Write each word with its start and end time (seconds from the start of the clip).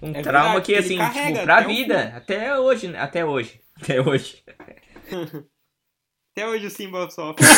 Um 0.00 0.12
É 0.14 0.22
trauma 0.22 0.60
verdade, 0.60 0.66
que, 0.66 0.74
assim, 0.76 0.96
carrega 0.96 1.32
tipo, 1.32 1.44
pra 1.44 1.60
vida. 1.62 2.12
Até 2.16 2.56
hoje, 2.58 2.88
né? 2.88 3.00
Até 3.00 3.24
hoje. 3.24 3.60
Até 3.82 4.00
hoje. 4.00 4.42
Até 6.36 6.46
hoje 6.48 6.66
o 6.66 6.70
Simba 6.70 7.10
sofre. 7.10 7.44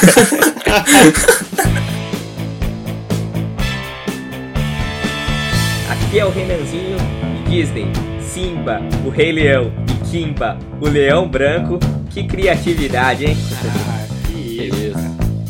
Aqui 5.91 6.19
é 6.19 6.25
o 6.25 6.31
Renanzinho 6.31 6.97
e 7.47 7.51
Disney. 7.51 7.87
Simba, 8.21 8.81
o 9.05 9.11
Rei 9.11 9.33
Leão 9.33 9.73
e 9.89 10.11
Kimba, 10.11 10.59
o 10.81 10.89
Leão 10.89 11.29
Branco. 11.29 11.79
Que 12.11 12.27
criatividade, 12.27 13.27
hein? 13.27 13.37
Ah, 13.89 14.07
que 14.27 14.63
isso. 14.63 14.99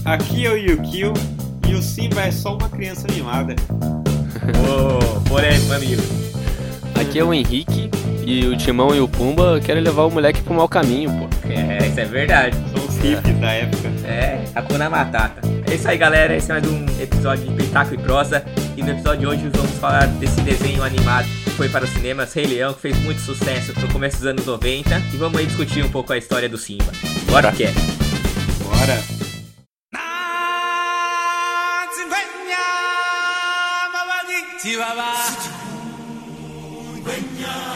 Aqui 0.05 0.47
é 0.47 0.51
o 0.51 0.57
Yukio 0.57 1.13
e 1.69 1.75
o 1.75 1.83
Simba 1.83 2.23
é 2.23 2.31
só 2.31 2.57
uma 2.57 2.69
criança 2.69 3.07
mimada. 3.13 3.55
Ô, 4.67 5.21
polêmico, 5.29 5.73
amigo. 5.73 6.30
Aqui 7.01 7.19
é 7.19 7.25
o 7.25 7.33
Henrique 7.33 7.91
e 8.27 8.47
o 8.47 8.55
Timão 8.59 8.95
e 8.95 9.01
o 9.01 9.09
Pumba 9.09 9.59
querem 9.59 9.83
levar 9.83 10.05
o 10.05 10.11
moleque 10.11 10.43
pro 10.43 10.53
mau 10.53 10.69
caminho, 10.69 11.11
pô. 11.11 11.49
É, 11.49 11.87
isso 11.87 11.99
é 11.99 12.05
verdade. 12.05 12.55
São 12.71 12.87
os 12.87 12.97
hippies 12.99 13.39
da 13.39 13.53
época. 13.53 13.89
É, 14.05 14.45
Hakuna 14.55 14.91
Matata. 14.91 15.41
É 15.71 15.75
isso 15.75 15.89
aí, 15.89 15.97
galera. 15.97 16.37
Esse 16.37 16.53
é 16.53 16.61
mais 16.61 16.71
um 16.71 16.85
episódio 17.01 17.49
de 17.49 17.55
Pitaco 17.55 17.95
e 17.95 17.99
Prosa. 17.99 18.45
E 18.77 18.83
no 18.83 18.91
episódio 18.91 19.21
de 19.21 19.27
hoje 19.29 19.51
vamos 19.51 19.71
falar 19.79 20.09
desse 20.09 20.43
desenho 20.43 20.83
animado 20.83 21.27
que 21.43 21.51
foi 21.53 21.71
para 21.71 21.87
os 21.87 21.91
cinemas, 21.91 22.35
Rei 22.35 22.45
Leão, 22.45 22.75
que 22.75 22.83
fez 22.83 22.99
muito 22.99 23.23
sucesso 23.23 23.73
no 23.81 23.89
começo 23.89 24.19
dos 24.19 24.27
anos 24.27 24.45
90. 24.45 25.03
E 25.15 25.17
vamos 25.17 25.39
aí 25.39 25.47
discutir 25.47 25.83
um 25.83 25.91
pouco 25.91 26.13
a 26.13 26.19
história 26.19 26.51
do 26.51 26.59
Simba. 26.59 26.93
Bora 27.31 27.51
que 27.51 27.65
é. 27.65 27.73
Bora. 28.63 29.01
When 37.11 37.70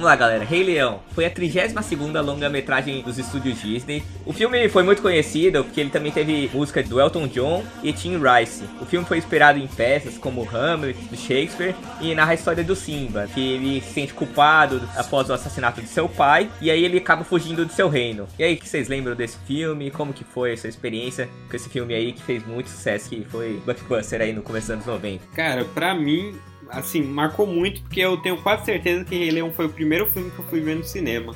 Vamos 0.00 0.12
lá, 0.12 0.16
galera. 0.16 0.46
Rei 0.46 0.64
Leão 0.64 1.00
foi 1.10 1.26
a 1.26 1.30
32ª 1.30 2.22
longa-metragem 2.22 3.02
dos 3.02 3.18
estúdios 3.18 3.60
Disney. 3.60 4.02
O 4.24 4.32
filme 4.32 4.66
foi 4.70 4.82
muito 4.82 5.02
conhecido 5.02 5.62
porque 5.62 5.78
ele 5.78 5.90
também 5.90 6.10
teve 6.10 6.50
música 6.54 6.82
do 6.82 6.98
Elton 6.98 7.28
John 7.28 7.62
e 7.82 7.92
Tim 7.92 8.16
Rice. 8.16 8.64
O 8.80 8.86
filme 8.86 9.06
foi 9.06 9.18
inspirado 9.18 9.58
em 9.58 9.66
peças 9.66 10.16
como 10.16 10.48
Hamlet, 10.48 10.98
do 11.04 11.16
Shakespeare, 11.18 11.74
e 12.00 12.14
narra 12.14 12.30
a 12.30 12.34
história 12.34 12.64
do 12.64 12.74
Simba, 12.74 13.28
que 13.34 13.40
ele 13.40 13.82
se 13.82 13.92
sente 13.92 14.14
culpado 14.14 14.80
após 14.96 15.28
o 15.28 15.34
assassinato 15.34 15.82
de 15.82 15.88
seu 15.88 16.08
pai, 16.08 16.50
e 16.62 16.70
aí 16.70 16.82
ele 16.82 16.96
acaba 16.96 17.22
fugindo 17.22 17.66
de 17.66 17.74
seu 17.74 17.90
reino. 17.90 18.26
E 18.38 18.42
aí, 18.42 18.56
que 18.56 18.66
vocês 18.66 18.88
lembram 18.88 19.14
desse 19.14 19.36
filme? 19.44 19.90
Como 19.90 20.14
que 20.14 20.24
foi 20.24 20.54
a 20.54 20.56
sua 20.56 20.70
experiência 20.70 21.28
com 21.50 21.54
esse 21.54 21.68
filme 21.68 21.92
aí 21.92 22.14
que 22.14 22.22
fez 22.22 22.42
muito 22.46 22.70
sucesso, 22.70 23.10
que 23.10 23.22
foi 23.28 23.60
Blockbuster 23.66 24.22
aí 24.22 24.32
no 24.32 24.40
começo 24.40 24.68
dos 24.68 24.76
anos 24.76 24.86
90? 24.86 25.26
Cara, 25.34 25.62
pra 25.74 25.92
mim, 25.92 26.34
assim, 26.70 27.02
marcou 27.02 27.46
muito 27.46 27.82
porque 27.82 28.00
eu 28.00 28.16
tenho 28.16 28.36
quase 28.38 28.64
certeza 28.64 29.04
que 29.04 29.16
Rei 29.16 29.30
Leão 29.30 29.52
foi 29.52 29.66
o 29.66 29.68
primeiro 29.68 30.10
filme 30.10 30.30
que 30.30 30.38
eu 30.38 30.44
fui 30.46 30.60
ver 30.60 30.76
no 30.76 30.84
cinema. 30.84 31.34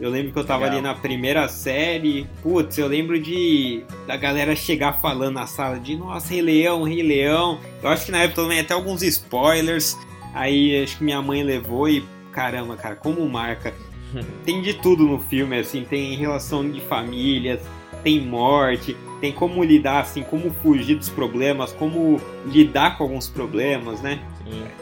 Eu 0.00 0.10
lembro 0.10 0.32
que 0.32 0.38
eu 0.38 0.44
tava 0.44 0.64
Legal. 0.64 0.78
ali 0.78 0.86
na 0.86 0.94
primeira 0.94 1.46
série. 1.48 2.26
Putz, 2.42 2.76
eu 2.76 2.88
lembro 2.88 3.20
de 3.20 3.84
da 4.06 4.16
galera 4.16 4.56
chegar 4.56 5.00
falando 5.00 5.34
na 5.34 5.46
sala 5.46 5.78
de 5.78 5.94
nossa, 5.94 6.28
Rei 6.28 6.42
Leão, 6.42 6.82
Rei 6.82 7.02
Leão. 7.02 7.60
Eu 7.80 7.88
acho 7.88 8.06
que 8.06 8.12
na 8.12 8.22
época 8.22 8.42
também 8.42 8.58
até 8.58 8.74
alguns 8.74 9.02
spoilers. 9.02 9.96
Aí 10.34 10.82
acho 10.82 10.98
que 10.98 11.04
minha 11.04 11.22
mãe 11.22 11.44
levou 11.44 11.88
e 11.88 12.04
caramba, 12.32 12.76
cara, 12.76 12.96
como 12.96 13.28
marca. 13.28 13.72
Tem 14.44 14.60
de 14.60 14.74
tudo 14.74 15.04
no 15.04 15.18
filme, 15.20 15.58
assim, 15.58 15.84
tem 15.84 16.14
relação 16.16 16.68
de 16.68 16.82
famílias, 16.82 17.60
tem 18.02 18.20
morte, 18.20 18.94
tem 19.22 19.32
como 19.32 19.62
lidar, 19.64 20.00
assim, 20.00 20.22
como 20.22 20.52
fugir 20.62 20.96
dos 20.96 21.08
problemas, 21.08 21.72
como 21.72 22.20
lidar 22.44 22.98
com 22.98 23.04
alguns 23.04 23.28
problemas, 23.28 24.02
né? 24.02 24.20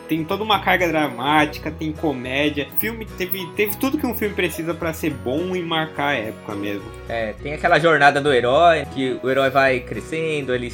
Tem 0.09 0.25
toda 0.25 0.43
uma 0.43 0.59
carga 0.61 0.89
dramática, 0.89 1.71
tem 1.71 1.93
comédia. 1.93 2.67
Filme 2.79 3.05
teve, 3.05 3.47
teve 3.55 3.77
tudo 3.77 3.99
que 3.99 4.07
um 4.07 4.15
filme 4.15 4.35
precisa 4.35 4.75
pra 4.75 4.93
ser 4.93 5.11
bom 5.11 5.55
e 5.55 5.63
marcar 5.63 6.09
a 6.09 6.15
época 6.15 6.55
mesmo. 6.55 6.85
É, 7.09 7.35
tem 7.43 7.55
aquela 7.55 7.79
jornada 7.79 8.21
do 8.21 8.33
herói, 8.33 8.85
que 8.95 9.19
o 9.23 9.31
herói 9.31 9.51
vai 9.51 9.81
crescendo, 9.81 10.55
ele 10.55 10.71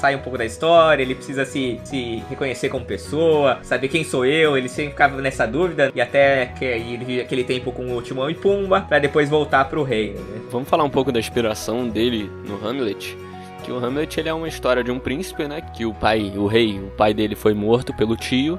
sai 0.00 0.16
um 0.16 0.20
pouco 0.20 0.38
da 0.38 0.46
história, 0.46 1.02
ele 1.02 1.14
precisa 1.14 1.44
se, 1.44 1.78
se 1.84 2.22
reconhecer 2.30 2.70
como 2.70 2.84
pessoa, 2.84 3.58
saber 3.62 3.88
quem 3.88 4.02
sou 4.02 4.24
eu, 4.24 4.56
ele 4.56 4.68
sempre 4.68 4.92
ficava 4.92 5.20
nessa 5.20 5.46
dúvida, 5.46 5.92
e 5.94 6.00
até 6.00 6.46
que 6.46 6.64
ele 6.64 7.04
vive 7.04 7.20
aquele 7.20 7.44
tempo 7.44 7.70
com 7.70 7.94
o 7.94 8.00
Timão 8.00 8.30
e 8.30 8.34
Pumba, 8.34 8.80
pra 8.80 8.98
depois 8.98 9.28
voltar 9.28 9.66
pro 9.66 9.82
reino, 9.82 10.18
né? 10.20 10.40
Vamos 10.50 10.68
falar 10.70 10.84
um 10.84 10.90
pouco 10.90 11.12
da 11.12 11.18
inspiração 11.18 11.86
dele 11.86 12.30
no 12.46 12.66
Hamlet. 12.66 13.16
Que 13.64 13.72
o 13.72 13.84
Hamlet 13.84 14.18
ele 14.18 14.28
é 14.28 14.34
uma 14.34 14.48
história 14.48 14.82
de 14.82 14.90
um 14.90 14.98
príncipe, 14.98 15.46
né? 15.46 15.60
Que 15.60 15.84
o 15.84 15.94
pai, 15.94 16.32
o 16.36 16.46
rei, 16.46 16.78
o 16.78 16.90
pai 16.90 17.12
dele 17.14 17.34
foi 17.34 17.54
morto 17.54 17.94
pelo 17.94 18.16
tio 18.16 18.58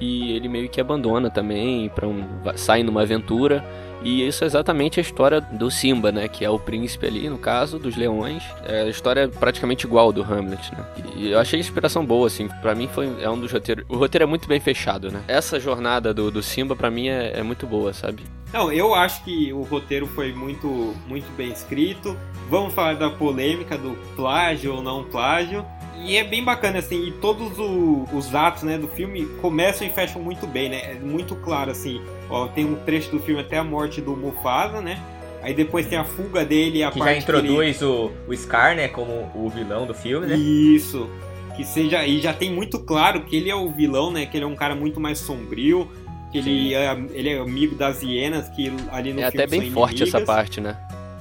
e 0.00 0.32
ele 0.32 0.48
meio 0.48 0.68
que 0.68 0.80
abandona 0.80 1.30
também 1.30 1.88
para 1.88 2.06
um 2.06 2.24
sai 2.56 2.82
numa 2.82 3.02
aventura. 3.02 3.64
E 4.02 4.26
isso 4.26 4.44
é 4.44 4.46
exatamente 4.46 5.00
a 5.00 5.02
história 5.02 5.40
do 5.40 5.70
Simba, 5.70 6.12
né? 6.12 6.28
Que 6.28 6.44
é 6.44 6.50
o 6.50 6.58
príncipe 6.58 7.06
ali, 7.06 7.28
no 7.28 7.38
caso, 7.38 7.78
dos 7.78 7.96
leões. 7.96 8.44
É 8.64 8.82
a 8.82 8.88
história 8.88 9.28
praticamente 9.28 9.86
igual 9.86 10.12
do 10.12 10.22
Hamlet, 10.22 10.72
né? 10.72 10.84
E 11.16 11.30
eu 11.30 11.38
achei 11.38 11.58
a 11.58 11.60
inspiração 11.60 12.04
boa, 12.06 12.28
assim. 12.28 12.48
Pra 12.62 12.74
mim 12.74 12.88
foi 12.88 13.10
é 13.20 13.28
um 13.28 13.38
dos 13.38 13.50
roteiros. 13.50 13.84
O 13.88 13.96
roteiro 13.96 14.22
é 14.22 14.26
muito 14.26 14.46
bem 14.46 14.60
fechado, 14.60 15.10
né? 15.10 15.22
Essa 15.26 15.58
jornada 15.58 16.14
do, 16.14 16.30
do 16.30 16.42
Simba, 16.42 16.76
pra 16.76 16.90
mim, 16.90 17.08
é, 17.08 17.40
é 17.40 17.42
muito 17.42 17.66
boa, 17.66 17.92
sabe? 17.92 18.22
Não, 18.52 18.72
eu 18.72 18.94
acho 18.94 19.24
que 19.24 19.52
o 19.52 19.62
roteiro 19.62 20.06
foi 20.06 20.32
muito, 20.32 20.94
muito 21.06 21.26
bem 21.36 21.50
escrito. 21.50 22.16
Vamos 22.48 22.72
falar 22.72 22.94
da 22.94 23.10
polêmica 23.10 23.76
do 23.76 23.98
plágio 24.14 24.76
ou 24.76 24.82
não 24.82 25.04
plágio. 25.04 25.66
E 26.04 26.16
é 26.16 26.24
bem 26.24 26.42
bacana, 26.44 26.78
assim, 26.78 27.06
e 27.08 27.12
todos 27.12 27.58
o- 27.58 28.04
os 28.12 28.34
atos 28.34 28.62
né, 28.62 28.78
do 28.78 28.88
filme 28.88 29.26
começam 29.40 29.86
e 29.86 29.90
fecham 29.90 30.22
muito 30.22 30.46
bem, 30.46 30.68
né? 30.68 30.92
É 30.92 30.94
muito 30.94 31.34
claro, 31.36 31.70
assim, 31.70 32.00
ó, 32.30 32.46
tem 32.46 32.64
um 32.64 32.74
trecho 32.76 33.10
do 33.10 33.18
filme 33.20 33.40
até 33.40 33.58
a 33.58 33.64
morte 33.64 34.00
do 34.00 34.16
Mufasa, 34.16 34.80
né? 34.80 34.98
Aí 35.42 35.54
depois 35.54 35.86
tem 35.86 35.98
a 35.98 36.04
fuga 36.04 36.44
dele, 36.44 36.82
a 36.82 36.90
Que 36.90 36.98
já 36.98 37.04
parte 37.04 37.24
que 37.24 37.30
ele- 37.30 37.38
introduz 37.48 37.82
o, 37.82 38.10
o 38.26 38.36
Scar, 38.36 38.74
né, 38.76 38.88
como 38.88 39.30
o 39.34 39.48
vilão 39.48 39.86
do 39.86 39.94
filme, 39.94 40.26
né? 40.26 40.36
Isso. 40.36 41.08
Que 41.56 41.64
seja. 41.64 42.06
E 42.06 42.20
já 42.20 42.32
tem 42.32 42.52
muito 42.52 42.78
claro 42.78 43.22
que 43.22 43.36
ele 43.36 43.50
é 43.50 43.54
o 43.54 43.68
vilão, 43.68 44.12
né? 44.12 44.26
Que 44.26 44.36
ele 44.36 44.44
é 44.44 44.46
um 44.46 44.54
cara 44.54 44.74
muito 44.76 45.00
mais 45.00 45.18
sombrio. 45.18 45.88
Que 46.30 46.38
ele 46.38 46.74
é, 46.74 46.96
ele 47.12 47.30
é 47.30 47.38
amigo 47.38 47.74
das 47.74 48.02
hienas, 48.02 48.48
que 48.50 48.70
ali 48.92 49.12
no 49.12 49.20
é 49.20 49.30
filme 49.30 49.42
até 49.42 49.46
bem 49.46 49.62
são 49.62 49.70
forte 49.72 50.02
essa 50.02 50.18
inimigas. 50.18 50.26
parte, 50.26 50.60
né? 50.60 50.76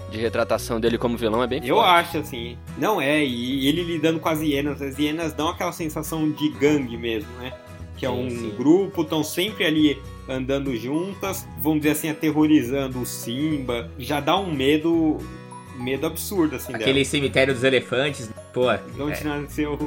De 0.09 0.17
retratação 0.17 0.79
dele 0.79 0.97
como 0.97 1.17
vilão 1.17 1.43
é 1.43 1.47
bem 1.47 1.59
Eu 1.65 1.75
forte. 1.75 1.89
acho, 1.89 2.17
assim. 2.19 2.57
Não 2.77 3.01
é, 3.01 3.23
e 3.25 3.67
ele 3.67 3.83
lidando 3.83 4.19
com 4.19 4.29
as 4.29 4.41
hienas. 4.41 4.81
As 4.81 4.97
hienas 4.97 5.33
dão 5.33 5.49
aquela 5.49 5.71
sensação 5.73 6.29
de 6.31 6.49
gangue 6.49 6.95
mesmo, 6.97 7.29
né? 7.39 7.51
Que 7.97 8.05
é 8.05 8.09
Sim, 8.09 8.25
um 8.25 8.29
sim. 8.29 8.53
grupo, 8.55 9.01
estão 9.01 9.23
sempre 9.23 9.65
ali 9.65 9.99
andando 10.29 10.75
juntas, 10.77 11.47
vamos 11.61 11.79
dizer 11.79 11.91
assim, 11.91 12.09
aterrorizando 12.09 13.01
o 13.01 13.05
Simba. 13.05 13.89
Já 13.99 14.19
dá 14.19 14.37
um 14.37 14.53
medo. 14.53 15.17
Medo 15.77 16.07
absurdo, 16.07 16.55
assim, 16.55 16.73
Aquele 16.73 17.05
cemitério 17.05 17.53
dos 17.53 17.63
elefantes, 17.63 18.31
pô, 18.51 18.61
dela. 18.65 18.83
De 18.95 19.01
onde 19.01 19.23
nasceu 19.23 19.77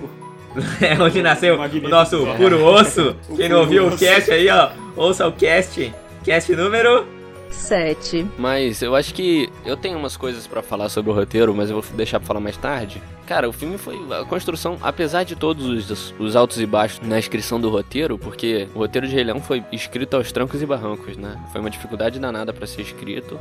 é 0.81 1.03
onde 1.03 1.21
nasceu 1.23 1.55
o 1.57 1.59
Magnífico. 1.59 1.91
nosso 1.91 2.27
puro 2.37 2.63
osso. 2.65 3.17
O 3.29 3.37
Quem 3.37 3.49
não 3.49 3.61
ouviu 3.61 3.89
o 3.89 3.97
cast 3.99 4.31
aí, 4.31 4.49
ó, 4.51 4.71
ouça 4.97 5.27
o 5.27 5.33
cast. 5.33 5.93
Cast 6.25 6.55
número 6.55 7.07
7. 7.51 8.27
Mas 8.39 8.83
eu 8.83 8.95
acho 8.95 9.13
que 9.15 9.51
eu 9.65 9.77
tenho 9.77 9.99
umas 9.99 10.17
coisas 10.17 10.47
pra 10.47 10.63
falar 10.63 10.89
sobre 10.89 11.11
o 11.11 11.15
roteiro, 11.15 11.55
mas 11.55 11.71
eu 11.71 11.81
vou 11.81 11.97
deixar 11.97 12.19
pra 12.19 12.27
falar 12.27 12.41
mais 12.41 12.57
tarde. 12.57 13.03
Cara, 13.27 13.49
o 13.49 13.53
filme 13.53 13.79
foi 13.79 13.97
a 14.13 14.25
construção, 14.25 14.77
apesar 14.83 15.23
de 15.23 15.37
todos 15.37 15.67
os, 15.67 16.15
os 16.19 16.35
altos 16.35 16.61
e 16.61 16.67
baixos 16.67 17.01
na 17.07 17.19
inscrição 17.19 17.61
do 17.61 17.71
roteiro, 17.71 18.19
porque 18.19 18.69
o 18.75 18.79
roteiro 18.79 19.07
de 19.07 19.15
Rei 19.15 19.23
Leão 19.23 19.41
foi 19.41 19.63
escrito 19.71 20.17
aos 20.17 20.33
trancos 20.33 20.61
e 20.61 20.67
barrancos, 20.67 21.17
né? 21.17 21.41
Foi 21.53 21.61
uma 21.61 21.71
dificuldade 21.71 22.19
danada 22.19 22.53
pra 22.53 22.67
ser 22.67 22.83
escrito, 22.83 23.39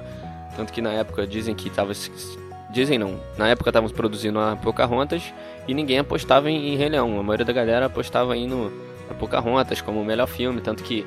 tanto 0.56 0.72
que 0.72 0.82
na 0.82 0.92
época 0.92 1.26
dizem 1.26 1.56
que 1.56 1.70
tava 1.70 1.92
dizem 2.72 3.00
não, 3.00 3.20
na 3.36 3.48
época 3.48 3.72
estavam 3.72 3.90
produzindo 3.90 4.40
a 4.40 4.56
Pocahontas 4.56 5.24
e 5.68 5.74
ninguém 5.74 5.98
apostava 5.98 6.52
em, 6.52 6.74
em 6.74 6.78
Rei 6.78 6.90
Leão. 6.90 7.20
A 7.20 7.24
maioria 7.24 7.46
da 7.46 7.54
galera 7.54 7.88
apostava 7.88 8.34
aí 8.34 8.46
no 8.46 8.72
a 9.10 9.14
Pocahontas 9.16 9.82
como 9.82 10.00
o 10.00 10.06
melhor 10.06 10.28
filme, 10.28 10.62
tanto 10.62 10.84
que 10.84 11.04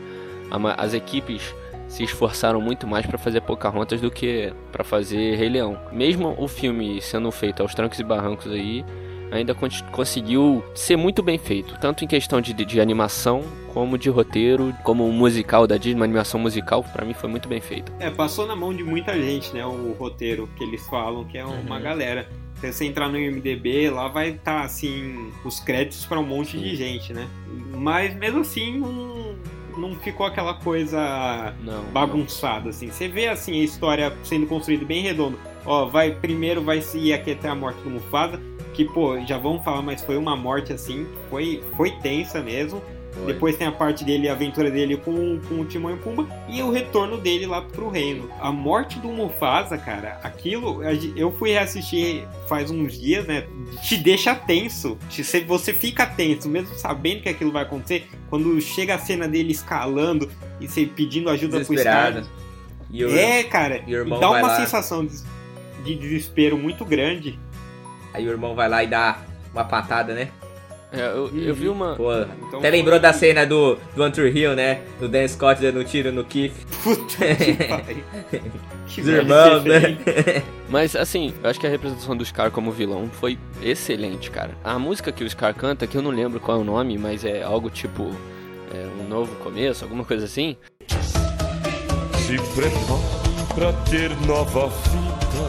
a 0.50 0.82
as 0.82 0.92
equipes 0.92 1.54
se 1.92 2.02
esforçaram 2.04 2.58
muito 2.60 2.86
mais 2.86 3.04
pra 3.04 3.18
fazer 3.18 3.42
Pocahontas 3.42 4.00
do 4.00 4.10
que 4.10 4.50
pra 4.72 4.82
fazer 4.82 5.36
Rei 5.36 5.50
Leão. 5.50 5.78
Mesmo 5.92 6.34
o 6.38 6.48
filme 6.48 7.00
sendo 7.02 7.30
feito 7.30 7.60
aos 7.62 7.74
trancos 7.74 7.98
e 7.98 8.04
barrancos 8.04 8.50
aí, 8.50 8.82
ainda 9.30 9.54
con- 9.54 9.68
conseguiu 9.90 10.64
ser 10.74 10.96
muito 10.96 11.22
bem 11.22 11.36
feito, 11.38 11.76
tanto 11.80 12.02
em 12.02 12.06
questão 12.08 12.40
de, 12.40 12.54
de, 12.54 12.64
de 12.64 12.80
animação 12.80 13.42
como 13.74 13.98
de 13.98 14.08
roteiro, 14.10 14.74
como 14.82 15.06
um 15.06 15.12
musical 15.12 15.66
da 15.66 15.76
Disney, 15.76 15.94
uma 15.96 16.04
animação 16.06 16.40
musical, 16.40 16.82
pra 16.82 17.04
mim 17.04 17.12
foi 17.14 17.28
muito 17.28 17.46
bem 17.48 17.60
feita. 17.60 17.92
É, 18.00 18.10
passou 18.10 18.46
na 18.46 18.56
mão 18.56 18.74
de 18.74 18.82
muita 18.82 19.14
gente, 19.20 19.52
né? 19.54 19.64
O 19.66 19.92
roteiro 19.98 20.48
que 20.56 20.64
eles 20.64 20.86
falam, 20.88 21.24
que 21.24 21.36
é 21.38 21.44
uma 21.44 21.76
Uhum. 21.76 21.82
galera. 21.82 22.26
Se 22.60 22.72
você 22.72 22.84
entrar 22.86 23.08
no 23.08 23.18
IMDB, 23.18 23.90
lá 23.90 24.08
vai 24.08 24.30
estar, 24.30 24.60
tá, 24.60 24.64
assim, 24.64 25.30
os 25.44 25.58
créditos 25.60 26.06
para 26.06 26.18
um 26.20 26.24
monte 26.26 26.56
de 26.58 26.74
gente, 26.76 27.12
né? 27.12 27.28
Mas 27.74 28.14
mesmo 28.14 28.40
assim, 28.40 28.78
não, 28.78 29.34
não 29.76 29.94
ficou 29.96 30.26
aquela 30.26 30.54
coisa 30.54 31.54
não, 31.62 31.84
bagunçada, 31.92 32.64
não. 32.64 32.70
assim. 32.70 32.90
Você 32.90 33.08
vê, 33.08 33.28
assim, 33.28 33.60
a 33.60 33.64
história 33.64 34.16
sendo 34.24 34.46
construída 34.46 34.84
bem 34.84 35.02
redondo. 35.02 35.38
Ó, 35.64 35.86
vai, 35.86 36.10
primeiro 36.10 36.62
vai 36.62 36.80
se 36.80 36.98
ir 36.98 37.12
aqui 37.12 37.32
até 37.32 37.48
a 37.48 37.54
morte 37.54 37.80
do 37.82 37.90
Mufasa, 37.90 38.40
que, 38.74 38.84
pô, 38.84 39.18
já 39.20 39.38
vamos 39.38 39.62
falar, 39.64 39.82
mas 39.82 40.02
foi 40.02 40.16
uma 40.16 40.36
morte, 40.36 40.72
assim, 40.72 41.06
foi, 41.30 41.62
foi 41.76 41.90
tensa 42.02 42.40
mesmo. 42.40 42.82
Foi. 43.12 43.32
Depois 43.32 43.56
tem 43.56 43.66
a 43.66 43.72
parte 43.72 44.04
dele, 44.04 44.28
a 44.28 44.32
aventura 44.32 44.70
dele 44.70 44.96
com, 44.96 45.38
com 45.40 45.60
o 45.60 45.64
Timão 45.64 45.94
e 45.94 45.98
Pumba 45.98 46.26
e 46.48 46.62
o 46.62 46.70
retorno 46.70 47.18
dele 47.18 47.46
lá 47.46 47.60
pro 47.60 47.88
reino. 47.88 48.30
A 48.40 48.50
morte 48.50 48.98
do 48.98 49.08
Mufasa, 49.08 49.76
cara, 49.76 50.18
aquilo 50.22 50.82
eu 51.14 51.30
fui 51.32 51.50
reassistir 51.50 52.26
faz 52.48 52.70
uns 52.70 52.98
dias, 52.98 53.26
né? 53.26 53.46
Te 53.82 53.96
deixa 53.96 54.34
tenso. 54.34 54.98
Você 55.46 55.74
fica 55.74 56.06
tenso, 56.06 56.48
mesmo 56.48 56.74
sabendo 56.74 57.22
que 57.22 57.28
aquilo 57.28 57.52
vai 57.52 57.62
acontecer. 57.62 58.08
Quando 58.30 58.58
chega 58.60 58.94
a 58.94 58.98
cena 58.98 59.28
dele 59.28 59.52
escalando 59.52 60.30
e 60.58 60.66
você 60.66 60.86
pedindo 60.86 61.28
ajuda 61.28 61.60
pro 61.60 61.78
Scar. 61.78 62.24
É, 63.14 63.44
cara, 63.44 63.84
dá 64.20 64.30
uma 64.30 64.40
lá... 64.42 64.56
sensação 64.56 65.04
de, 65.04 65.16
de 65.84 65.94
desespero 65.94 66.56
muito 66.56 66.84
grande. 66.84 67.38
Aí 68.12 68.26
o 68.26 68.30
irmão 68.30 68.54
vai 68.54 68.68
lá 68.68 68.82
e 68.82 68.86
dá 68.86 69.18
uma 69.52 69.64
patada, 69.64 70.14
né? 70.14 70.30
É, 70.92 71.06
eu, 71.06 71.30
eu 71.34 71.54
vi 71.54 71.68
uma. 71.68 71.96
Pô, 71.96 72.12
então 72.46 72.58
até 72.58 72.70
lembrou 72.70 73.00
da 73.00 73.12
cena 73.12 73.46
do, 73.46 73.78
do 73.96 74.02
Andrew 74.02 74.28
Hill, 74.28 74.54
né? 74.54 74.82
Do 75.00 75.08
Dan 75.08 75.26
Scott 75.26 75.60
dando 75.60 75.80
um 75.80 75.84
tiro 75.84 76.12
no 76.12 76.22
Keith. 76.24 76.52
Puta 76.82 77.16
que 78.86 79.00
Os 79.00 79.08
irmãos, 79.08 79.64
né? 79.64 79.96
Mas 80.68 80.94
assim, 80.94 81.32
eu 81.42 81.48
acho 81.48 81.58
que 81.58 81.66
a 81.66 81.70
representação 81.70 82.14
do 82.16 82.24
Scar 82.24 82.50
como 82.50 82.70
vilão 82.70 83.08
foi 83.10 83.38
excelente, 83.62 84.30
cara. 84.30 84.50
A 84.62 84.78
música 84.78 85.10
que 85.10 85.24
o 85.24 85.30
Scar 85.30 85.54
canta, 85.54 85.86
que 85.86 85.96
eu 85.96 86.02
não 86.02 86.10
lembro 86.10 86.38
qual 86.38 86.58
é 86.58 86.60
o 86.60 86.64
nome, 86.64 86.98
mas 86.98 87.24
é 87.24 87.42
algo 87.42 87.70
tipo 87.70 88.14
é, 88.72 88.86
um 89.02 89.08
novo 89.08 89.34
começo, 89.36 89.84
alguma 89.84 90.04
coisa 90.04 90.26
assim. 90.26 90.56
Se 90.88 92.36
prepare 92.54 93.00
pra 93.54 93.72
ter 93.90 94.10
nova 94.26 94.68
vida, 94.68 95.42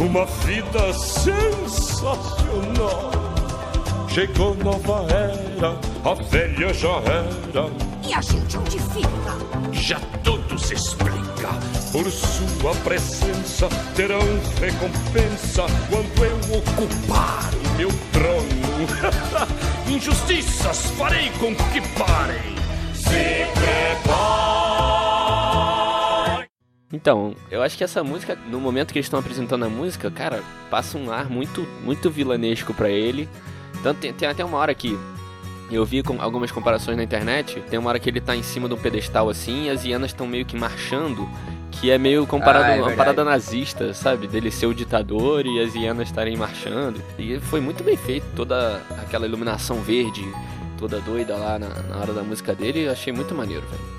uma 0.00 0.26
vida 0.26 0.92
sensacional. 0.94 2.32
Chegou 4.12 4.54
nova 4.56 5.06
era, 5.10 5.70
a 6.04 6.12
velha 6.24 6.74
já 6.74 6.96
era. 6.98 7.70
E 8.06 8.12
a 8.12 8.20
gente 8.20 8.58
onde 8.58 8.78
fica? 8.78 9.08
Já 9.72 9.98
tudo 10.22 10.58
se 10.58 10.74
explica. 10.74 11.48
Por 11.90 12.10
sua 12.10 12.74
presença 12.84 13.70
terão 13.96 14.20
recompensa 14.60 15.64
quando 15.88 16.24
eu 16.26 16.36
ocupar 16.58 17.50
o 17.54 17.68
meu 17.78 17.88
trono. 18.12 18.86
Injustiças 19.88 20.90
farei 20.90 21.30
com 21.40 21.54
que 21.54 21.80
parem. 21.98 22.54
Se 22.94 23.46
prepare. 23.54 24.82
Então, 26.92 27.34
eu 27.50 27.62
acho 27.62 27.78
que 27.78 27.84
essa 27.84 28.04
música, 28.04 28.36
no 28.50 28.60
momento 28.60 28.92
que 28.92 28.98
eles 28.98 29.06
estão 29.06 29.20
apresentando 29.20 29.64
a 29.64 29.70
música, 29.70 30.10
cara, 30.10 30.42
passa 30.70 30.98
um 30.98 31.10
ar 31.10 31.30
muito, 31.30 31.66
muito 31.82 32.10
vilanesco 32.10 32.74
para 32.74 32.90
ele. 32.90 33.26
Tanto 33.82 33.98
tem, 33.98 34.12
tem 34.12 34.28
até 34.28 34.44
uma 34.44 34.58
hora 34.58 34.74
que 34.74 34.98
eu 35.70 35.84
vi 35.84 36.02
com 36.02 36.20
algumas 36.20 36.50
comparações 36.50 36.96
na 36.96 37.02
internet. 37.02 37.62
Tem 37.70 37.78
uma 37.78 37.88
hora 37.88 37.98
que 37.98 38.08
ele 38.08 38.20
tá 38.20 38.36
em 38.36 38.42
cima 38.42 38.68
de 38.68 38.74
um 38.74 38.76
pedestal 38.76 39.28
assim 39.28 39.64
e 39.64 39.70
as 39.70 39.84
hienas 39.84 40.10
estão 40.10 40.26
meio 40.26 40.44
que 40.44 40.56
marchando. 40.56 41.28
Que 41.70 41.90
é 41.90 41.96
meio 41.96 42.26
comparado 42.26 42.66
ah, 42.66 42.76
é 42.76 42.78
a 42.78 42.82
uma 42.82 42.92
parada 42.92 43.24
nazista, 43.24 43.94
sabe? 43.94 44.28
Dele 44.28 44.50
ser 44.50 44.66
o 44.66 44.74
ditador 44.74 45.46
e 45.46 45.60
as 45.60 45.74
hienas 45.74 46.08
estarem 46.08 46.36
marchando. 46.36 47.02
E 47.18 47.40
foi 47.40 47.60
muito 47.60 47.82
bem 47.82 47.96
feito, 47.96 48.26
toda 48.36 48.82
aquela 49.00 49.26
iluminação 49.26 49.80
verde, 49.80 50.22
toda 50.78 51.00
doida 51.00 51.34
lá 51.34 51.58
na, 51.58 51.68
na 51.68 51.96
hora 51.98 52.12
da 52.12 52.22
música 52.22 52.54
dele. 52.54 52.84
Eu 52.84 52.92
achei 52.92 53.12
muito 53.12 53.34
maneiro, 53.34 53.64
velho. 53.66 53.92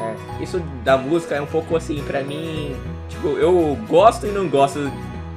É, 0.00 0.42
isso 0.42 0.60
da 0.82 0.96
música 0.96 1.34
é 1.34 1.42
um 1.42 1.46
pouco 1.46 1.76
assim, 1.76 2.02
pra 2.04 2.22
mim. 2.22 2.74
Tipo, 3.08 3.28
eu 3.36 3.76
gosto 3.88 4.26
e 4.26 4.30
não 4.30 4.48
gosto 4.48 4.90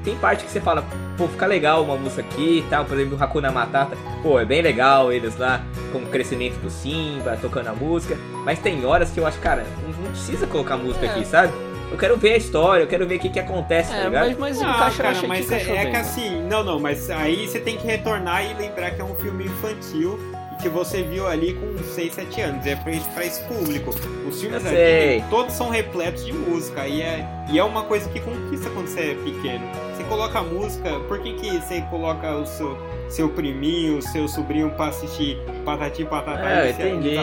tem 0.04 0.16
parte 0.18 0.44
que 0.44 0.52
você 0.52 0.60
fala, 0.60 0.86
pô, 1.18 1.28
fica 1.28 1.46
legal 1.46 1.84
uma 1.84 1.96
música 1.96 2.22
aqui 2.22 2.60
e 2.60 2.70
tal, 2.70 2.86
por 2.86 3.00
exemplo, 3.00 3.18
o 3.18 3.24
Hakuna 3.24 3.52
Matata, 3.52 3.98
pô, 4.22 4.40
é 4.40 4.46
bem 4.46 4.62
legal 4.62 5.12
eles 5.12 5.38
lá 5.38 5.64
com 5.92 6.00
o 6.00 6.06
crescimento 6.08 6.60
do 6.60 6.70
Simba, 6.70 7.38
tocando 7.42 7.68
a 7.68 7.74
música, 7.74 8.18
mas 8.44 8.60
tem 8.60 8.86
horas 8.86 9.12
que 9.12 9.20
eu 9.20 9.26
acho, 9.26 9.40
cara, 9.40 9.66
não, 9.84 10.12
precisa 10.12 10.46
colocar 10.48 10.78
música 10.78 11.06
é. 11.06 11.10
aqui, 11.10 11.26
sabe? 11.26 11.54
Eu 11.92 11.98
quero 11.98 12.18
ver 12.18 12.34
a 12.34 12.38
história, 12.38 12.84
eu 12.84 12.88
quero 12.88 13.08
ver 13.08 13.18
o 13.18 13.20
que, 13.20 13.30
que 13.30 13.40
acontece, 13.40 13.92
tá 13.92 13.98
é, 13.98 14.00
tá 14.00 14.06
ligado? 14.08 14.40
Mas, 14.40 14.58
mas 14.58 14.62
ah, 14.62 14.70
encaixa, 14.70 15.04
cara, 15.04 15.28
mas 15.28 15.48
que 15.48 15.54
é, 15.54 15.76
é 15.76 15.86
que 15.92 15.96
assim, 15.96 16.42
não, 16.44 16.64
não, 16.64 16.80
mas 16.80 17.10
aí 17.10 17.48
você 17.48 17.60
tem 17.60 17.78
que 17.78 17.86
retornar 17.86 18.44
e 18.44 18.54
lembrar 18.56 18.92
que 18.92 19.02
é 19.02 19.06
um 19.06 19.16
filme 19.16 19.46
infantil 19.46 20.18
que 20.64 20.70
você 20.70 21.04
viu 21.04 21.28
ali 21.28 21.54
com 21.54 21.78
6, 21.84 22.14
7 22.14 22.42
anos. 22.42 22.66
É 22.66 22.76
pra, 22.76 22.94
pra 23.14 23.26
esse 23.26 23.44
público. 23.44 23.90
Os 24.28 24.40
filmes 24.40 24.66
aqui, 24.66 25.24
todos 25.30 25.54
são 25.54 25.70
repletos 25.70 26.26
de 26.26 26.32
música. 26.32 26.88
E 26.88 27.02
é, 27.02 27.28
e 27.52 27.60
é 27.60 27.64
uma 27.64 27.84
coisa 27.84 28.10
que 28.10 28.20
conquista 28.22 28.70
quando 28.70 28.88
você 28.88 29.12
é 29.12 29.16
pequeno. 29.16 29.66
Você 30.04 30.10
coloca 30.10 30.42
música, 30.42 31.00
por 31.08 31.20
que, 31.20 31.34
que 31.34 31.62
você 31.62 31.82
coloca 31.90 32.36
o 32.36 32.46
seu, 32.46 32.78
seu 33.08 33.30
priminho, 33.30 34.00
o 34.00 34.02
seu 34.02 34.28
sobrinho 34.28 34.70
pra 34.72 34.88
assistir 34.88 35.38
Patati 35.64 36.04
Patatá 36.04 36.50
é, 36.50 36.68
e 36.68 36.72
entendi. 36.72 37.16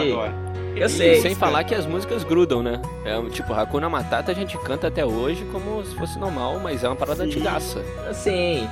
Eu 0.75 0.89
sei. 0.89 1.21
Sem 1.21 1.35
falar 1.35 1.63
que 1.63 1.75
as 1.75 1.85
músicas 1.85 2.23
grudam, 2.23 2.63
né? 2.63 2.81
É, 3.05 3.21
tipo, 3.29 3.53
Hakuna 3.53 3.87
Matata 3.87 4.31
a 4.31 4.35
gente 4.35 4.57
canta 4.57 4.87
até 4.87 5.05
hoje 5.05 5.45
como 5.51 5.85
se 5.85 5.95
fosse 5.95 6.17
normal, 6.17 6.59
mas 6.59 6.83
é 6.83 6.87
uma 6.87 6.95
parada 6.95 7.23
Sim. 7.23 7.29
antigaça. 7.29 7.85
Sim. 8.13 8.67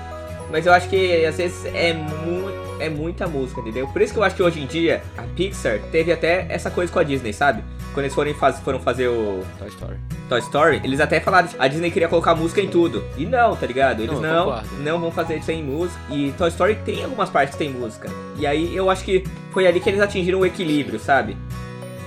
Mas 0.49 0.65
eu 0.65 0.73
acho 0.73 0.89
que 0.89 1.23
às 1.25 1.37
vezes 1.37 1.65
é 1.65 1.93
muito 1.93 2.68
é 2.79 2.89
muita 2.89 3.27
música, 3.27 3.61
entendeu? 3.61 3.87
Por 3.87 4.01
isso 4.01 4.13
que 4.13 4.19
eu 4.19 4.23
acho 4.23 4.35
que 4.35 4.43
hoje 4.43 4.61
em 4.61 4.65
dia 4.65 5.01
a 5.17 5.23
Pixar 5.23 5.79
teve 5.91 6.11
até 6.11 6.45
essa 6.49 6.69
coisa 6.69 6.91
com 6.91 6.99
a 6.99 7.03
Disney, 7.03 7.33
sabe? 7.33 7.63
Quando 7.93 8.05
eles 8.05 8.13
foram, 8.13 8.33
faz, 8.33 8.59
foram 8.59 8.79
fazer 8.79 9.07
o 9.07 9.43
Toy 9.57 9.67
Story. 9.67 9.97
Toy 10.29 10.39
Story, 10.39 10.81
eles 10.83 10.99
até 10.99 11.19
falaram 11.19 11.47
que 11.47 11.55
a 11.57 11.67
Disney 11.67 11.89
queria 11.91 12.07
colocar 12.07 12.35
música 12.35 12.61
em 12.61 12.69
tudo. 12.69 13.03
E 13.17 13.25
não, 13.25 13.55
tá 13.55 13.65
ligado? 13.65 14.03
Eles 14.03 14.19
não, 14.19 14.45
não, 14.45 14.63
não 14.79 14.99
vão 14.99 15.11
fazer 15.11 15.41
sem 15.43 15.63
música. 15.63 15.99
E 16.09 16.31
Toy 16.37 16.49
Story 16.49 16.75
tem 16.85 17.03
algumas 17.03 17.29
partes 17.29 17.55
que 17.55 17.59
tem 17.59 17.69
música. 17.71 18.09
E 18.37 18.45
aí 18.45 18.75
eu 18.75 18.89
acho 18.89 19.03
que 19.03 19.23
foi 19.51 19.65
ali 19.65 19.79
que 19.79 19.89
eles 19.89 20.01
atingiram 20.01 20.39
o 20.39 20.45
equilíbrio, 20.45 20.99
sabe? 20.99 21.35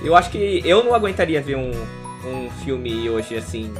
Eu 0.01 0.15
acho 0.15 0.29
que 0.29 0.61
eu 0.65 0.83
não 0.83 0.93
aguentaria 0.95 1.41
ver 1.41 1.57
um, 1.57 1.71
um 2.25 2.49
filme 2.63 3.09
hoje 3.09 3.35
assim 3.35 3.73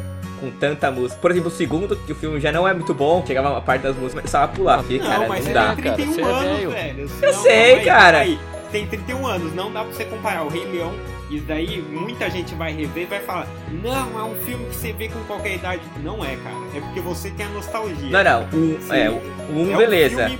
com 0.44 0.52
tanta 0.52 0.92
música. 0.92 1.20
Por 1.22 1.32
exemplo, 1.32 1.48
o 1.48 1.52
segundo, 1.52 1.96
que 1.96 2.12
o 2.12 2.16
filme 2.16 2.40
já 2.40 2.52
não 2.52 2.68
é 2.68 2.74
muito 2.74 2.94
bom, 2.94 3.24
chegava 3.26 3.50
uma 3.50 3.62
parte 3.62 3.84
das 3.84 3.96
músicas 3.96 4.14
e 4.14 4.22
começava 4.22 4.46
a 4.46 4.48
pular. 4.50 4.78
Porque, 4.80 4.98
não, 4.98 5.08
cara, 5.08 5.28
mas 5.28 5.46
não 5.46 5.54
dá. 5.54 5.76
Tem 5.76 5.94
31 5.94 6.16
cara, 6.16 6.36
anos, 6.36 6.62
é 6.62 6.68
velho. 6.68 7.10
Eu 7.22 7.34
sei, 7.34 7.80
cara. 7.82 8.18
Aí, 8.20 8.40
tem 8.72 8.88
31 8.88 9.26
anos, 9.26 9.56
não 9.56 9.72
dá 9.72 9.84
pra 9.84 9.94
você 9.94 10.06
comparar 10.06 10.44
o 10.44 10.50
Rei 10.50 10.66
Leão. 10.66 10.94
Isso 11.32 11.46
daí 11.46 11.82
muita 11.82 12.30
gente 12.30 12.54
vai 12.54 12.74
rever 12.74 13.04
e 13.04 13.06
vai 13.06 13.22
falar: 13.22 13.48
Não, 13.82 14.20
é 14.20 14.24
um 14.24 14.36
filme 14.44 14.66
que 14.66 14.76
você 14.76 14.92
vê 14.92 15.08
com 15.08 15.24
qualquer 15.24 15.56
idade. 15.56 15.82
Não 16.04 16.24
é, 16.24 16.36
cara. 16.36 16.56
É 16.76 16.82
porque 16.82 17.00
você 17.00 17.32
tem 17.32 17.46
a 17.46 17.50
nostalgia. 17.50 18.10
Não, 18.10 18.24
não. 18.24 18.42
Um, 18.54 18.94
é, 18.94 19.10
um, 19.52 19.74
é 19.74 19.78
beleza. 19.78 20.26
Um 20.26 20.30
filme... 20.30 20.40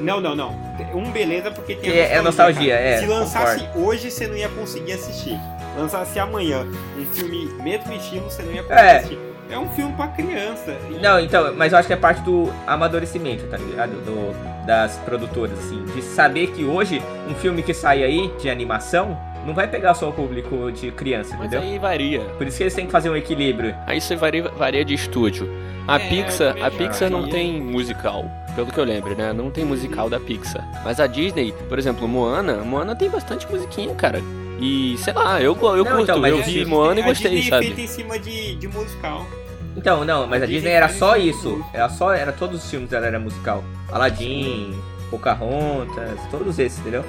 Não, 0.00 0.20
não, 0.20 0.34
não. 0.34 0.70
Um 0.94 1.10
beleza 1.10 1.50
porque 1.50 1.74
tem 1.74 1.90
a 1.90 1.92
nostalgia. 1.92 2.14
É 2.14 2.22
nostalgia, 2.22 2.74
é. 2.74 2.98
Se 3.00 3.06
lançasse 3.06 3.60
concordo. 3.66 3.86
hoje, 3.86 4.10
você 4.10 4.26
não 4.26 4.36
ia 4.36 4.48
conseguir 4.48 4.92
assistir. 4.92 5.38
Lançasse 5.76 6.18
amanhã 6.18 6.66
um 6.98 7.06
filme 7.14 7.46
mesmo 7.62 7.92
estilo, 7.92 8.24
você 8.24 8.42
não 8.42 8.52
ia 8.52 8.62
conseguir 8.62 8.80
é. 8.80 8.96
assistir 8.96 9.29
é 9.50 9.58
um 9.58 9.68
filme 9.68 9.92
pra 9.94 10.08
criança. 10.08 10.76
Não, 11.00 11.20
então, 11.20 11.54
mas 11.54 11.72
eu 11.72 11.78
acho 11.78 11.86
que 11.86 11.92
é 11.92 11.96
parte 11.96 12.22
do 12.22 12.52
amadurecimento, 12.66 13.46
tá 13.46 13.56
ligado? 13.56 13.92
Do, 14.04 14.66
das 14.66 14.96
produtoras, 14.98 15.58
assim. 15.58 15.84
De 15.94 16.02
saber 16.02 16.48
que 16.48 16.64
hoje, 16.64 17.02
um 17.28 17.34
filme 17.34 17.62
que 17.62 17.74
sai 17.74 18.02
aí, 18.02 18.32
de 18.40 18.48
animação, 18.48 19.18
não 19.46 19.54
vai 19.54 19.66
pegar 19.66 19.94
só 19.94 20.08
o 20.08 20.12
público 20.12 20.70
de 20.70 20.90
criança, 20.92 21.34
mas 21.36 21.48
entendeu? 21.48 21.68
aí 21.68 21.78
varia. 21.78 22.20
Por 22.38 22.46
isso 22.46 22.56
que 22.56 22.62
eles 22.62 22.74
têm 22.74 22.86
que 22.86 22.92
fazer 22.92 23.10
um 23.10 23.16
equilíbrio. 23.16 23.74
Aí 23.86 23.98
isso 23.98 24.16
varia, 24.16 24.48
varia 24.50 24.84
de 24.84 24.94
estúdio. 24.94 25.48
A 25.88 25.98
é, 25.98 26.08
Pixar, 26.08 26.54
a 26.62 26.70
Pixar 26.70 27.10
não 27.10 27.28
tem 27.28 27.60
musical, 27.60 28.24
pelo 28.54 28.68
que 28.68 28.78
eu 28.78 28.84
lembro, 28.84 29.16
né? 29.16 29.32
Não 29.32 29.50
tem 29.50 29.64
musical 29.64 30.08
da 30.08 30.20
Pixar. 30.20 30.64
Mas 30.84 31.00
a 31.00 31.06
Disney, 31.06 31.52
por 31.68 31.78
exemplo, 31.78 32.06
Moana, 32.06 32.58
Moana 32.58 32.94
tem 32.94 33.08
bastante 33.10 33.50
musiquinha, 33.50 33.94
cara. 33.94 34.20
E 34.60 34.96
sei 34.98 35.14
lá, 35.14 35.40
eu, 35.40 35.56
eu 35.56 35.84
não, 35.84 35.84
curto, 35.84 36.02
então, 36.02 36.26
eu 36.26 36.42
vi 36.42 36.64
Moana 36.66 37.00
e 37.00 37.02
gostei, 37.02 37.30
Disney 37.30 37.50
sabe? 37.50 37.66
feita 37.66 37.80
em 37.80 37.86
cima 37.86 38.18
de, 38.18 38.54
de 38.56 38.68
musical. 38.68 39.26
Então, 39.74 40.04
não, 40.04 40.26
mas 40.26 40.42
a, 40.42 40.44
a 40.44 40.46
Disney, 40.46 40.60
Disney 40.60 40.72
era 40.72 40.88
só 40.90 41.16
isso. 41.16 41.64
Era 41.72 41.88
só, 41.88 42.12
era 42.12 42.30
todos 42.30 42.62
os 42.62 42.70
filmes 42.70 42.90
dela 42.90 43.06
era 43.06 43.18
musical. 43.18 43.64
Aladdin, 43.90 44.78
Pocahontas, 45.10 46.20
todos 46.30 46.58
esses, 46.58 46.78
entendeu? 46.80 47.04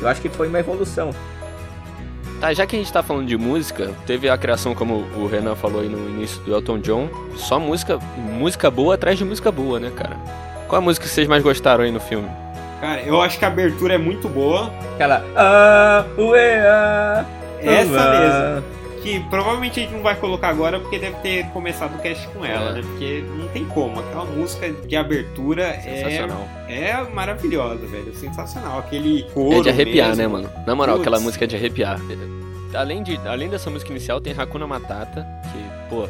Eu 0.00 0.08
acho 0.08 0.20
que 0.20 0.28
foi 0.28 0.46
uma 0.46 0.60
evolução. 0.60 1.10
Tá, 2.40 2.54
já 2.54 2.66
que 2.66 2.76
a 2.76 2.78
gente 2.78 2.90
tá 2.90 3.02
falando 3.02 3.26
de 3.26 3.36
música, 3.36 3.92
teve 4.06 4.28
a 4.28 4.38
criação, 4.38 4.74
como 4.74 5.04
o 5.14 5.26
Renan 5.26 5.54
falou 5.54 5.82
aí 5.82 5.88
no 5.88 6.08
início 6.08 6.40
do 6.42 6.54
Elton 6.54 6.78
John, 6.78 7.10
só 7.36 7.60
música, 7.60 7.98
música 8.16 8.70
boa 8.70 8.94
atrás 8.94 9.18
de 9.18 9.24
música 9.24 9.52
boa, 9.52 9.78
né, 9.78 9.90
cara? 9.94 10.16
Qual 10.66 10.80
a 10.80 10.82
música 10.82 11.04
que 11.06 11.12
vocês 11.12 11.28
mais 11.28 11.42
gostaram 11.42 11.84
aí 11.84 11.90
no 11.90 12.00
filme? 12.00 12.30
Cara, 12.80 13.02
eu 13.02 13.20
acho 13.20 13.38
que 13.38 13.44
a 13.44 13.48
abertura 13.48 13.94
é 13.94 13.98
muito 13.98 14.28
boa. 14.28 14.72
Aquela. 14.94 15.24
Ah, 15.36 16.04
ué, 16.18 16.60
ah, 16.66 17.24
Essa 17.60 18.62
mesmo. 18.62 19.02
que 19.02 19.20
provavelmente 19.28 19.80
a 19.80 19.82
gente 19.82 19.92
não 19.94 20.02
vai 20.02 20.14
colocar 20.16 20.48
agora 20.48 20.80
porque 20.80 20.98
deve 20.98 21.16
ter 21.16 21.44
começado 21.48 21.94
o 21.94 21.98
cast 21.98 22.26
com 22.28 22.44
ela, 22.44 22.70
É. 22.70 22.72
né? 22.74 22.80
Porque 22.82 23.22
não 23.36 23.48
tem 23.48 23.64
como. 23.66 24.00
Aquela 24.00 24.24
música 24.24 24.70
de 24.70 24.96
abertura 24.96 25.62
é, 25.64 25.80
Sensacional. 25.80 26.48
é 26.68 27.02
maravilhosa, 27.12 27.86
velho. 27.86 28.14
Sensacional. 28.14 28.78
Aquele 28.78 29.24
coro. 29.34 29.58
É 29.58 29.60
de 29.62 29.68
arrepiar, 29.68 30.08
mesmo. 30.16 30.22
né, 30.22 30.28
mano? 30.28 30.50
Na 30.66 30.74
moral, 30.74 30.96
Putz. 30.96 31.06
aquela 31.06 31.20
música 31.22 31.44
é 31.44 31.48
de 31.48 31.56
arrepiar. 31.56 32.00
Além, 32.72 33.02
de, 33.02 33.20
além 33.26 33.48
dessa 33.50 33.68
música 33.68 33.90
inicial, 33.90 34.20
tem 34.20 34.32
Hakuna 34.36 34.66
Matata, 34.66 35.26
que, 35.52 35.88
pô, 35.90 36.08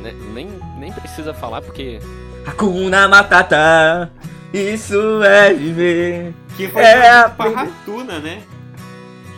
ne- 0.00 0.14
nem, 0.32 0.48
nem 0.78 0.92
precisa 0.92 1.34
falar 1.34 1.60
porque. 1.60 1.98
Hakuna 2.46 3.06
Matata, 3.08 4.10
isso 4.52 5.22
é 5.22 5.52
viver. 5.54 6.34
Que 6.56 6.68
foi 6.68 6.82
É, 6.82 6.90
é, 6.92 6.96
pra 6.96 7.24
aprender. 7.26 7.54
Ratuna, 7.56 8.18
né? 8.18 8.42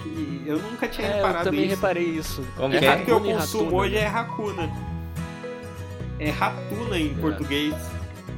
Que 0.03 0.43
eu 0.47 0.59
nunca 0.59 0.89
tinha 0.89 1.07
É, 1.07 1.11
eu 1.11 1.17
reparado 1.17 1.45
também 1.45 1.61
isso. 1.67 1.71
reparei 1.75 2.05
isso. 2.05 2.45
Como 2.57 2.75
é 2.75 2.79
que 2.79 2.85
é? 2.87 3.05
Eu 3.07 3.21
consumo 3.21 3.77
hoje 3.77 3.97
é 3.97 4.07
Hakuna. 4.07 4.71
É 6.19 6.31
Ratuna 6.31 6.99
em 6.99 7.11
É. 7.17 7.21
português. 7.21 7.75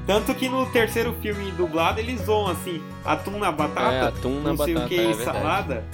Tanto 0.07 0.35
que 0.35 0.49
no 0.49 0.67
terceiro 0.67 1.15
filme 1.23 1.51
dublado 1.53 1.99
eles 1.99 2.21
zoam 2.27 2.49
assim, 2.51 2.83
atum 3.05 3.39
na 3.39 3.51
batata, 3.51 3.95
É, 3.95 4.01
atum 4.09 4.41
na 4.43 4.51
não 4.53 4.57
sei 4.59 4.75
batata, 4.75 4.87
o 4.87 4.89
que, 4.91 5.01
é 5.01 5.07
verdade. 5.07 5.25
salada, 5.25 5.85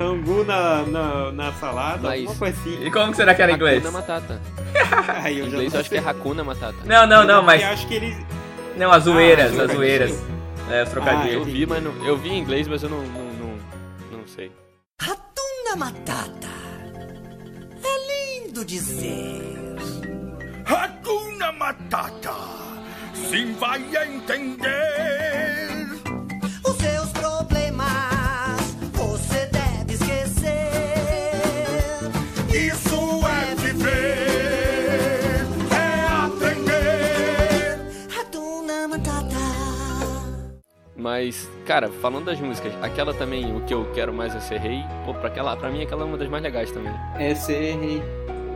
angu 0.00 0.44
na, 0.44 0.82
na, 0.84 1.32
na 1.32 1.52
salada, 1.52 2.08
Mas- 2.08 2.20
alguma 2.20 2.36
coisa 2.38 2.58
assim. 2.58 2.82
E 2.86 2.90
como 2.90 3.10
que 3.10 3.16
será 3.18 3.34
que 3.34 3.42
era 3.42 3.52
em 3.52 3.56
inglês? 3.56 3.78
Hakuna 3.84 3.98
Matata. 3.98 4.40
Aí 5.22 5.38
eu 5.40 5.46
Em 5.46 5.50
já 5.50 5.56
inglês 5.56 5.74
eu 5.74 5.80
acho 5.80 5.90
que 5.90 5.96
é 5.96 6.00
sei. 6.00 6.10
Hakuna 6.10 6.42
Matata. 6.44 6.74
Não, 6.86 7.06
não, 7.06 7.24
não, 7.24 7.36
Eu 7.36 7.42
mas. 7.42 7.62
acho 7.64 7.86
que 7.86 7.94
eles. 7.96 8.16
Não, 8.78 8.92
as 8.92 9.04
zoeiras, 9.04 9.58
Ah, 9.58 9.64
as 9.64 9.72
zoeiras. 9.72 10.10
É, 10.70 10.82
os 10.82 10.88
Eu 10.88 10.94
trocadilhos. 10.94 11.46
vi, 11.46 11.66
mas 11.66 11.82
não, 11.82 11.92
eu 12.06 12.16
vi 12.16 12.28
em 12.30 12.38
inglês, 12.38 12.68
mas 12.68 12.82
eu 12.82 12.88
não, 12.90 13.02
não, 13.02 13.24
não, 13.32 14.18
não 14.18 14.26
sei. 14.28 14.52
Ratunda 15.00 15.76
Matata. 15.76 16.48
É 17.82 18.38
lindo 18.40 18.64
dizer. 18.64 19.56
Hakuna 20.66 21.52
Matata. 21.52 22.34
Sim, 23.14 23.52
vai 23.54 23.80
entender. 24.06 25.17
Mas, 41.18 41.50
cara, 41.66 41.88
falando 42.00 42.26
das 42.26 42.38
músicas, 42.38 42.72
aquela 42.80 43.12
também, 43.12 43.52
o 43.52 43.60
que 43.62 43.74
eu 43.74 43.90
quero 43.92 44.12
mais 44.14 44.36
é 44.36 44.38
ser 44.38 44.60
rei, 44.60 44.84
pô, 45.04 45.12
pra, 45.12 45.26
aquela, 45.26 45.56
pra 45.56 45.68
mim 45.68 45.82
aquela 45.82 46.02
é 46.02 46.04
uma 46.04 46.16
das 46.16 46.28
mais 46.28 46.40
legais 46.44 46.70
também. 46.70 46.92
É 47.18 47.34
ser 47.34 47.74
rei. 47.76 48.00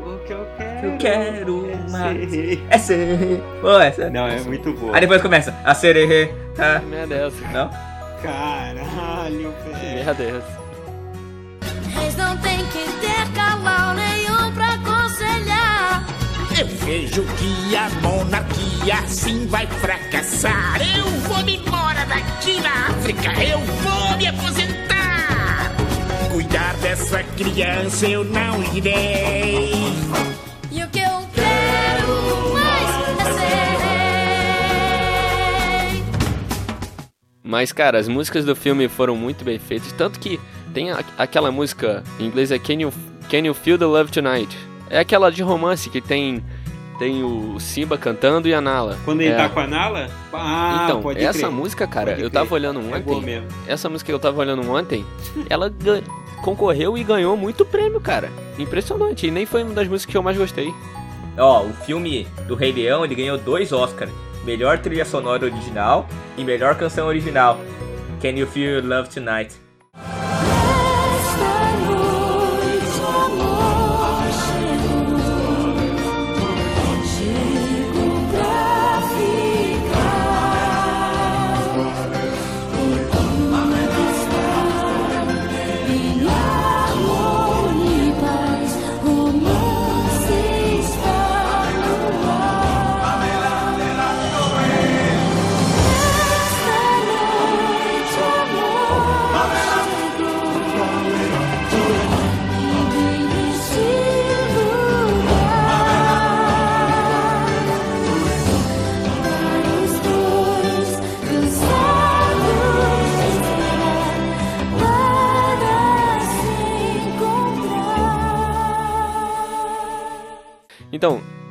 O 0.07 0.17
que 0.25 0.33
eu 0.33 0.47
quero. 0.57 0.87
Eu 0.87 0.97
quero 0.99 1.71
é 1.73 1.91
mais. 1.91 2.31
ser 2.31 2.37
rei. 2.47 2.63
É 2.71 2.79
ser. 2.79 3.43
Pô, 3.61 3.81
essa. 3.81 4.09
Não, 4.11 4.29
é 4.29 4.41
muito 4.43 4.73
boa. 4.75 4.95
Aí 4.95 5.01
depois 5.01 5.21
começa. 5.21 5.53
A 5.65 5.75
sererê. 5.75 6.33
Tá. 6.55 6.79
Que 6.79 6.87
merda 6.87 7.15
é 7.17 7.27
essa? 7.27 7.49
Não? 7.49 7.69
Caralho, 8.23 9.53
Que 9.65 9.71
velho. 9.71 10.05
merda 10.05 10.23
é 10.23 10.29
essa? 10.37 10.61
Reis 11.99 12.17
não 12.17 12.37
tem 12.37 12.59
que 12.67 12.85
ter. 13.01 13.13
Eu 16.63 16.69
vejo 16.69 17.25
que 17.25 17.75
a 17.75 17.91
monarquia 18.01 18.95
assim 19.03 19.49
vai 19.49 19.67
fracassar. 19.67 20.81
Eu 20.97 21.07
vou 21.23 21.43
me 21.43 21.57
embora 21.57 22.07
daqui 22.07 22.61
na 22.61 22.87
África. 22.87 23.33
Eu 23.43 23.59
vou 23.59 24.17
me 24.17 24.29
aposentar. 24.29 25.73
Cuidar 26.31 26.77
dessa 26.77 27.25
criança 27.25 28.07
eu 28.07 28.23
não 28.23 28.63
irei. 28.77 29.73
E 30.71 30.85
o 30.85 30.89
que 30.89 31.01
eu 31.01 31.29
quero 31.35 32.55
mais 32.55 33.09
é 33.19 33.25
ser 33.25 33.79
rei. 35.97 36.05
Mas, 37.43 37.73
cara, 37.73 37.99
as 37.99 38.07
músicas 38.07 38.45
do 38.45 38.55
filme 38.55 38.87
foram 38.89 39.17
muito 39.17 39.45
bem 39.45 39.59
feitas. 39.59 39.91
Tanto 39.91 40.21
que 40.21 40.39
tem 40.73 40.93
aquela 41.19 41.51
música, 41.51 42.05
em 42.21 42.27
inglês 42.27 42.53
é 42.53 42.59
Can 42.61 42.75
You, 42.75 42.93
Can 43.29 43.39
you 43.39 43.53
Feel 43.53 43.79
the 43.79 43.87
Love 43.87 44.13
Tonight? 44.13 44.57
É 44.93 44.99
aquela 45.01 45.31
de 45.33 45.43
romance 45.43 45.89
que 45.91 46.01
tem, 46.01 46.45
tem 46.99 47.25
o 47.25 47.59
Simba 47.59 47.97
cantando 47.99 48.47
e 48.47 48.53
a 48.55 48.61
Nala. 48.61 48.99
Quando 49.05 49.23
ele 49.23 49.33
É. 49.33 49.37
tá 49.37 49.49
com 49.49 49.59
a 49.61 49.67
Nala? 49.67 50.09
Ah, 50.33 50.83
então, 50.85 51.01
pode 51.03 51.25
essa 51.25 51.39
crer. 51.41 51.51
música, 51.51 51.87
cara, 51.87 52.11
Pode 52.13 52.23
eu 52.23 52.31
crer. 52.31 52.43
tava 52.43 52.55
olhando 52.55 52.81
É 52.81 52.97
ontem. 52.99 53.21
mesmo. 53.23 53.49
essa 53.67 53.89
música 53.89 54.07
que 54.13 54.15
eu 54.15 54.19
tava 54.21 54.39
olhando 54.41 54.71
ontem, 54.71 55.05
ela 55.49 55.73
concorreu 56.43 56.97
e 56.99 57.03
ganhou 57.03 57.37
muito 57.37 57.65
prêmio, 57.65 58.01
cara. 58.01 58.31
Impressionante. 58.59 59.27
E 59.27 59.31
nem 59.31 59.47
foi 59.47 59.63
uma 59.63 59.73
das 59.75 59.89
músicas 59.89 60.13
que 60.13 60.17
eu 60.19 60.23
mais 60.23 60.37
gostei. 60.37 60.73
Ó, 61.39 61.63
o 61.63 61.73
filme 61.73 62.27
do 62.47 62.55
Rei 62.55 62.71
Leão, 62.73 63.05
ele 63.05 63.15
ganhou 63.15 63.39
dois 63.39 63.73
Oscars. 63.73 64.11
Melhor 64.45 64.79
trilha 64.79 65.05
sonora 65.07 65.45
original 65.47 66.07
e 66.37 66.45
melhor 66.45 66.75
canção 66.75 67.07
original. 67.07 67.59
Can 68.21 68.31
You 68.31 68.47
Feel 68.47 68.85
Love 68.85 69.09
Tonight? 69.09 69.55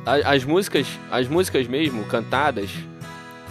A- 0.06 0.32
as 0.34 0.44
músicas, 0.44 0.86
as 1.10 1.28
músicas 1.28 1.66
mesmo 1.66 2.04
cantadas 2.04 2.70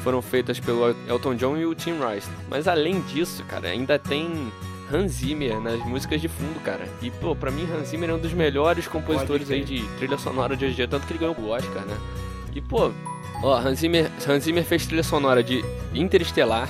foram 0.03 0.22
feitas 0.22 0.60
pelo 0.60 0.89
El- 0.89 0.96
Elton 1.08 1.36
John 1.36 1.58
e 1.58 1.65
o 1.65 1.75
Tim 1.75 1.93
Rice. 1.93 2.27
Mas 2.50 2.67
além 2.67 3.01
disso, 3.01 3.43
cara, 3.48 3.67
ainda 3.70 4.00
tem 4.00 4.51
Hans 4.91 5.12
Zimmer 5.13 5.60
nas 5.62 5.79
músicas 5.86 6.20
de 6.20 6.27
fundo, 6.27 6.60
cara. 6.63 6.88
E 7.01 7.10
pô, 7.12 7.36
pra 7.36 7.51
mim 7.51 7.67
Hans 7.72 7.89
Zimmer 7.89 8.10
é 8.10 8.13
um 8.13 8.20
dos 8.20 8.34
melhores 8.34 8.88
compositores 8.88 9.50
aí 9.51 9.63
de 9.63 9.81
trilha 9.98 10.17
sonora 10.17 10.55
de 10.55 10.65
hoje 10.65 10.74
em 10.74 10.77
dia, 10.77 10.88
tanto 10.88 11.05
que 11.08 11.13
ele 11.13 11.20
ganhou 11.20 11.36
o 11.38 11.50
Oscar, 11.50 11.84
né? 11.86 11.96
E 12.53 12.60
pô, 12.60 12.91
ó, 13.43 13.55
Hans 13.58 13.79
Zimmer, 13.79 14.10
Hans 14.27 14.43
Zimmer 14.43 14.63
fez 14.65 14.86
trilha 14.86 15.03
sonora 15.03 15.41
de 15.43 15.63
Interestelar, 15.93 16.67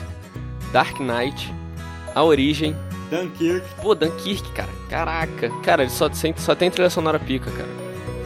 Dark 0.71 0.99
Knight, 0.99 1.51
A 2.13 2.21
Origem, 2.23 2.75
Dunkirk. 3.09 3.65
pô, 3.81 3.95
Dunkirk, 3.95 4.51
cara. 4.51 4.69
Caraca. 4.89 5.49
Cara, 5.63 5.83
ele 5.83 5.91
só, 5.91 6.07
só 6.37 6.53
tem 6.53 6.69
trilha 6.69 6.89
sonora 6.89 7.17
pica, 7.17 7.49
cara. 7.49 7.69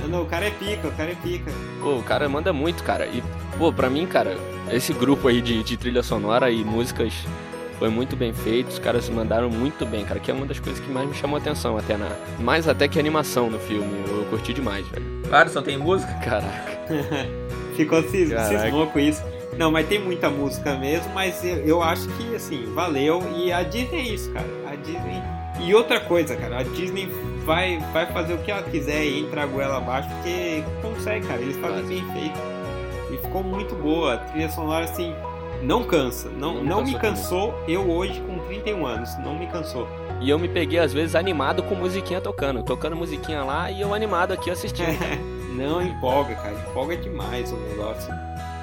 Não, 0.07 0.24
o 0.24 0.25
cara 0.25 0.45
é 0.45 0.51
pica, 0.51 0.88
o 0.88 0.91
cara 0.91 1.12
é 1.12 1.15
pica. 1.15 1.51
Pô, 1.81 1.95
o 1.97 2.03
cara 2.03 2.27
manda 2.29 2.51
muito, 2.53 2.83
cara. 2.83 3.05
E, 3.07 3.24
pô, 3.57 3.71
pra 3.71 3.89
mim, 3.89 4.05
cara, 4.05 4.38
esse 4.71 4.93
grupo 4.93 5.27
aí 5.27 5.41
de, 5.41 5.63
de 5.63 5.77
trilha 5.77 6.01
sonora 6.03 6.50
e 6.51 6.63
músicas 6.63 7.13
foi 7.79 7.89
muito 7.89 8.15
bem 8.15 8.33
feito. 8.33 8.69
Os 8.69 8.79
caras 8.79 9.09
mandaram 9.09 9.50
muito 9.50 9.85
bem, 9.85 10.05
cara. 10.05 10.19
Que 10.19 10.31
é 10.31 10.33
uma 10.33 10.45
das 10.45 10.59
coisas 10.59 10.83
que 10.83 10.89
mais 10.91 11.07
me 11.07 11.13
chamou 11.15 11.35
a 11.38 11.39
atenção 11.39 11.77
até 11.77 11.97
na. 11.97 12.09
Mais 12.39 12.67
até 12.67 12.88
que 12.88 12.97
a 12.97 13.01
animação 13.01 13.50
no 13.50 13.59
filme. 13.59 13.89
Eu 14.07 14.25
curti 14.29 14.53
demais, 14.53 14.88
velho. 14.88 15.05
Claro, 15.27 15.50
só 15.50 15.62
tem 15.62 15.77
música. 15.77 16.13
Caraca. 16.24 16.79
Ficou 17.75 18.01
cis- 18.03 18.29
Caraca. 18.29 18.59
cismou 18.59 18.88
com 18.88 19.00
isso. 19.00 19.21
Não, 19.57 19.71
mas 19.71 19.88
tem 19.88 20.00
muita 20.00 20.29
música 20.29 20.75
mesmo, 20.75 21.13
mas 21.13 21.43
eu, 21.43 21.57
eu 21.65 21.81
acho 21.81 22.07
que, 22.09 22.35
assim, 22.35 22.65
valeu. 22.74 23.21
E 23.38 23.51
a 23.53 23.63
Disney 23.63 24.00
é 24.00 24.03
isso, 24.13 24.31
cara. 24.31 24.45
A 24.69 24.75
Disney... 24.75 25.21
E 25.62 25.74
outra 25.74 26.01
coisa, 26.01 26.35
cara, 26.35 26.59
a 26.59 26.63
Disney 26.63 27.09
vai, 27.46 27.80
vai 27.94 28.06
fazer 28.08 28.34
o 28.34 28.38
que 28.40 28.52
ela 28.52 28.64
quiser 28.64 29.06
e 29.06 29.22
entra 29.22 29.44
a 29.44 29.46
goela 29.46 29.78
abaixo, 29.78 30.10
porque 30.10 30.64
consegue, 30.82 31.25
cara. 31.28 31.42
Eles 31.42 31.56
fazem 31.58 31.78
Faz. 31.78 31.88
bem 31.88 32.12
feito. 32.14 32.40
E 33.12 33.18
ficou 33.18 33.44
muito 33.44 33.75
boa. 33.75 34.16
A 34.16 34.18
trilha 34.18 34.50
sonora, 34.50 34.86
assim, 34.86 35.14
não 35.62 35.84
cansa. 35.84 36.30
Não, 36.30 36.56
Não 36.56 36.64
não, 36.64 36.84
me 36.84 36.94
cansou 36.98 37.52
cansou. 37.52 37.64
Eu 37.68 37.90
hoje, 37.90 38.20
com 38.22 38.40
31 38.40 38.86
anos, 38.86 39.18
não 39.20 39.38
me 39.38 39.48
cansou. 39.48 39.88
E 40.20 40.30
eu 40.30 40.40
me 40.40 40.48
peguei, 40.48 40.80
às 40.80 40.92
vezes, 40.94 41.16
animado 41.16 41.62
com 41.64 41.75
musiquinha 41.75 42.20
tocando. 42.20 42.64
Tocando 42.64 42.96
musiquinha 42.96 43.44
lá 43.44 43.70
e 43.70 43.82
eu 43.82 43.94
animado 43.94 44.32
aqui 44.32 44.50
assistindo. 44.50 44.98
não 45.56 45.82
empolga, 45.82 46.36
cara. 46.36 46.56
Empolga 46.70 46.98
demais 46.98 47.52
o 47.52 47.58
negócio. 47.58 48.14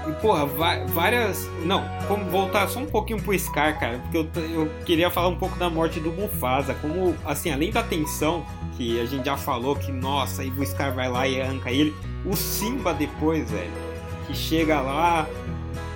E, 0.07 0.13
porra, 0.21 0.47
várias. 0.47 1.49
Não, 1.65 1.85
vamos 2.09 2.31
voltar 2.31 2.69
só 2.69 2.81
um 2.81 2.87
pouquinho 2.87 3.23
pro 3.23 3.39
Scar, 3.39 3.79
cara, 3.79 3.99
porque 3.99 4.19
eu, 4.19 4.29
eu 4.51 4.71
queria 4.85 5.11
falar 5.11 5.29
um 5.29 5.37
pouco 5.37 5.59
da 5.59 5.71
morte 5.71 6.01
do 6.01 6.13
Mufasa. 6.13 6.75
Como, 6.75 7.15
assim, 7.25 7.51
além 7.51 7.71
da 7.71 7.83
tensão, 7.83 8.45
que 8.77 9.01
a 9.01 9.05
gente 9.05 9.27
já 9.27 9.37
falou 9.37 9.77
que, 9.77 9.93
nossa, 9.93 10.43
aí 10.43 10.51
o 10.51 10.67
Scar 10.67 10.95
vai 10.95 11.09
lá 11.09 11.27
e 11.29 11.41
arranca 11.41 11.71
ele, 11.71 11.95
o 12.25 12.35
Simba 12.35 12.93
depois, 12.93 13.51
velho, 13.51 13.71
que 14.27 14.35
chega 14.35 14.81
lá. 14.81 15.27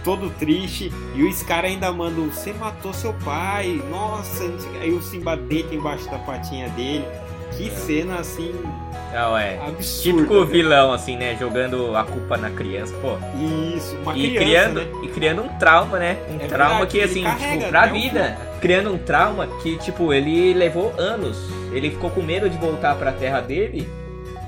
Todo 0.04 0.30
triste, 0.30 0.92
e 1.16 1.24
o 1.24 1.32
Scar 1.32 1.64
ainda 1.64 1.90
manda: 1.90 2.20
Você 2.20 2.52
matou 2.52 2.92
seu 2.92 3.12
pai, 3.12 3.82
nossa, 3.90 4.44
não 4.44 4.60
sei 4.60 4.70
o 4.70 4.72
quê." 4.72 4.78
aí 4.82 4.92
o 4.92 5.02
Simba 5.02 5.36
deita 5.36 5.74
embaixo 5.74 6.08
da 6.08 6.18
patinha 6.18 6.68
dele. 6.70 7.04
Que 7.56 7.70
cena 7.70 8.16
assim, 8.16 8.54
Não, 9.12 9.36
é. 9.36 9.56
absurda. 9.66 10.18
Típico 10.18 10.44
vilão, 10.44 10.92
assim, 10.92 11.16
né? 11.16 11.36
Jogando 11.38 11.96
a 11.96 12.04
culpa 12.04 12.36
na 12.36 12.50
criança, 12.50 12.94
pô. 13.00 13.16
Isso, 13.74 13.96
uma 14.02 14.16
e 14.16 14.36
criança, 14.36 14.70
criando, 14.70 14.80
né? 14.80 14.86
e 15.04 15.08
criando 15.08 15.42
um 15.42 15.48
trauma, 15.58 15.98
né? 15.98 16.18
Um 16.30 16.36
É 16.36 16.46
trauma 16.46 16.80
verdade, 16.80 16.90
que, 16.90 17.00
assim, 17.02 17.22
carrega 17.22 17.58
tipo, 17.58 17.68
pra 17.70 17.80
até 17.80 17.90
o 17.90 17.94
vida. 17.94 18.38
Criando 18.60 18.92
um 18.92 18.98
trauma 18.98 19.46
que, 19.62 19.76
tipo, 19.78 20.12
ele 20.12 20.52
levou 20.54 20.92
anos. 20.98 21.38
Ele 21.72 21.90
ficou 21.90 22.10
com 22.10 22.22
medo 22.22 22.48
de 22.50 22.56
voltar 22.58 22.94
pra 22.96 23.12
terra 23.12 23.40
dele 23.40 23.88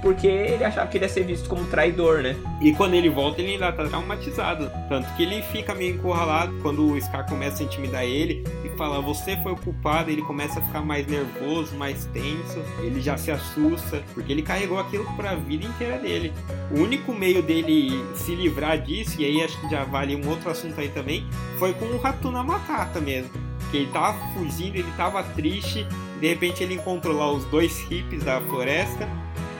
porque 0.02 0.26
ele 0.26 0.64
achava 0.64 0.88
que 0.88 0.96
ele 0.96 1.04
ia 1.04 1.08
ser 1.08 1.24
visto 1.24 1.48
como 1.48 1.64
traidor, 1.66 2.22
né? 2.22 2.36
E 2.60 2.72
quando 2.72 2.94
ele 2.94 3.08
volta, 3.08 3.40
ele 3.40 3.52
ainda 3.52 3.72
tá 3.72 3.84
traumatizado. 3.84 4.70
Tanto 4.88 5.12
que 5.14 5.22
ele 5.22 5.42
fica 5.42 5.74
meio 5.74 5.94
encurralado 5.94 6.52
quando 6.62 6.92
o 6.92 7.00
Scar 7.00 7.28
começa 7.28 7.62
a 7.62 7.66
intimidar 7.66 8.04
ele 8.04 8.44
e 8.64 8.68
fala, 8.76 9.00
você 9.00 9.36
foi 9.42 9.52
o 9.52 9.56
culpado, 9.56 10.10
ele 10.10 10.22
começa 10.22 10.60
a 10.60 10.62
ficar 10.62 10.82
mais 10.82 11.06
nervoso, 11.06 11.76
mais 11.76 12.06
tenso, 12.06 12.62
ele 12.80 13.00
já 13.00 13.16
se 13.16 13.30
assusta, 13.30 14.02
porque 14.14 14.32
ele 14.32 14.42
carregou 14.42 14.78
aquilo 14.78 15.04
pra 15.16 15.34
vida 15.34 15.66
inteira 15.66 15.98
dele. 15.98 16.32
O 16.70 16.80
único 16.80 17.12
meio 17.12 17.42
dele 17.42 18.04
se 18.14 18.34
livrar 18.34 18.78
disso, 18.80 19.20
e 19.20 19.24
aí 19.24 19.42
acho 19.42 19.60
que 19.60 19.68
já 19.68 19.84
vale 19.84 20.14
um 20.14 20.28
outro 20.28 20.50
assunto 20.50 20.80
aí 20.80 20.88
também, 20.88 21.26
foi 21.58 21.72
com 21.72 21.86
o 21.86 21.98
Ratuna 21.98 22.42
Matata 22.42 23.00
mesmo. 23.00 23.30
Que 23.70 23.78
ele 23.78 23.90
tava 23.92 24.16
fugindo, 24.32 24.76
ele 24.76 24.92
tava 24.96 25.22
triste, 25.22 25.86
de 26.20 26.28
repente 26.28 26.62
ele 26.62 26.74
encontrou 26.74 27.16
lá 27.16 27.30
os 27.30 27.44
dois 27.46 27.78
hippies 27.80 28.24
da 28.24 28.40
floresta, 28.40 29.06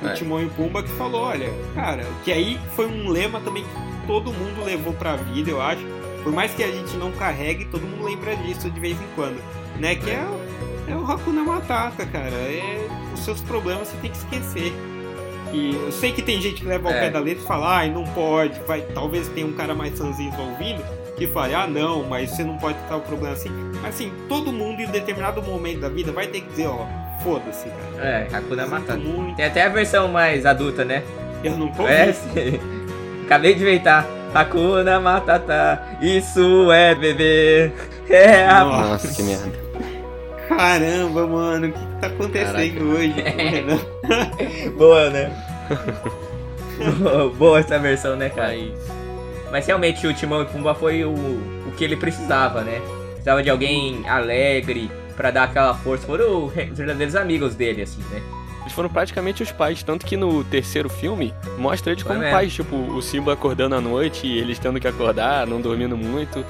o 0.02 0.08
É. 0.08 0.12
Timão 0.14 0.40
e 0.40 0.46
o 0.46 0.50
Pumba 0.50 0.82
que 0.82 0.90
falou, 0.90 1.22
olha, 1.22 1.50
cara, 1.74 2.04
que 2.24 2.32
aí 2.32 2.58
foi 2.76 2.86
um 2.86 3.08
lema 3.08 3.40
também 3.40 3.62
que 3.64 4.06
todo 4.06 4.32
mundo 4.32 4.64
levou 4.64 4.92
pra 4.92 5.16
vida, 5.16 5.50
eu 5.50 5.60
acho. 5.60 5.82
Por 6.22 6.32
mais 6.32 6.52
que 6.54 6.62
a 6.62 6.70
gente 6.70 6.96
não 6.96 7.10
carregue, 7.12 7.64
todo 7.66 7.82
mundo 7.82 8.04
lembra 8.04 8.34
disso 8.36 8.70
de 8.70 8.78
vez 8.80 8.96
em 9.00 9.06
quando, 9.14 9.40
né? 9.78 9.94
Que 9.94 10.10
é, 10.10 10.20
o- 10.20 10.90
é 10.92 10.96
o 10.96 11.10
Hakuna 11.10 11.42
Matata, 11.44 12.04
cara. 12.06 12.34
É, 12.34 12.86
os 13.14 13.20
seus 13.20 13.40
problemas 13.40 13.88
você 13.88 13.96
tem 13.98 14.10
que 14.10 14.16
esquecer. 14.18 14.72
E 15.52 15.74
eu 15.74 15.90
sei 15.92 16.12
que 16.12 16.20
tem 16.20 16.40
gente 16.42 16.60
que 16.60 16.66
leva 16.66 16.88
ao 16.90 16.94
É. 16.94 17.00
pé 17.00 17.10
da 17.10 17.20
letra 17.20 17.42
e 17.42 17.46
fala, 17.46 17.78
ai, 17.78 17.90
não 17.90 18.04
pode, 18.04 18.60
vai, 18.66 18.82
talvez 18.82 19.28
tenha 19.28 19.46
um 19.46 19.52
cara 19.54 19.74
mais 19.74 19.96
sanzinho 19.96 20.30
ouvindo 20.38 20.82
que 21.16 21.26
fale, 21.26 21.54
ah, 21.54 21.66
não, 21.66 22.04
mas 22.06 22.30
você 22.30 22.44
não 22.44 22.56
pode 22.58 22.78
tratar 22.78 22.96
o 22.98 23.00
problema 23.00 23.32
assim. 23.34 23.48
Mas 23.82 23.94
assim, 23.94 24.12
todo 24.28 24.52
mundo 24.52 24.80
em 24.82 24.86
determinado 24.86 25.42
momento 25.42 25.80
da 25.80 25.88
vida 25.88 26.12
vai 26.12 26.26
ter 26.28 26.42
que 26.42 26.48
dizer, 26.50 26.66
ó, 26.68 26.84
foda-se, 27.22 27.68
cara. 27.96 28.06
É, 28.08 28.26
Hakuna 28.32 28.62
Sinto 28.64 28.70
Matata. 28.70 28.98
muito, 28.98 29.36
Tem 29.36 29.44
até 29.46 29.62
a 29.64 29.68
versão 29.68 30.08
mais 30.08 30.44
adulta, 30.46 30.84
né? 30.84 31.02
eu 31.44 31.56
não 31.56 31.68
tô 31.68 31.84
Conhece? 31.84 32.60
Acabei 33.24 33.54
de 33.54 33.62
inventar. 33.62 34.06
Hakuna 34.34 35.00
Matata, 35.00 35.82
isso 36.00 36.70
é 36.72 36.94
bebê. 36.94 37.70
É 38.10 38.46
a... 38.46 38.64
Nossa. 38.64 38.88
Nossa, 38.88 39.14
que 39.14 39.22
merda. 39.22 39.68
Caramba, 40.48 41.26
mano, 41.26 41.68
o 41.68 41.72
que, 41.72 41.78
que 41.78 42.00
tá 42.00 42.06
acontecendo 42.06 42.90
hoje 42.94 43.14
com 43.22 43.28
o 43.28 43.50
Renan? 43.50 43.78
Boa, 44.78 45.10
né? 45.10 45.30
Boa- 46.98 47.28
Boa 47.36 47.58
essa 47.60 47.78
versão, 47.78 48.16
né, 48.16 48.30
cara? 48.30 48.48
Mas, 48.56 48.70
Mas 49.52 49.66
realmente 49.66 50.06
o 50.06 50.14
Timão 50.14 50.42
e 50.42 50.46
Pumba 50.46 50.74
foi 50.74 51.04
o, 51.04 51.10
o 51.12 51.72
que 51.76 51.84
ele 51.84 51.96
precisava, 51.96 52.62
né? 52.62 52.80
Precisava 53.12 53.42
de 53.42 53.50
alguém 53.50 54.02
alegre 54.08 54.90
pra 55.18 55.30
dar 55.30 55.42
aquela 55.44 55.74
força. 55.74 56.06
Foram 56.06 56.46
os 56.46 56.52
verdadeiros 56.54 57.14
amigos 57.14 57.54
dele, 57.54 57.82
assim, 57.82 58.00
né? 58.10 58.22
eles 58.62 58.72
foram 58.72 58.88
praticamente 58.90 59.42
os 59.42 59.50
pais, 59.50 59.82
tanto 59.82 60.04
que 60.04 60.14
no 60.16 60.44
terceiro 60.44 60.88
filme 60.90 61.32
mostra 61.56 61.90
eles 61.92 62.02
Foi 62.02 62.10
como 62.12 62.20
mesmo. 62.22 62.36
pais, 62.36 62.52
tipo, 62.54 62.76
o 62.76 63.00
Simba 63.00 63.32
acordando 63.32 63.74
à 63.74 63.80
noite 63.80 64.26
e 64.26 64.38
eles 64.38 64.58
tendo 64.58 64.78
que 64.78 64.86
acordar, 64.86 65.46
não 65.46 65.58
dormindo 65.60 65.96
muito. 65.96 66.44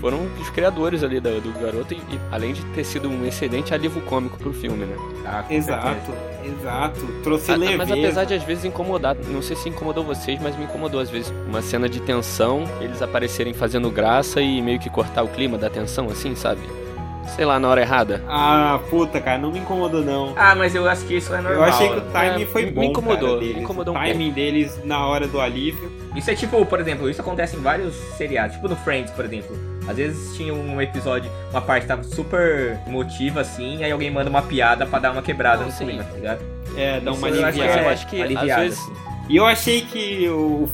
Foram 0.00 0.26
os 0.40 0.50
criadores 0.50 1.04
ali 1.04 1.20
da- 1.20 1.30
do 1.38 1.52
garoto 1.62 1.94
e, 1.94 1.96
e 1.98 2.20
além 2.32 2.52
de 2.52 2.64
ter 2.74 2.82
sido 2.82 3.08
um 3.08 3.24
excelente 3.24 3.72
alívio 3.72 4.02
cômico 4.02 4.36
pro 4.36 4.52
filme, 4.52 4.84
né? 4.84 4.96
Ah, 5.24 5.44
com 5.46 5.54
Exato, 5.54 5.84
certeza. 6.10 6.58
exato. 6.60 7.06
Trouxe 7.22 7.52
Ah, 7.52 7.56
leveza. 7.56 7.78
mas 7.78 7.90
apesar 7.92 8.24
de 8.24 8.34
às 8.34 8.42
vezes 8.42 8.64
incomodar, 8.64 9.14
não 9.28 9.40
sei 9.40 9.54
se 9.54 9.68
incomodou 9.68 10.02
vocês, 10.02 10.40
mas 10.42 10.56
me 10.56 10.64
incomodou 10.64 11.00
às 11.00 11.08
vezes 11.08 11.32
uma 11.46 11.62
cena 11.62 11.88
de 11.88 12.00
tensão, 12.00 12.64
eles 12.80 13.00
aparecerem 13.00 13.54
fazendo 13.54 13.88
graça 13.88 14.40
e 14.42 14.60
meio 14.60 14.80
que 14.80 14.90
cortar 14.90 15.22
o 15.22 15.28
clima 15.28 15.56
da 15.56 15.70
tensão, 15.70 16.06
assim, 16.10 16.34
sabe? 16.34 16.62
Sei 17.28 17.44
lá, 17.44 17.58
na 17.58 17.68
hora 17.68 17.80
errada. 17.80 18.22
Ah, 18.28 18.78
puta, 18.90 19.20
cara, 19.20 19.38
não 19.38 19.50
me 19.52 19.58
incomodou 19.60 20.02
não. 20.02 20.32
Ah, 20.36 20.54
mas 20.54 20.74
eu 20.74 20.88
acho 20.88 21.04
que 21.06 21.16
isso 21.16 21.32
é 21.34 21.40
normal. 21.40 21.54
Eu 21.54 21.64
achei 21.64 21.88
que 21.88 21.96
o 21.98 22.00
timing 22.02 22.42
É, 22.42 22.46
foi 22.46 22.66
me 22.66 22.70
bom, 22.72 22.82
incomodou, 22.84 23.28
cara, 23.30 23.40
me 23.40 23.46
deles. 23.48 23.62
incomodou 23.62 23.94
o 23.94 23.98
um 23.98 24.00
timing 24.02 24.30
deles 24.32 24.80
na 24.84 25.06
hora 25.06 25.26
do 25.26 25.40
alívio. 25.40 25.90
Isso 26.14 26.30
é 26.30 26.34
tipo, 26.34 26.64
por 26.66 26.80
exemplo, 26.80 27.08
isso 27.08 27.20
acontece 27.20 27.56
em 27.56 27.60
vários 27.60 27.94
seriados. 28.16 28.56
Tipo 28.56 28.68
no 28.68 28.76
Friends, 28.76 29.10
por 29.12 29.24
exemplo. 29.24 29.56
Às 29.88 29.96
vezes 29.96 30.36
tinha 30.36 30.52
um 30.54 30.80
episódio, 30.80 31.30
uma 31.50 31.60
parte 31.60 31.86
tava 31.86 32.02
super 32.04 32.78
emotiva, 32.86 33.40
assim, 33.40 33.82
aí 33.82 33.90
alguém 33.90 34.10
manda 34.10 34.28
uma 34.30 34.42
piada 34.42 34.84
pra 34.86 34.98
dar 34.98 35.12
uma 35.12 35.22
quebrada 35.22 35.58
Não, 35.60 35.66
no 35.66 35.72
sim. 35.72 35.86
clima, 35.86 36.04
tá 36.04 36.14
ligado? 36.14 36.40
É, 36.76 37.00
dá 37.00 37.12
uma 37.12 37.28
Isso 37.28 37.38
eu 37.40 37.46
acho 37.46 37.60
aliviada. 37.60 37.72
que 37.72 37.78
é 37.78 37.84
eu 37.84 37.88
acho 37.92 38.06
que, 38.06 38.16
às 38.16 38.22
aliviado, 38.24 38.62
vezes- 38.62 38.78
assim. 38.78 38.92
E 39.28 39.36
eu 39.36 39.46
achei 39.46 39.80
que 39.82 40.28
o, 40.28 40.68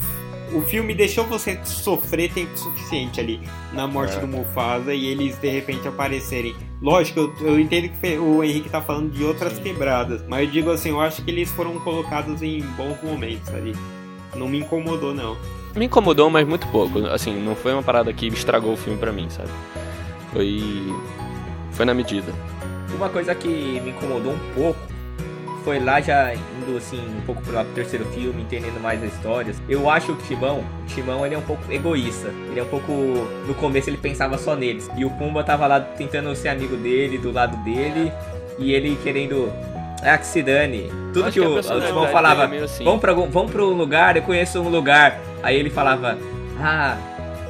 o 0.53 0.61
filme 0.61 0.93
deixou 0.93 1.25
você 1.25 1.59
sofrer 1.63 2.31
tempo 2.31 2.57
suficiente 2.57 3.19
ali 3.19 3.39
na 3.73 3.87
morte 3.87 4.15
É. 4.17 4.19
do 4.19 4.27
Mufasa 4.27 4.93
e 4.93 5.07
eles 5.07 5.37
de 5.37 5.49
repente 5.49 5.87
aparecerem. 5.87 6.55
Lógico, 6.81 7.19
eu, 7.19 7.33
eu 7.41 7.59
entendo 7.59 7.89
que 7.89 8.17
o 8.17 8.43
Henrique 8.43 8.69
tá 8.69 8.81
falando 8.81 9.11
de 9.11 9.23
outras 9.23 9.53
Sim. 9.53 9.63
quebradas, 9.63 10.23
mas 10.27 10.45
eu 10.47 10.51
digo 10.51 10.71
assim, 10.71 10.89
eu 10.89 10.99
acho 11.01 11.21
que 11.23 11.29
eles 11.31 11.49
foram 11.51 11.77
colocados 11.79 12.41
em 12.41 12.61
bons 12.77 12.97
momentos 13.03 13.49
ali. 13.53 13.75
Não 14.35 14.47
me 14.47 14.59
incomodou, 14.59 15.13
não. 15.13 15.37
Me 15.75 15.85
incomodou, 15.85 16.29
mas 16.29 16.47
muito 16.47 16.67
pouco. 16.67 16.99
Assim, 17.07 17.33
não 17.41 17.55
foi 17.55 17.73
uma 17.73 17.83
parada 17.83 18.11
que 18.13 18.27
estragou 18.27 18.73
o 18.73 18.77
filme 18.77 18.97
pra 18.99 19.11
mim, 19.11 19.29
sabe? 19.29 19.49
Foi. 20.31 20.61
Foi 21.71 21.85
na 21.85 21.93
medida. 21.93 22.33
Uma 22.95 23.09
coisa 23.09 23.33
que 23.35 23.47
me 23.47 23.91
incomodou 23.91 24.33
um 24.33 24.39
pouco 24.55 24.79
foi 25.63 25.79
lá 25.79 26.01
já 26.01 26.33
indo 26.33 26.77
assim 26.77 26.99
um 27.17 27.21
pouco 27.21 27.41
pro 27.41 27.63
terceiro 27.75 28.05
filme, 28.05 28.41
entendendo 28.41 28.79
mais 28.81 29.03
as 29.03 29.13
histórias. 29.13 29.61
Eu 29.67 29.89
acho 29.89 30.07
que 30.07 30.23
o 30.23 30.27
Timão, 30.27 30.59
o 30.59 30.85
Timão 30.87 31.25
ele 31.25 31.35
é 31.35 31.37
um 31.37 31.41
pouco 31.43 31.71
egoísta. 31.71 32.29
Ele 32.49 32.59
é 32.59 32.63
um 32.63 32.67
pouco 32.67 32.91
no 32.91 33.53
começo 33.55 33.89
ele 33.89 33.97
pensava 33.97 34.37
só 34.37 34.55
neles. 34.55 34.89
E 34.97 35.05
o 35.05 35.09
Pumba 35.11 35.43
tava 35.43 35.67
lá 35.67 35.79
tentando 35.79 36.33
ser 36.35 36.49
amigo 36.49 36.75
dele, 36.77 37.17
do 37.17 37.31
lado 37.31 37.57
dele, 37.63 38.11
e 38.57 38.73
ele 38.73 38.97
querendo 39.03 39.51
ah, 40.03 40.17
que 40.17 40.25
se 40.25 40.41
dane. 40.41 40.89
Tudo 41.13 41.25
que, 41.25 41.33
que 41.33 41.41
o, 41.41 41.61
Timão 41.61 42.07
falava, 42.07 42.55
é 42.55 42.63
assim. 42.63 42.83
vamos 42.83 43.01
pra, 43.01 43.11
algum- 43.11 43.29
vamos 43.29 43.51
pra 43.51 43.63
um 43.63 43.73
lugar, 43.73 44.15
eu 44.15 44.23
conheço 44.23 44.59
um 44.61 44.69
lugar. 44.69 45.19
Aí 45.43 45.55
ele 45.57 45.69
falava, 45.69 46.17
ah, 46.59 46.97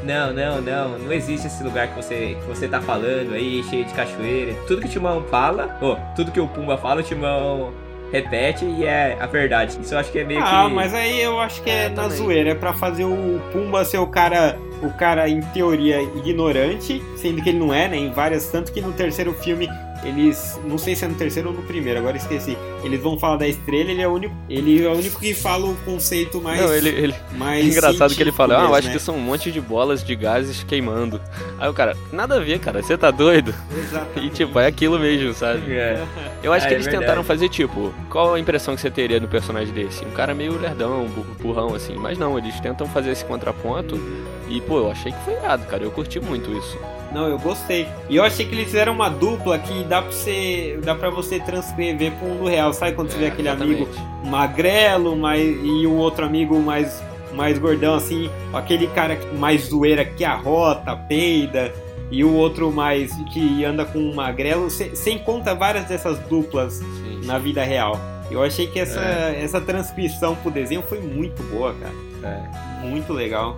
não, 0.03 0.33
não, 0.33 0.61
não, 0.61 0.99
não 0.99 1.11
existe 1.13 1.47
esse 1.47 1.63
lugar 1.63 1.87
que 1.89 1.95
você, 1.95 2.37
que 2.39 2.47
você 2.47 2.67
tá 2.67 2.81
falando 2.81 3.33
aí, 3.33 3.63
cheio 3.69 3.85
de 3.85 3.93
cachoeira. 3.93 4.53
Tudo 4.67 4.81
que 4.81 4.87
o 4.87 4.89
Timão 4.89 5.23
fala, 5.29 5.77
ou 5.81 5.97
tudo 6.15 6.31
que 6.31 6.39
o 6.39 6.47
Pumba 6.47 6.77
fala, 6.77 7.01
o 7.01 7.03
Timão 7.03 7.71
repete 8.11 8.65
e 8.65 8.85
é 8.85 9.17
a 9.19 9.25
verdade. 9.25 9.77
Isso 9.81 9.93
eu 9.93 9.99
acho 9.99 10.11
que 10.11 10.19
é 10.19 10.23
meio 10.23 10.41
Ah, 10.43 10.65
que. 10.67 10.73
mas 10.73 10.93
aí 10.93 11.21
eu 11.21 11.39
acho 11.39 11.61
que 11.61 11.69
é, 11.69 11.85
É, 11.85 11.89
na 11.89 12.03
também. 12.03 12.17
zoeira, 12.17 12.49
é 12.51 12.55
pra 12.55 12.73
fazer 12.73 13.05
o 13.05 13.41
Pumba 13.51 13.83
ser 13.85 13.97
o 13.99 14.07
cara, 14.07 14.57
o 14.81 14.89
cara 14.91 15.27
em 15.29 15.41
teoria 15.41 16.01
ignorante, 16.01 17.03
sendo 17.17 17.41
que 17.41 17.49
ele 17.49 17.59
não 17.59 17.73
é, 17.73 17.87
né? 17.87 17.97
Em 17.97 18.11
várias, 18.11 18.47
tanto 18.49 18.71
que 18.71 18.81
no 18.81 18.91
terceiro 18.93 19.33
filme 19.33 19.67
eles, 20.03 20.59
não 20.65 20.77
sei 20.77 20.95
se 20.95 21.05
é 21.05 21.07
no 21.07 21.15
terceiro 21.15 21.49
ou 21.49 21.55
no 21.55 21.61
primeiro, 21.63 21.99
agora 21.99 22.17
esqueci. 22.17 22.57
Eles 22.83 22.99
vão 23.01 23.17
falar 23.19 23.37
da 23.37 23.47
estrela, 23.47 23.91
ele 23.91 24.01
é 24.01 24.07
o 24.07 24.13
único, 24.13 24.33
ele 24.49 24.83
é 24.85 24.89
o 24.89 24.93
único 24.93 25.19
que 25.19 25.33
fala 25.33 25.65
o 25.65 25.75
conceito 25.85 26.41
mais 26.41 26.61
Não, 26.61 26.73
ele, 26.73 26.89
ele, 26.89 27.15
mais 27.37 27.65
é 27.65 27.67
engraçado 27.67 28.15
que 28.15 28.21
ele 28.21 28.31
fala, 28.31 28.61
ah, 28.61 28.65
eu 28.65 28.73
acho 28.75 28.87
que 28.87 28.93
mesmo, 28.93 28.99
são 29.05 29.15
um 29.15 29.21
monte 29.21 29.51
de 29.51 29.59
bolas 29.59 30.03
de 30.03 30.15
gases 30.15 30.63
queimando. 30.63 31.19
Aí 31.59 31.69
o 31.69 31.73
cara, 31.73 31.95
nada 32.11 32.35
a 32.35 32.39
ver, 32.39 32.59
cara, 32.59 32.81
você 32.81 32.97
tá 32.97 33.11
doido? 33.11 33.51
né? 33.51 33.79
Exatamente. 33.83 34.25
E 34.27 34.29
tipo, 34.29 34.59
é 34.59 34.67
aquilo 34.67 34.97
mesmo, 34.99 35.33
sabe? 35.33 35.73
É. 35.73 36.03
Eu 36.41 36.53
acho 36.53 36.65
É, 36.65 36.69
que 36.69 36.75
eles 36.75 36.87
tentaram 36.87 37.23
fazer 37.23 37.49
tipo, 37.49 37.93
qual 38.09 38.33
a 38.33 38.39
impressão 38.39 38.75
que 38.75 38.81
você 38.81 38.89
teria 38.89 39.19
no 39.19 39.27
personagem 39.27 39.73
desse? 39.73 40.05
Um 40.05 40.11
cara 40.11 40.33
meio 40.33 40.57
lerdão, 40.59 41.05
bu- 41.07 41.25
burrão 41.41 41.75
assim. 41.75 41.95
Mas 41.95 42.17
não, 42.17 42.37
eles 42.37 42.57
tentam 42.59 42.87
fazer 42.87 43.11
esse 43.11 43.25
contraponto 43.25 43.99
e, 44.49 44.59
pô, 44.61 44.79
eu 44.79 44.91
achei 44.91 45.11
que 45.11 45.19
foi 45.23 45.33
irado, 45.35 45.65
cara. 45.65 45.83
Eu 45.83 45.91
curti 45.91 46.19
muito 46.19 46.51
isso. 46.57 46.77
Não, 47.11 47.27
eu 47.27 47.39
gostei. 47.39 47.87
E 48.09 48.15
eu 48.17 48.23
achei 48.23 48.45
que 48.45 48.53
eles 48.53 48.65
fizeram 48.65 48.93
uma 48.93 49.09
dupla 49.09 49.57
que 49.57 49.83
dá 49.83 50.01
pra 50.01 50.11
você, 50.11 50.79
dá 50.83 50.93
para 50.95 51.09
você 51.09 51.39
transcrever 51.39 52.11
pro 52.13 52.27
mundo 52.27 52.47
real. 52.47 52.71
Sabe 52.73 52.93
quando 52.93 53.09
você 53.11 53.17
vê 53.17 53.25
É, 53.25 53.27
aquele 53.29 53.47
exatamente. 53.47 53.83
amigo 53.83 54.27
magrelo 54.29 55.15
mais, 55.15 55.41
e 55.43 55.87
o 55.87 55.95
outro 55.95 56.25
amigo 56.25 56.59
mais, 56.59 57.01
mais 57.33 57.57
gordão, 57.57 57.95
assim, 57.95 58.29
aquele 58.53 58.87
cara 58.87 59.17
mais 59.37 59.65
zoeira 59.69 60.05
que 60.05 60.23
arrota, 60.23 60.95
peida, 60.95 61.73
e 62.11 62.23
o 62.23 62.33
outro 62.33 62.71
mais 62.71 63.11
que 63.33 63.63
anda 63.65 63.85
com 63.85 63.99
um 63.99 64.13
magrelo. 64.13 64.69
Você 64.69 65.11
encontra 65.11 65.53
várias 65.55 65.85
dessas 65.85 66.17
duplas 66.19 66.73
Sim, 66.75 67.21
na 67.25 67.37
vida 67.37 67.63
real. 67.63 67.99
Eu 68.31 68.43
achei 68.43 68.67
que 68.67 68.79
essa, 68.79 68.99
É. 68.99 69.41
essa 69.43 69.59
transcrição 69.59 70.35
pro 70.35 70.51
desenho 70.51 70.83
foi 70.83 70.99
muito 70.99 71.41
boa, 71.43 71.73
cara. 71.73 71.93
É. 72.23 72.85
Muito 72.87 73.11
legal. 73.13 73.57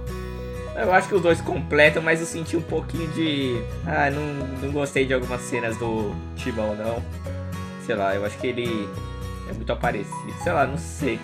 Eu 0.75 0.93
acho 0.93 1.07
que 1.07 1.15
os 1.15 1.21
dois 1.21 1.41
completam, 1.41 2.01
mas 2.01 2.19
eu 2.21 2.25
senti 2.25 2.55
um 2.55 2.61
pouquinho 2.61 3.07
de. 3.09 3.61
Ah, 3.85 4.09
não, 4.09 4.47
não 4.61 4.71
gostei 4.71 5.05
de 5.05 5.13
algumas 5.13 5.41
cenas 5.41 5.77
do 5.77 6.15
Timão, 6.35 6.75
não. 6.75 7.03
Sei 7.85 7.95
lá, 7.95 8.15
eu 8.15 8.25
acho 8.25 8.37
que 8.37 8.47
ele 8.47 8.87
é 9.49 9.53
muito 9.53 9.71
aparecido. 9.71 10.33
Sei 10.43 10.51
lá, 10.51 10.65
não 10.65 10.77
sei. 10.77 11.19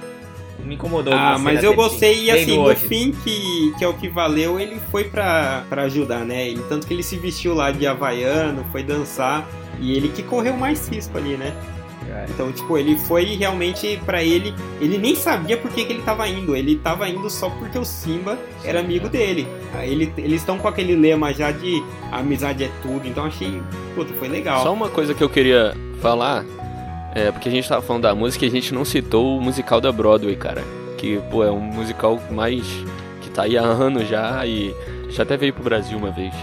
Me 0.60 0.76
incomodou. 0.76 1.14
Ah, 1.14 1.38
mas 1.38 1.64
eu 1.64 1.74
gostei 1.74 2.24
e 2.24 2.26
vendo 2.26 2.42
assim, 2.42 2.56
no 2.56 2.64
hoje. 2.64 2.88
fim, 2.88 3.12
que, 3.12 3.74
que 3.78 3.84
é 3.84 3.88
o 3.88 3.94
que 3.94 4.10
valeu, 4.10 4.60
ele 4.60 4.80
foi 4.92 5.04
pra, 5.04 5.64
pra 5.70 5.84
ajudar, 5.84 6.26
né? 6.26 6.48
Ele, 6.48 6.62
tanto 6.68 6.88
que 6.88 6.94
ele 6.94 7.04
se 7.04 7.16
vestiu 7.16 7.54
lá 7.54 7.72
de 7.72 7.86
havaiano, 7.86 8.66
foi 8.72 8.82
dançar, 8.84 9.48
e 9.80 9.96
ele 9.96 10.10
que 10.10 10.24
correu 10.24 10.58
mais 10.58 10.88
risco 10.88 11.16
ali, 11.18 11.38
né? 11.38 11.54
É. 12.10 12.26
Então, 12.30 12.52
tipo, 12.52 12.78
ele 12.78 12.98
foi 12.98 13.36
realmente 13.36 14.00
pra 14.06 14.24
ele. 14.24 14.54
Ele 14.80 14.98
nem 14.98 15.16
sabia 15.16 15.58
por 15.58 15.72
que, 15.72 15.86
que 15.86 15.94
ele 15.94 16.02
tava 16.02 16.28
indo. 16.28 16.56
Ele 16.56 16.76
tava 16.78 17.08
indo 17.10 17.30
só 17.30 17.50
porque 17.50 17.78
o 17.78 17.86
Simba 17.86 18.38
era 18.64 18.80
amigo 18.80 19.10
dele. 19.10 19.48
Ele, 19.82 20.12
eles 20.18 20.42
estão 20.42 20.58
com 20.58 20.68
aquele 20.68 20.96
lema 20.96 21.34
já 21.34 21.52
de 21.52 21.84
amizade 22.12 22.64
é 22.64 22.72
tudo. 22.82 23.08
Então 23.08 23.26
achei. 23.26 23.62
Puta, 23.96 24.14
foi 24.14 24.28
legal. 24.28 24.64
Só 24.64 24.74
uma 24.74 24.90
coisa 24.90 25.14
que 25.14 25.24
eu 25.24 25.30
queria 25.30 25.76
falar, 26.02 26.46
é 27.14 27.32
porque 27.32 27.50
a 27.50 27.52
gente 27.52 27.68
tava 27.68 27.82
falando 27.82 28.04
da 28.04 28.16
música 28.16 28.46
e 28.46 28.48
a 28.48 28.52
gente 28.52 28.74
não 28.74 28.86
citou 28.86 29.38
o 29.38 29.42
musical 29.42 29.82
da 29.82 29.92
Broadway, 29.92 30.36
cara. 30.36 30.64
Que, 30.98 31.20
pô, 31.30 31.44
é 31.44 31.52
um 31.52 31.60
musical 31.60 32.22
mais. 32.32 32.64
que 33.22 33.30
tá 33.30 33.44
aí 33.44 33.58
há 33.58 33.62
anos 33.62 34.08
já 34.08 34.46
e 34.46 34.74
já 35.10 35.24
até 35.24 35.38
veio 35.38 35.54
pro 35.54 35.64
Brasil 35.64 35.98
uma 35.98 36.12
vez. 36.12 36.34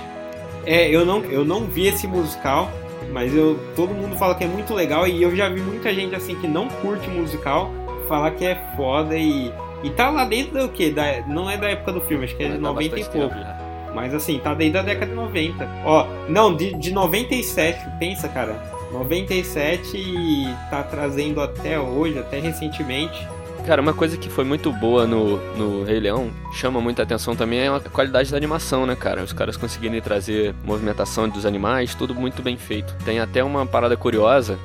É, 0.66 0.88
eu 0.88 1.04
não, 1.04 1.22
eu 1.24 1.44
não 1.44 1.66
vi 1.66 1.86
esse 1.86 2.06
musical, 2.06 2.70
mas 3.12 3.34
eu, 3.34 3.58
todo 3.74 3.94
mundo 3.94 4.16
fala 4.16 4.34
que 4.34 4.44
é 4.44 4.46
muito 4.46 4.74
legal 4.74 5.06
e 5.06 5.22
eu 5.22 5.34
já 5.34 5.48
vi 5.48 5.60
muita 5.60 5.92
gente 5.94 6.14
assim 6.14 6.34
que 6.36 6.48
não 6.48 6.68
curte 6.68 7.08
musical 7.08 7.70
falar 8.08 8.30
que 8.32 8.44
é 8.44 8.54
foda 8.76 9.16
e. 9.16 9.52
E 9.82 9.90
tá 9.90 10.08
lá 10.08 10.24
dentro 10.24 10.62
do 10.62 10.68
quê? 10.70 10.90
Da, 10.90 11.20
não 11.26 11.50
é 11.50 11.58
da 11.58 11.68
época 11.68 11.92
do 11.92 12.00
filme, 12.00 12.24
acho 12.24 12.34
que 12.34 12.42
é 12.42 12.46
de 12.46 12.52
Mas 12.52 12.62
dá 12.62 12.68
90 12.68 12.98
e 12.98 13.04
pouco. 13.04 13.34
tempo. 13.34 13.46
Mas 13.94 14.14
assim, 14.14 14.38
tá 14.38 14.54
desde 14.54 14.78
a 14.78 14.82
década 14.82 15.06
de 15.06 15.14
90. 15.14 15.68
Ó, 15.84 16.06
não, 16.28 16.56
de, 16.56 16.74
de 16.74 16.90
97, 16.90 17.86
pensa, 17.98 18.28
cara. 18.28 18.56
97 18.92 19.96
e 19.96 20.46
tá 20.70 20.82
trazendo 20.82 21.40
até 21.40 21.78
hoje, 21.78 22.18
até 22.18 22.40
recentemente. 22.40 23.28
Cara, 23.66 23.80
uma 23.80 23.94
coisa 23.94 24.18
que 24.18 24.28
foi 24.28 24.44
muito 24.44 24.70
boa 24.70 25.06
no, 25.06 25.38
no 25.56 25.84
Rei 25.84 25.98
Leão, 25.98 26.30
chama 26.52 26.82
muita 26.82 27.02
atenção 27.02 27.34
também, 27.34 27.60
é 27.60 27.68
a 27.68 27.80
qualidade 27.80 28.30
da 28.30 28.36
animação, 28.36 28.84
né, 28.84 28.94
cara? 28.94 29.22
Os 29.22 29.32
caras 29.32 29.56
conseguirem 29.56 30.02
trazer 30.02 30.54
movimentação 30.64 31.26
dos 31.30 31.46
animais, 31.46 31.94
tudo 31.94 32.14
muito 32.14 32.42
bem 32.42 32.58
feito. 32.58 32.94
Tem 33.06 33.20
até 33.20 33.42
uma 33.42 33.64
parada 33.64 33.96
curiosa, 33.96 34.58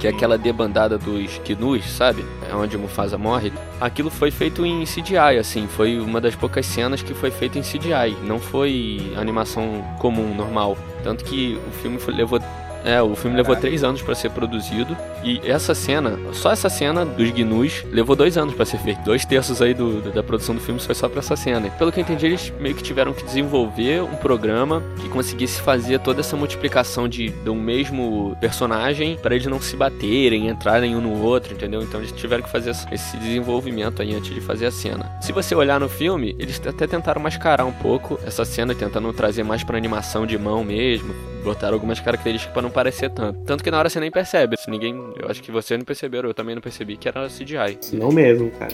que 0.00 0.06
é 0.08 0.10
aquela 0.10 0.36
debandada 0.36 0.98
dos 0.98 1.40
Gnus, 1.44 1.84
sabe? 1.90 2.24
É 2.50 2.54
onde 2.56 2.76
o 2.76 2.80
Mufasa 2.80 3.16
morre. 3.16 3.52
Aquilo 3.80 4.10
foi 4.10 4.32
feito 4.32 4.66
em 4.66 4.82
CGI, 4.84 5.38
assim, 5.38 5.68
foi 5.68 6.00
uma 6.00 6.20
das 6.20 6.34
poucas 6.34 6.66
cenas 6.66 7.00
que 7.00 7.14
foi 7.14 7.30
feito 7.30 7.56
em 7.56 7.62
CGI, 7.62 8.16
não 8.24 8.40
foi 8.40 9.12
animação 9.16 9.84
comum, 10.00 10.34
normal. 10.34 10.76
Tanto 11.04 11.22
que 11.24 11.56
o 11.68 11.70
filme 11.70 12.00
foi- 12.00 12.14
levou 12.14 12.40
é, 12.88 13.02
o 13.02 13.14
filme 13.14 13.36
levou 13.36 13.54
três 13.56 13.84
anos 13.84 14.00
pra 14.02 14.14
ser 14.14 14.30
produzido 14.30 14.96
e 15.22 15.40
essa 15.44 15.74
cena, 15.74 16.18
só 16.32 16.50
essa 16.52 16.68
cena 16.68 17.04
dos 17.04 17.30
Gnus, 17.30 17.84
levou 17.92 18.16
dois 18.16 18.36
anos 18.38 18.54
pra 18.54 18.64
ser 18.64 18.78
feito. 18.78 19.02
Dois 19.02 19.24
terços 19.24 19.60
aí 19.60 19.74
do, 19.74 20.00
da 20.12 20.22
produção 20.22 20.54
do 20.54 20.60
filme 20.60 20.80
foi 20.80 20.94
só 20.94 21.08
pra 21.08 21.18
essa 21.20 21.36
cena. 21.36 21.68
Pelo 21.70 21.92
que 21.92 22.00
eu 22.00 22.02
entendi, 22.02 22.26
eles 22.26 22.52
meio 22.60 22.74
que 22.74 22.82
tiveram 22.82 23.12
que 23.12 23.24
desenvolver 23.24 24.02
um 24.02 24.16
programa 24.16 24.82
que 25.00 25.08
conseguisse 25.08 25.60
fazer 25.60 25.98
toda 26.00 26.20
essa 26.20 26.36
multiplicação 26.36 27.08
de, 27.08 27.28
de 27.30 27.50
um 27.50 27.60
mesmo 27.60 28.36
personagem 28.40 29.16
pra 29.20 29.34
eles 29.34 29.46
não 29.46 29.60
se 29.60 29.76
baterem, 29.76 30.48
entrarem 30.48 30.96
um 30.96 31.00
no 31.00 31.22
outro, 31.22 31.52
entendeu? 31.52 31.82
Então 31.82 32.00
eles 32.00 32.12
tiveram 32.12 32.42
que 32.42 32.50
fazer 32.50 32.70
esse- 32.70 32.86
esse 32.92 33.16
desenvolvimento 33.16 34.00
aí 34.02 34.14
antes 34.14 34.34
de 34.34 34.40
fazer 34.40 34.66
a 34.66 34.70
cena. 34.70 35.10
Se 35.20 35.32
você 35.32 35.54
olhar 35.54 35.78
no 35.80 35.88
filme, 35.88 36.34
eles 36.38 36.60
até 36.66 36.86
tentaram 36.86 37.20
mascarar 37.20 37.64
um 37.66 37.72
pouco 37.72 38.18
essa 38.26 38.44
cena, 38.44 38.74
tentando 38.74 39.12
trazer 39.12 39.42
mais 39.42 39.62
pra 39.62 39.76
animação 39.76 40.26
de 40.26 40.38
mão 40.38 40.64
mesmo, 40.64 41.14
botaram 41.44 41.74
algumas 41.74 42.00
características 42.00 42.52
pra 42.52 42.62
não 42.62 42.70
parecer 42.70 43.10
tanto. 43.10 43.38
Tanto 43.44 43.62
que 43.64 43.70
na 43.70 43.78
hora 43.78 43.88
você 43.88 44.00
nem 44.00 44.10
percebe. 44.10 44.56
Se 44.56 44.70
ninguém, 44.70 44.94
eu 45.20 45.28
acho 45.30 45.42
que 45.42 45.50
vocês 45.50 45.78
não 45.78 45.84
perceberam, 45.84 46.28
eu 46.28 46.34
também 46.34 46.54
não 46.54 46.62
percebi 46.62 46.96
que 46.96 47.08
era 47.08 47.26
CGI. 47.28 47.78
Não 47.94 48.10
mesmo, 48.10 48.50
cara. 48.52 48.72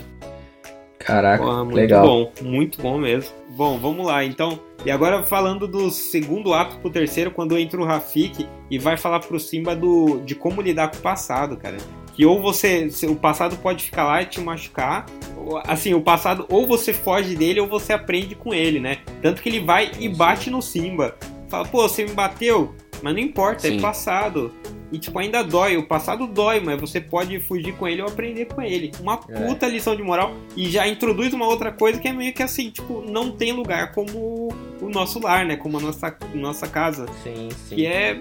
Caraca, 0.99 1.45
Porra, 1.45 1.65
muito 1.65 1.77
legal. 1.77 2.07
bom, 2.07 2.33
muito 2.41 2.81
bom 2.81 2.97
mesmo. 2.97 3.31
Bom, 3.51 3.79
vamos 3.79 4.07
lá, 4.07 4.25
então. 4.25 4.59
E 4.87 4.91
agora 4.91 5.23
falando 5.23 5.69
do 5.69 5.91
segundo 5.91 6.55
ato 6.55 6.77
pro 6.79 6.89
terceiro, 6.89 7.31
quando 7.31 7.59
entra 7.59 7.79
o 7.81 7.85
Rafik 7.85 8.49
e 8.71 8.79
vai 8.79 8.97
falar 8.97 9.21
pro 9.21 9.39
Simba 9.39 9.77
do, 9.77 10.21
de 10.25 10.35
como 10.35 10.63
lidar 10.63 10.89
com 10.91 10.97
o 10.97 11.01
passado, 11.01 11.57
cara. 11.59 11.77
Que 12.15 12.25
ou 12.25 12.41
você. 12.41 12.89
O 13.09 13.17
passado 13.17 13.57
pode 13.57 13.85
ficar 13.85 14.05
lá 14.05 14.23
e 14.23 14.27
te 14.27 14.41
machucar. 14.41 15.05
ou- 15.37 15.61
Assim, 15.67 15.93
o 15.93 16.01
passado, 16.01 16.47
ou 16.49 16.67
você 16.67 16.95
foge 16.95 17.37
dele 17.37 17.61
ou 17.61 17.67
você 17.67 17.93
aprende 17.93 18.35
com 18.35 18.55
ele, 18.55 18.81
né? 18.81 18.99
Tanto 19.21 19.43
que 19.43 19.49
ele 19.49 19.61
vai 19.61 19.91
e 19.99 20.09
bate 20.09 20.49
no 20.49 20.63
Simba. 20.63 21.15
Fala, 21.55 21.69
pô, 21.69 21.89
você 21.89 22.05
me 22.05 22.13
bateu, 22.13 22.75
mas 23.03 23.13
não 23.13 23.21
importa, 23.21 23.69
é 23.69 23.71
Sim. 23.73 23.81
passado. 23.81 24.53
E 24.91 24.99
tipo, 24.99 25.19
ainda 25.19 25.43
dói, 25.43 25.77
o 25.77 25.87
passado 25.87 26.27
dói, 26.27 26.61
mas 26.61 26.81
você 26.81 27.01
pode 27.01 27.39
fugir 27.41 27.75
com 27.77 27.87
ele 27.89 28.01
ou 28.03 28.09
aprender 28.09 28.45
com 28.47 28.61
ele. 28.63 28.93
Uma 29.01 29.19
É. 29.29 29.41
puta 29.41 29.67
lição 29.67 29.97
de 29.97 30.03
moral. 30.03 30.33
E 30.57 30.69
já 30.71 30.87
introduz 30.87 31.33
uma 31.33 31.47
outra 31.47 31.73
coisa 31.73 32.01
que 32.01 32.07
é 32.09 32.13
meio 32.13 32.33
que 32.33 32.43
assim, 32.43 32.71
tipo, 32.71 33.03
não 33.09 33.31
tem 33.33 33.53
lugar 33.53 33.93
como 33.93 34.49
o 34.81 34.89
nosso 34.89 35.19
lar, 35.21 35.45
né? 35.45 35.57
Como 35.57 35.79
a 35.79 35.81
nossa, 35.81 36.17
nossa 36.35 36.69
casa. 36.69 37.07
Sim, 37.25 37.49
sim. 37.69 37.75
Que 37.77 37.87
é. 37.87 38.21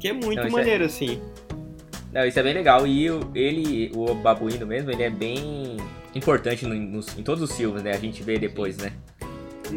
Que 0.00 0.08
é 0.08 0.12
muito 0.12 0.36
Não, 0.40 0.46
é- 0.46 0.50
maneiro, 0.50 0.84
assim. 0.84 1.20
Não, 2.12 2.24
isso 2.26 2.38
é 2.38 2.42
bem 2.42 2.54
legal. 2.54 2.86
E 2.86 3.06
ele, 3.34 3.90
o 3.94 4.14
babuíno 4.14 4.66
mesmo, 4.66 4.90
ele 4.90 5.02
é 5.02 5.10
bem 5.10 5.76
importante 6.14 6.64
no- 6.66 6.74
nos- 6.74 7.16
em 7.18 7.22
todos 7.22 7.42
os 7.42 7.56
filmes, 7.56 7.82
né? 7.82 7.92
A 7.92 7.98
gente 7.98 8.22
vê 8.22 8.38
depois, 8.38 8.76
né? 8.78 8.92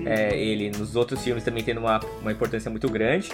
É, 0.06 0.38
ele 0.38 0.70
nos 0.78 0.96
outros 0.96 1.24
filmes 1.24 1.44
também 1.44 1.64
tendo 1.64 1.80
uma, 1.80 2.00
uma 2.22 2.32
importância 2.32 2.70
muito 2.72 2.90
grande. 2.90 3.30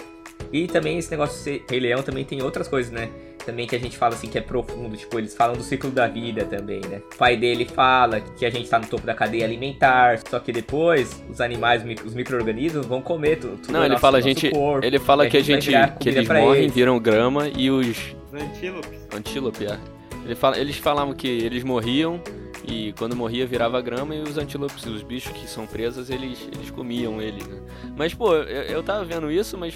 E 0.52 0.66
também 0.66 0.98
esse 0.98 1.10
negócio 1.10 1.36
de 1.36 1.42
ser 1.42 1.64
Rei 1.70 1.80
Leão 1.80 2.02
também 2.02 2.24
tem 2.24 2.42
outras 2.42 2.68
coisas, 2.68 2.90
né? 2.92 3.08
Também 3.44 3.66
que 3.66 3.76
a 3.76 3.78
gente 3.78 3.96
fala 3.96 4.14
assim 4.14 4.26
que 4.28 4.38
é 4.38 4.40
profundo, 4.40 4.96
tipo, 4.96 5.18
eles 5.18 5.34
falam 5.36 5.54
do 5.56 5.62
ciclo 5.62 5.90
da 5.90 6.06
vida 6.08 6.44
também, 6.44 6.80
né? 6.88 7.00
O 7.12 7.16
pai 7.16 7.36
dele 7.36 7.64
fala 7.66 8.20
que 8.20 8.44
a 8.46 8.50
gente 8.50 8.68
tá 8.68 8.78
no 8.78 8.86
topo 8.86 9.06
da 9.06 9.14
cadeia 9.14 9.44
alimentar, 9.44 10.18
só 10.28 10.38
que 10.40 10.50
depois 10.52 11.22
os 11.28 11.40
animais, 11.40 11.82
os 12.04 12.14
micro-organismos 12.14 12.86
vão 12.86 13.02
comer 13.02 13.38
tudo. 13.38 13.60
Não, 13.70 13.80
ele 13.80 13.90
nosso- 13.90 14.00
fala 14.00 14.18
a 14.18 14.20
nosso 14.20 14.28
gente, 14.28 14.50
corpo, 14.50 14.86
ele 14.86 14.98
fala 14.98 15.28
que 15.28 15.36
a 15.36 15.42
gente 15.42 15.70
que 16.00 16.08
eles 16.08 16.28
morrem, 16.28 16.62
eles. 16.64 16.74
viram 16.74 16.98
grama 16.98 17.48
e 17.48 17.70
os 17.70 18.14
Os 18.32 18.40
antílopes. 18.42 19.00
antílope, 19.14 19.66
é. 19.66 19.78
Ele 20.24 20.34
fala, 20.34 20.58
eles 20.58 20.76
falavam 20.78 21.12
que 21.14 21.28
eles 21.28 21.62
morriam 21.62 22.18
e 22.66 22.92
quando 22.94 23.14
morria 23.14 23.46
virava 23.46 23.80
grama 23.80 24.14
e 24.14 24.22
os 24.22 24.38
antílopes, 24.38 24.84
os 24.86 25.02
bichos 25.02 25.32
que 25.32 25.48
são 25.48 25.66
presas, 25.66 26.08
eles, 26.08 26.48
eles 26.52 26.70
comiam 26.70 27.20
eles, 27.20 27.46
né? 27.46 27.60
Mas, 27.96 28.14
pô, 28.14 28.34
eu, 28.34 28.62
eu 28.62 28.82
tava 28.82 29.04
vendo 29.04 29.30
isso, 29.30 29.58
mas, 29.58 29.74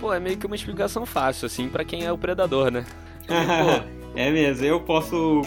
pô, 0.00 0.12
é 0.12 0.18
meio 0.18 0.36
que 0.36 0.46
uma 0.46 0.56
explicação 0.56 1.06
fácil, 1.06 1.46
assim, 1.46 1.68
pra 1.68 1.84
quem 1.84 2.04
é 2.04 2.12
o 2.12 2.18
predador, 2.18 2.70
né? 2.70 2.84
Pô, 3.26 3.88
é 4.18 4.30
mesmo, 4.30 4.66
eu 4.66 4.80
posso. 4.80 5.42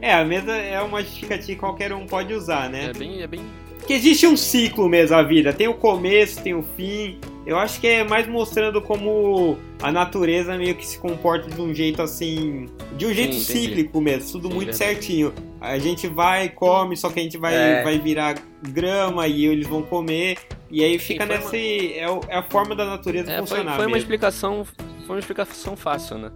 É, 0.00 0.12
a 0.12 0.24
mesa 0.24 0.52
é 0.52 0.80
uma 0.80 1.02
justificativa 1.02 1.46
que 1.46 1.56
qualquer 1.56 1.92
um 1.92 2.06
pode 2.06 2.34
usar, 2.34 2.68
né? 2.68 2.86
é 2.86 2.92
bem, 2.92 3.22
é 3.22 3.26
bem... 3.26 3.40
Que 3.86 3.94
existe 3.94 4.26
um 4.26 4.36
ciclo 4.36 4.88
mesmo 4.88 5.16
a 5.16 5.22
vida. 5.22 5.52
Tem 5.52 5.66
o 5.66 5.72
começo, 5.72 6.42
tem 6.42 6.52
o 6.52 6.62
fim. 6.76 7.18
Eu 7.46 7.56
acho 7.56 7.80
que 7.80 7.86
é 7.86 8.04
mais 8.04 8.28
mostrando 8.28 8.82
como 8.82 9.56
a 9.80 9.90
natureza 9.90 10.58
meio 10.58 10.74
que 10.74 10.86
se 10.86 10.98
comporta 10.98 11.48
de 11.48 11.58
um 11.58 11.72
jeito 11.72 12.02
assim. 12.02 12.66
De 12.98 13.06
um 13.06 13.14
jeito 13.14 13.36
Sim, 13.36 13.40
cíclico 13.40 13.98
mesmo, 13.98 14.32
tudo 14.32 14.48
Sim, 14.48 14.54
muito 14.54 14.72
verdade. 14.72 14.92
certinho. 14.92 15.32
A 15.60 15.78
gente 15.78 16.06
vai, 16.06 16.48
come, 16.48 16.96
só 16.96 17.08
que 17.10 17.18
a 17.18 17.22
gente 17.22 17.36
vai, 17.36 17.54
É. 17.54 17.82
vai 17.82 17.98
virar 17.98 18.36
grama 18.62 19.26
e 19.26 19.44
eles 19.46 19.66
vão 19.66 19.82
comer. 19.82 20.36
E 20.70 20.84
aí 20.84 20.98
fica 20.98 21.26
foi 21.26 21.36
nesse. 21.36 21.94
É, 21.98 22.08
o- 22.08 22.20
é 22.28 22.36
a 22.38 22.42
forma 22.42 22.74
da 22.76 22.84
natureza 22.84 23.30
É, 23.30 23.36
foi, 23.38 23.46
funcionar. 23.46 23.72
foi 23.76 23.86
uma 23.86 23.92
mesmo. 23.92 23.96
explicação, 23.98 24.64
foi 25.06 25.16
uma 25.16 25.18
explicação 25.18 25.76
fácil, 25.76 26.18
né? 26.18 26.30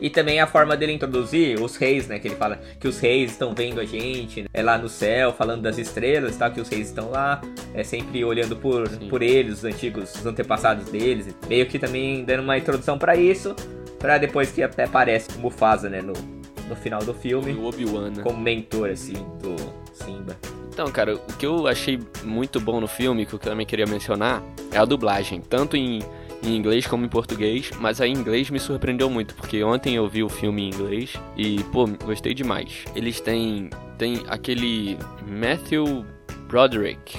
E 0.00 0.08
também 0.08 0.40
a 0.40 0.46
forma 0.46 0.74
dele 0.78 0.92
introduzir 0.94 1.60
os 1.60 1.76
reis, 1.76 2.08
né? 2.08 2.18
Que 2.18 2.28
ele 2.28 2.34
fala 2.36 2.58
que 2.80 2.88
os 2.88 2.98
reis 2.98 3.32
estão 3.32 3.54
vendo 3.54 3.78
a 3.80 3.84
gente, 3.84 4.46
é 4.52 4.62
lá 4.62 4.78
no 4.78 4.88
céu, 4.88 5.30
falando 5.34 5.60
das 5.60 5.76
estrelas, 5.76 6.36
tá? 6.38 6.48
Que 6.50 6.58
os 6.58 6.70
reis 6.70 6.88
estão 6.88 7.10
lá, 7.10 7.42
é 7.74 7.84
sempre 7.84 8.24
olhando 8.24 8.56
por, 8.56 8.88
Sim. 8.88 9.08
por 9.10 9.20
eles, 9.22 9.58
os 9.58 9.64
antigos, 9.64 10.14
os 10.14 10.24
antepassados 10.24 10.86
deles. 10.86 11.28
Meio 11.46 11.66
que 11.66 11.78
também 11.78 12.24
dando 12.24 12.42
uma 12.42 12.56
introdução 12.56 12.98
pra 12.98 13.14
isso, 13.14 13.54
pra 13.98 14.16
depois 14.16 14.50
que 14.50 14.62
até 14.62 14.84
aparece 14.84 15.36
o 15.36 15.40
Mufasa, 15.40 15.90
né? 15.90 16.00
No, 16.00 16.14
no 16.70 16.76
final 16.76 17.00
do 17.00 17.10
E 17.10 17.14
filme, 17.14 17.52
o 17.52 17.66
Obi-Wan, 17.66 18.10
né? 18.10 18.22
como 18.22 18.40
mentor, 18.40 18.90
assim, 18.90 19.14
do 19.42 19.56
Simba. 19.92 20.36
Então, 20.72 20.90
cara, 20.90 21.16
o 21.16 21.36
que 21.36 21.44
eu 21.44 21.66
achei 21.66 21.98
muito 22.22 22.60
bom 22.60 22.80
no 22.80 22.86
filme, 22.86 23.26
que 23.26 23.34
eu 23.34 23.38
também 23.38 23.66
queria 23.66 23.86
mencionar, 23.86 24.42
é 24.72 24.78
a 24.78 24.84
dublagem. 24.84 25.40
Tanto 25.40 25.76
em, 25.76 26.00
em 26.42 26.56
inglês 26.56 26.86
como 26.86 27.04
em 27.04 27.08
português, 27.08 27.70
mas 27.78 28.00
aí 28.00 28.10
em 28.10 28.14
inglês 28.14 28.48
me 28.48 28.58
surpreendeu 28.58 29.10
muito, 29.10 29.34
porque 29.34 29.62
ontem 29.62 29.96
eu 29.96 30.08
vi 30.08 30.22
o 30.22 30.28
filme 30.28 30.62
em 30.62 30.68
inglês 30.68 31.12
e, 31.36 31.62
pô, 31.64 31.86
gostei 32.04 32.32
demais. 32.32 32.84
Eles 32.94 33.20
têm, 33.20 33.68
têm 33.98 34.22
aquele 34.28 34.96
Matthew 35.26 36.06
Broderick, 36.48 37.18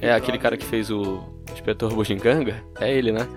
é 0.00 0.12
aquele 0.12 0.38
cara 0.38 0.56
que 0.56 0.64
fez 0.64 0.90
o 0.90 1.22
Inspetor 1.52 1.94
Bujinganga, 1.94 2.64
é 2.80 2.92
ele, 2.92 3.12
né? 3.12 3.28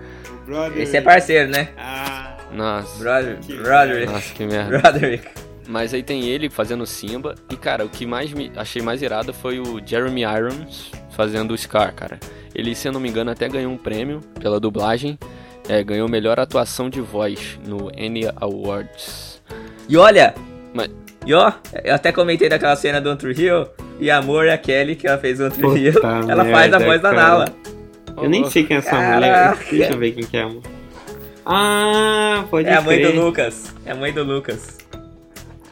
Esse 0.76 0.98
é 0.98 1.02
parceiro, 1.02 1.52
né? 1.52 1.70
Ah, 1.78 2.31
Nossa, 2.54 2.98
Brother, 3.04 3.38
Que 3.40 3.54
Broderick. 3.56 4.12
nossa, 4.12 4.34
que 4.34 4.46
merda. 4.46 4.78
Broderick. 4.92 5.28
Mas 5.68 5.94
aí 5.94 6.04
tem 6.04 6.26
ele 6.26 6.50
fazendo 6.50 6.86
Simba. 6.86 7.36
E, 7.50 7.56
cara, 7.56 7.86
o 7.86 7.90
que 7.90 8.06
mais 8.06 8.34
me 8.34 8.52
achei 8.58 8.82
mais 8.82 9.02
irado 9.02 9.34
foi 9.34 9.60
o 9.60 9.80
Jeremy 9.86 10.24
Irons 10.24 10.92
fazendo 11.12 11.52
o 11.54 11.58
Scar, 11.58 11.94
cara. 11.94 12.20
Ele, 12.54 12.76
se 12.76 12.88
eu 12.88 12.92
não 12.92 13.00
me 13.00 13.08
engano, 13.10 13.32
até 13.32 13.48
ganhou 13.48 13.72
um 13.72 13.78
prêmio 13.78 14.20
pela 14.40 14.60
dublagem. 14.60 15.18
É, 15.70 15.82
ganhou 15.84 16.10
melhor 16.10 16.40
atuação 16.40 16.90
de 16.90 17.00
voz 17.00 17.58
no 17.66 17.88
Annie 17.98 18.30
Awards. 18.36 19.42
E 19.88 19.96
olha, 19.96 20.34
Mas, 20.74 20.90
e 21.26 21.34
ó, 21.34 21.54
eu 21.84 21.94
até 21.96 22.12
comentei 22.12 22.50
daquela 22.50 22.76
cena 22.76 23.00
do 23.00 23.16
Tree 23.16 23.40
Hill. 23.40 23.68
E 24.00 24.10
amor 24.12 24.48
é 24.48 24.54
a 24.54 24.58
Kelly 24.58 24.96
que 24.96 25.08
ela 25.08 25.20
fez 25.20 25.40
o 25.40 25.50
Tree 25.50 25.86
Hill. 25.86 26.02
Ela 26.28 26.44
faz 26.46 26.74
a 26.74 26.80
merda, 26.80 26.80
voz 26.80 27.02
da 27.02 27.10
cara. 27.14 27.22
Nala. 27.22 27.46
Eu 28.18 28.28
nem 28.30 28.50
sei 28.50 28.66
quem 28.66 28.76
é 28.76 28.80
essa 28.80 28.90
Caraca. 28.90 29.16
mulher. 29.16 29.58
Deixa 29.70 29.94
eu 29.94 29.98
ver 29.98 30.12
quem 30.12 30.26
que 30.26 30.36
é. 30.36 30.42
amor. 30.42 30.62
Ah, 31.54 32.46
pode 32.50 32.68
É 32.70 32.76
a 32.76 32.82
mãe 32.82 32.98
crer. 33.00 33.12
do 33.14 33.22
Lucas. 33.26 33.76
É 33.86 33.92
a 33.92 33.96
mãe 33.96 34.14
do 34.14 34.24
Lucas. 34.24 34.78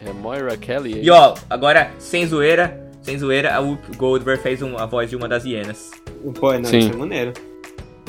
É 0.06 0.12
Moira 0.13 0.56
Kelly. 0.58 1.02
E 1.02 1.10
ó, 1.10 1.34
agora, 1.50 1.92
sem 1.98 2.26
zoeira, 2.26 2.89
sem 3.02 3.18
zoeira, 3.18 3.54
a 3.56 3.60
Whoop 3.60 3.96
Goldberg 3.96 4.42
fez 4.42 4.62
um- 4.62 4.78
a 4.78 4.86
voz 4.86 5.10
de 5.10 5.15
uma 5.15 5.28
das 5.28 5.46
hienas. 5.46 5.92
Pô, 6.39 6.54
não, 6.54 6.65
Sim. 6.65 6.80
isso 6.80 6.92
é 6.92 6.96
maneiro. 6.96 7.34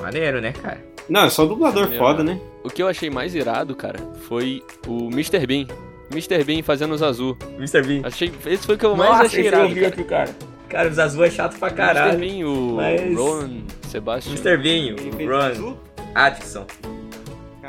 Maneiro, 0.00 0.40
né, 0.40 0.52
cara? 0.52 0.84
Não, 1.08 1.24
é 1.24 1.30
só 1.30 1.44
dublador 1.44 1.82
Maneiro, 1.84 2.04
foda, 2.04 2.22
né? 2.24 2.40
O 2.64 2.68
que 2.70 2.82
eu 2.82 2.88
achei 2.88 3.10
mais 3.10 3.34
irado, 3.34 3.74
cara, 3.74 3.98
foi 4.28 4.62
o 4.86 5.08
Mr. 5.08 5.46
Bean. 5.46 5.66
Mr. 6.12 6.42
Bean 6.44 6.62
fazendo 6.62 6.92
os 6.92 7.02
azul. 7.02 7.36
Mr. 7.56 7.82
Bean. 7.82 8.00
Achei, 8.04 8.32
esse 8.46 8.66
foi 8.66 8.74
o 8.74 8.78
que 8.78 8.86
eu 8.86 8.96
mais 8.96 9.10
Nossa, 9.10 9.22
achei 9.24 9.40
esse 9.40 9.48
eu 9.48 9.52
irado, 9.58 9.68
vi 9.74 9.80
cara. 9.80 9.86
aqui, 9.94 10.04
cara. 10.04 10.30
Cara, 10.68 10.88
os 10.88 10.98
azul 10.98 11.24
é 11.24 11.30
chato 11.30 11.58
pra 11.58 11.68
Mr. 11.68 11.76
caralho. 11.76 12.18
Bean, 12.18 12.46
o 12.48 12.76
mas- 12.76 13.16
Ron 13.16 13.60
Sebastian. 13.88 14.32
Mr. 14.32 14.56
Bean, 14.58 14.94
o 14.94 15.28
Ron 15.28 15.38
azul? 15.38 15.76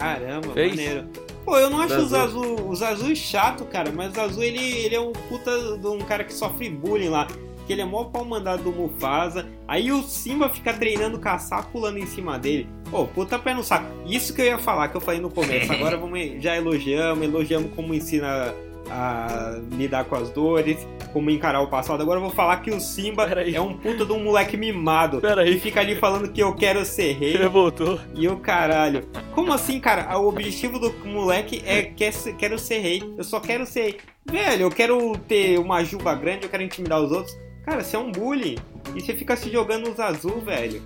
Caramba, 0.02 0.54
Fez? 0.54 0.70
maneiro. 0.70 1.08
Pô, 1.46 1.58
eu 1.58 1.70
não 1.70 1.82
acho 1.82 1.96
Os 1.96 2.06
os 2.06 2.14
azul, 2.14 2.70
os 2.70 2.84
azul 2.84 3.16
chato, 3.16 3.66
cara, 3.66 3.92
mas 3.92 4.16
o 4.16 4.22
azul 4.22 4.44
ele, 4.44 4.60
ele 4.60 4.96
é 4.96 5.00
um 5.00 5.12
puta 5.12 5.78
de 5.78 5.88
um 5.88 6.00
cara 6.00 6.24
que 6.24 6.34
sofre 6.34 6.70
bullying 6.70 7.10
lá. 7.10 7.28
Que 7.66 7.74
ele 7.74 7.82
é 7.82 7.86
mó 7.86 8.06
pau 8.06 8.26
mandado 8.26 8.64
do 8.64 8.72
Mufasa. 8.72 9.48
Aí 9.68 9.92
o 9.92 10.02
Simba 10.02 10.50
fica 10.50 10.74
treinando 10.74 11.20
caçar, 11.20 11.68
pulando 11.68 12.00
em 12.00 12.06
cima 12.06 12.38
dele. 12.38 12.68
Pô, 12.90 13.06
puta 13.06 13.38
pé 13.38 13.54
no 13.54 13.64
saco. 13.64 13.86
Isso 14.06 14.34
que 14.34 14.42
eu 14.42 14.46
ia 14.46 14.58
falar, 14.58 14.90
que 14.90 14.98
eu 14.98 15.02
falei 15.02 15.22
no 15.22 15.30
começo. 15.30 15.72
Agora 15.72 15.96
vamos, 15.98 16.42
já 16.42 16.56
elogiamos, 16.58 17.24
elogiamos 17.24 17.72
como 17.76 17.94
ensina 17.94 18.54
a 18.90 19.60
lidar 19.72 20.06
com 20.06 20.16
as 20.16 20.30
dores, 20.30 20.88
como 21.14 21.30
encarar 21.30 21.62
o 21.62 21.68
passado. 21.68 22.02
Agora 22.02 22.20
eu 22.20 22.24
vou 22.24 22.32
falar 22.32 22.58
que 22.58 22.72
o 22.72 22.80
Simba 22.80 23.28
Peraí. 23.28 23.56
é 23.56 23.62
um 23.62 23.78
puta 23.78 24.06
de 24.06 24.12
um 24.12 24.24
moleque 24.24 24.58
mimado. 24.58 25.22
Peraí. 25.22 25.54
Que 25.54 25.60
fica 25.60 25.80
ali 25.80 25.96
falando 25.96 26.32
que 26.32 26.42
eu 26.42 26.54
quero 26.56 26.86
ser 26.86 27.14
rei. 27.14 27.34
Ele 27.36 27.48
voltou. 27.48 28.00
E 28.16 28.28
o 28.28 28.38
caralho. 28.38 29.08
Como 29.34 29.54
assim, 29.54 29.80
cara? 29.80 30.18
O 30.18 30.28
objetivo 30.28 30.80
do 30.80 30.94
moleque 31.06 31.62
é 31.66 31.84
quer 31.84 32.14
quero 32.38 32.58
ser 32.58 32.80
rei. 32.80 33.14
Eu 33.18 33.24
só 33.24 33.40
quero 33.40 33.66
ser 33.66 33.82
rei. 33.82 33.98
Velho, 34.26 34.64
eu 34.64 34.70
quero 34.70 35.18
ter 35.28 35.58
uma 35.60 35.84
juba 35.84 36.14
grande, 36.14 36.44
eu 36.44 36.50
quero 36.50 36.64
intimidar 36.64 37.02
os 37.02 37.12
outros. 37.12 37.36
Cara, 37.66 37.84
você 37.84 37.96
é 37.96 38.00
um 38.00 38.12
bullying. 38.12 38.58
E 38.96 39.02
você 39.02 39.14
fica 39.14 39.36
se 39.36 39.50
jogando 39.52 39.90
nos 39.90 40.00
azul, 40.00 40.40
velho. 40.42 40.82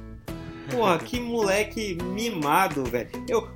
Porra, 0.70 0.98
que 0.98 1.20
moleque 1.20 1.98
mimado, 2.04 2.84
velho. 2.84 3.10
Eu. 3.30 3.55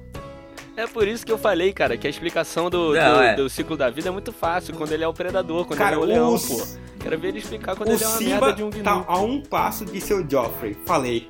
É 0.79 0.87
por 0.87 1.05
isso 1.07 1.25
que 1.25 1.31
eu 1.31 1.37
falei, 1.37 1.73
cara, 1.73 1.97
que 1.97 2.07
a 2.07 2.09
explicação 2.09 2.69
do, 2.69 2.93
Não, 2.93 3.15
do, 3.15 3.21
é. 3.21 3.35
do 3.35 3.49
ciclo 3.49 3.75
da 3.75 3.89
vida 3.89 4.07
é 4.07 4.11
muito 4.11 4.31
fácil. 4.31 4.73
Quando 4.75 4.93
ele 4.93 5.03
é 5.03 5.07
o 5.07 5.13
predador, 5.13 5.65
quando 5.65 5.77
Cara, 5.77 5.97
ele 5.97 6.13
é 6.13 6.21
o 6.21 6.31
leão, 6.31 6.39
pô. 6.39 6.67
Quero 6.99 7.19
ver 7.19 7.27
ele 7.29 7.39
explicar 7.39 7.75
quando 7.75 7.89
o 7.89 7.93
ele 7.93 8.03
é 8.03 8.07
uma 8.07 8.17
Simba 8.17 8.31
merda 8.47 8.53
de 8.53 8.63
um 8.63 8.69
tá 8.69 8.95
gnu. 8.95 9.05
a 9.05 9.19
um 9.19 9.41
passo 9.41 9.85
de 9.85 9.99
seu 9.99 10.25
Joffrey. 10.29 10.77
Falei. 10.85 11.27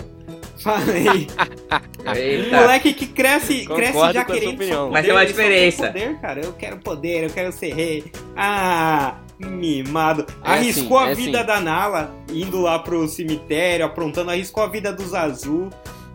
Falei. 0.62 1.28
Eita. 2.16 2.62
moleque 2.62 2.94
que 2.94 3.08
cresce, 3.08 3.66
Concordo 3.66 3.76
cresce 3.76 4.14
já 4.14 4.26
querendo 4.26 4.58
poder, 4.58 4.92
Mas 4.92 5.06
tem 5.06 5.16
uma 5.16 5.26
diferença. 5.26 5.88
Poder, 5.88 6.20
cara. 6.20 6.42
Eu 6.46 6.54
quero 6.54 6.78
poder, 6.78 7.24
eu 7.24 7.30
quero 7.32 7.52
ser 7.52 7.74
rei. 7.74 8.12
Ah, 8.36 9.16
mimado. 9.40 10.28
É 10.44 10.52
arriscou 10.52 11.00
assim, 11.00 11.08
a 11.08 11.12
é 11.12 11.16
vida 11.16 11.38
assim. 11.40 11.48
da 11.48 11.60
Nala, 11.60 12.16
indo 12.32 12.62
lá 12.62 12.78
pro 12.78 13.08
cemitério, 13.08 13.84
aprontando, 13.86 14.30
arriscou 14.30 14.64
a 14.64 14.68
vida 14.68 14.94
dos 14.94 15.16
Azul, 15.16 15.70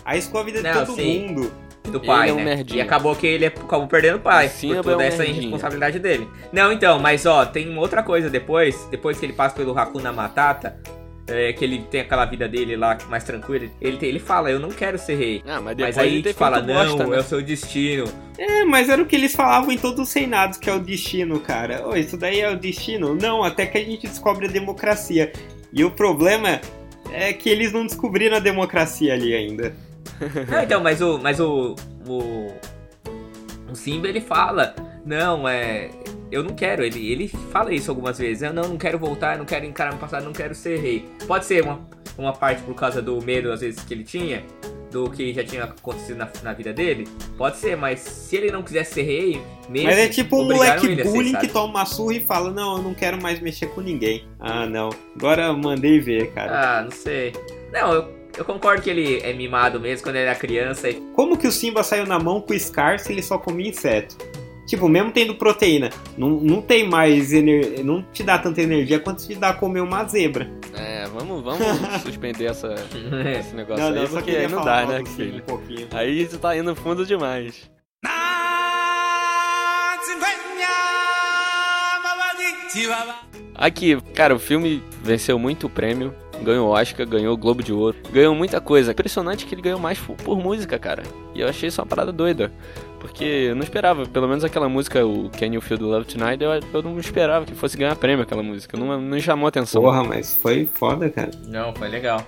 arriscou 0.05 0.41
a 0.41 0.45
vida 0.45 0.59
de 0.63 0.69
Não, 0.69 0.87
todo 0.87 0.95
sim. 0.97 1.27
mundo. 1.27 1.64
Do 1.91 2.01
pai, 2.01 2.29
Ele 2.29 2.31
é 2.31 2.33
um 2.33 2.45
né? 2.45 2.57
merdinho. 2.57 2.79
E 2.79 2.81
acabou 2.81 3.15
que 3.15 3.27
ele 3.27 3.47
acabou 3.47 3.87
perdendo 3.87 4.17
o 4.17 4.21
pai 4.21 4.49
Simba 4.49 4.77
por 4.77 4.93
toda 4.93 5.03
é 5.03 5.07
um 5.07 5.09
essa 5.09 5.19
merdinho. 5.19 5.39
irresponsabilidade 5.39 5.99
dele. 5.99 6.29
Não, 6.53 6.73
então, 6.73 6.99
mas 6.99 7.27
ó, 7.27 7.45
tem 7.45 7.69
uma 7.69 7.81
outra 7.81 8.03
coisa 8.03 8.29
depois, 8.31 8.87
depois 8.91 9.19
que 9.19 9.27
ele 9.27 9.33
passa 9.33 9.55
pelo 9.55 9.79
Hakuna 9.79 10.13
Matata, 10.13 10.77
é, 11.27 11.53
que 11.53 11.65
ele 11.65 11.79
tem 11.91 12.01
aquela 12.03 12.25
vida 12.27 12.47
dele 12.49 12.77
lá 12.77 12.99
mais 13.09 13.25
tranquila, 13.25 13.67
ele, 13.81 13.97
tem- 13.97 14.09
ele 14.09 14.19
fala, 14.19 14.51
eu 14.51 14.59
não 14.59 14.71
quero 14.71 14.99
ser 14.99 15.15
rei. 15.15 15.43
Ah, 15.47 15.61
mas 15.61 15.77
depois 15.77 15.97
Mas 15.97 16.05
aí 16.05 16.17
ele 16.17 16.33
fala, 16.33 16.61
não, 16.61 16.75
bosta, 16.75 17.07
né? 17.07 17.17
é 17.17 17.21
o 17.21 17.23
seu 17.23 17.41
destino. 17.43 18.05
É, 18.37 18.65
mas 18.65 18.89
era 18.89 19.01
o 19.01 19.07
que 19.07 19.15
eles 19.17 19.35
falavam 19.35 19.71
em 19.73 19.79
todos 19.79 20.01
os 20.09 20.13
reinados, 20.13 20.59
que 20.59 20.69
é 20.69 20.75
o 20.75 20.79
destino, 20.81 21.39
cara. 21.41 21.87
Ô, 21.87 21.95
isso 21.97 22.17
daí 22.17 22.41
é 22.41 22.51
o 22.51 22.57
destino? 22.59 23.15
Não, 23.15 23.43
até 23.45 23.65
que 23.67 23.79
a 23.79 23.85
gente 23.85 24.07
descobre 24.07 24.47
a 24.47 24.51
democracia. 24.51 25.33
E 25.73 25.83
o 25.85 25.91
problema 25.91 26.61
é 27.13 27.33
que 27.33 27.49
eles 27.49 27.73
não 27.73 27.87
descobriram 27.87 28.37
a 28.37 28.41
democracia 28.41 29.15
ali 29.15 29.35
ainda. 29.35 29.75
Não, 30.49 30.63
então, 30.63 30.83
mas 30.83 31.01
o. 31.01 31.19
Mas 31.19 31.41
o. 31.41 31.75
O, 32.07 32.53
o 33.71 33.75
Simba 33.75 34.09
ele 34.09 34.21
fala, 34.21 34.75
não, 35.05 35.49
é. 35.49 35.91
Eu 36.31 36.43
não 36.43 36.55
quero, 36.55 36.83
ele, 36.83 37.13
ele 37.13 37.29
fala 37.29 37.73
isso 37.73 37.91
algumas 37.91 38.19
vezes. 38.19 38.43
Eu 38.43 38.53
não, 38.53 38.65
não 38.65 38.77
quero 38.77 38.99
voltar, 38.99 39.39
não 39.39 39.45
quero 39.45 39.65
encarar 39.65 39.91
meu 39.91 40.01
passado, 40.01 40.25
não 40.25 40.33
quero 40.33 40.55
ser 40.55 40.81
rei. 40.81 41.09
Pode 41.27 41.45
ser 41.45 41.63
uma, 41.63 41.81
uma 42.19 42.33
parte 42.33 42.63
por 42.63 42.75
causa 42.75 43.01
do 43.01 43.21
medo, 43.23 43.53
às 43.53 43.61
vezes, 43.61 43.85
que 43.85 43.95
ele 43.95 44.03
tinha, 44.03 44.45
do 44.91 45.11
que 45.11 45.33
já 45.33 45.45
tinha 45.45 45.65
acontecido 45.65 46.17
na, 46.17 46.29
na 46.43 46.53
vida 46.53 46.73
dele. 46.73 47.07
Pode 47.37 47.59
ser, 47.59 47.77
mas 47.77 48.01
se 48.01 48.37
ele 48.37 48.51
não 48.51 48.63
quisesse 48.63 48.95
ser 48.95 49.03
rei, 49.03 49.43
mesmo. 49.69 49.89
Mas 49.89 49.99
é 49.99 50.09
tipo 50.09 50.41
um 50.41 50.45
moleque 50.45 50.87
ser, 50.87 51.05
bullying 51.05 51.33
sabe? 51.33 51.47
que 51.47 51.53
toma 51.53 51.79
uma 51.79 51.87
surra 51.87 52.15
e 52.15 52.21
fala: 52.21 52.51
Não, 52.51 52.79
eu 52.79 52.83
não 52.83 52.95
quero 52.95 53.21
mais 53.21 53.39
mexer 53.41 53.67
com 53.69 53.81
ninguém. 53.81 54.27
Ah, 54.41 54.67
não. 54.67 54.91
Agora 55.17 55.45
eu 55.45 55.57
mandei 55.57 56.01
ver, 56.01 56.33
cara. 56.33 56.79
Ah, 56.79 56.83
não 56.83 56.91
sei. 56.91 57.33
Não, 57.73 57.93
eu, 57.93 58.24
eu 58.37 58.45
concordo 58.45 58.83
que 58.83 58.91
ele 58.91 59.21
é 59.23 59.33
mimado 59.33 59.79
mesmo 59.81 60.03
quando 60.05 60.17
ele 60.17 60.27
era 60.27 60.35
criança. 60.35 60.89
e- 60.91 60.95
Como 61.15 61.37
que 61.37 61.47
o 61.47 61.53
Simba 61.53 61.83
saiu 61.83 62.07
na 62.07 62.19
mão 62.19 62.41
com 62.41 62.53
o 62.53 62.59
Scar 62.59 62.99
se 62.99 63.13
ele 63.13 63.23
só 63.23 63.39
comia 63.39 63.69
inseto? 63.71 64.17
Tipo, 64.67 64.89
mesmo 64.89 65.13
tendo 65.13 65.35
proteína, 65.35 65.91
não, 66.17 66.31
não 66.31 66.63
tem 66.63 66.89
mais 66.89 67.35
ener... 67.35 67.85
não 67.85 68.03
te 68.03 68.23
dá 68.23 68.39
tanta 68.39 68.63
energia 68.63 68.99
quanto 68.99 69.27
te 69.27 69.35
dá 69.35 69.53
comer 69.53 69.81
uma 69.81 70.05
zebra. 70.05 70.51
É, 70.75 71.07
vamos, 71.09 71.45
vamos 71.45 71.67
suspender 72.03 72.47
essa, 72.47 72.75
esse 73.39 73.55
negócio 73.55 73.85
Não, 73.85 73.91
aí, 73.93 74.01
não, 74.01 74.07
só 74.07 74.13
porque 74.15 74.31
aí 74.31 74.49
não 74.49 74.65
dá, 74.65 74.87
né, 74.87 75.03
filho? 75.05 75.37
um 75.37 75.41
pouquinho. 75.41 75.87
Aí 75.93 76.27
tu 76.27 76.39
tá 76.39 76.57
indo 76.57 76.75
fundo 76.75 77.05
demais. 77.05 77.71
Aqui, 83.55 84.01
cara, 84.15 84.35
o 84.35 84.39
filme 84.39 84.83
venceu 85.03 85.39
muito 85.39 85.69
prêmio, 85.69 86.15
ganhou 86.43 86.69
Oscar, 86.69 87.07
ganhou 87.07 87.37
Globo 87.37 87.63
de 87.63 87.73
Ouro, 87.73 87.97
ganhou 88.13 88.35
muita 88.35 88.61
coisa. 88.61 88.93
Impressionante 88.93 89.47
que 89.47 89.55
ele 89.55 89.63
ganhou 89.63 89.79
mais 89.79 89.99
por, 89.99 90.17
por 90.17 90.39
música, 90.39 90.79
cara. 90.79 91.03
E 91.35 91.41
eu 91.41 91.49
achei 91.49 91.69
isso 91.69 91.81
uma 91.81 91.87
parada 91.87 92.13
doida. 92.13 92.53
Porque 93.01 93.25
eu 93.25 93.55
não 93.55 93.63
esperava, 93.63 94.07
pelo 94.07 94.27
menos 94.27 94.45
aquela 94.45 94.69
música, 94.69 95.05
o 95.05 95.29
Can 95.31 95.53
You 95.55 95.61
Feel 95.61 95.79
the 95.79 95.85
Love 95.85 96.07
Tonight, 96.07 96.43
eu, 96.43 96.51
eu 96.73 96.83
não 96.83 96.99
esperava 96.99 97.45
que 97.45 97.55
fosse 97.55 97.77
ganhar 97.77 97.95
prêmio 97.97 98.23
aquela 98.23 98.43
música. 98.43 98.79
Não, 98.79 98.99
não 99.01 99.21
chamou 99.21 99.47
atenção. 99.47 99.83
Porra, 99.83 100.03
mas 100.03 100.35
foi 100.35 100.69
foda, 100.75 101.11
cara. 101.11 101.31
Não, 101.47 101.75
foi 101.75 101.89
legal. 101.89 102.27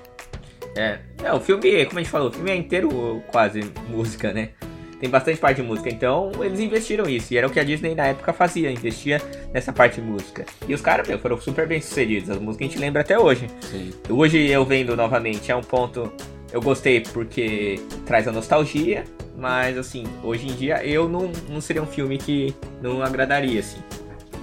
É, 0.77 0.99
é, 1.25 1.33
o 1.33 1.41
filme, 1.41 1.87
como 1.87 1.99
a 1.99 2.03
gente 2.03 2.11
falou, 2.11 2.29
o 2.29 2.33
filme 2.33 2.51
é 2.51 2.57
inteiro 2.57 3.23
quase 3.29 3.73
música, 3.89 4.33
né? 4.33 4.51
Tem 4.99 5.11
bastante 5.11 5.39
parte 5.39 5.61
de 5.61 5.63
música, 5.63 5.91
então 5.91 6.31
eles 6.41 6.59
investiram 6.59 7.09
isso. 7.09 7.33
E 7.33 7.37
era 7.37 7.47
o 7.47 7.51
que 7.51 7.61
a 7.61 7.65
Disney 7.65 7.95
na 7.95 8.07
época 8.07 8.33
fazia, 8.33 8.71
investia 8.71 9.21
nessa 9.53 9.73
parte 9.73 10.01
de 10.01 10.07
música. 10.07 10.47
E 10.67 10.73
os 10.73 10.81
caras, 10.81 11.07
meu, 11.07 11.19
foram 11.19 11.39
super 11.41 11.67
bem 11.67 11.81
sucedidos. 11.81 12.31
As 12.31 12.39
músicas 12.39 12.67
a 12.67 12.71
gente 12.71 12.81
lembra 12.81 13.03
até 13.03 13.19
hoje. 13.19 13.47
Sim. 13.61 13.93
Hoje 14.09 14.51
eu 14.51 14.65
vendo 14.65 14.97
novamente, 14.97 15.51
é 15.53 15.57
um 15.57 15.63
ponto. 15.63 16.11
Eu 16.53 16.63
gostei 16.63 17.01
porque 17.01 17.79
traz 18.07 18.27
a 18.27 18.33
nostalgia, 18.33 19.05
mas 19.37 19.77
assim, 19.77 20.05
hoje 20.23 20.49
em 20.49 20.55
dia 20.55 20.83
eu 20.85 21.09
não, 21.09 21.31
não 21.49 21.61
seria 21.61 21.83
um 21.83 21.87
filme 21.87 22.17
que 22.17 22.55
não 22.81 23.03
agradaria, 23.03 23.61
assim. 23.61 23.81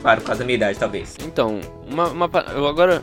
Claro, 0.01 0.21
por 0.21 0.27
causa 0.27 0.39
da 0.39 0.45
minha 0.45 0.57
idade, 0.57 0.77
talvez. 0.77 1.15
Então, 1.23 1.61
uma, 1.89 2.09
uma 2.09 2.29
eu 2.53 2.67
agora 2.67 3.01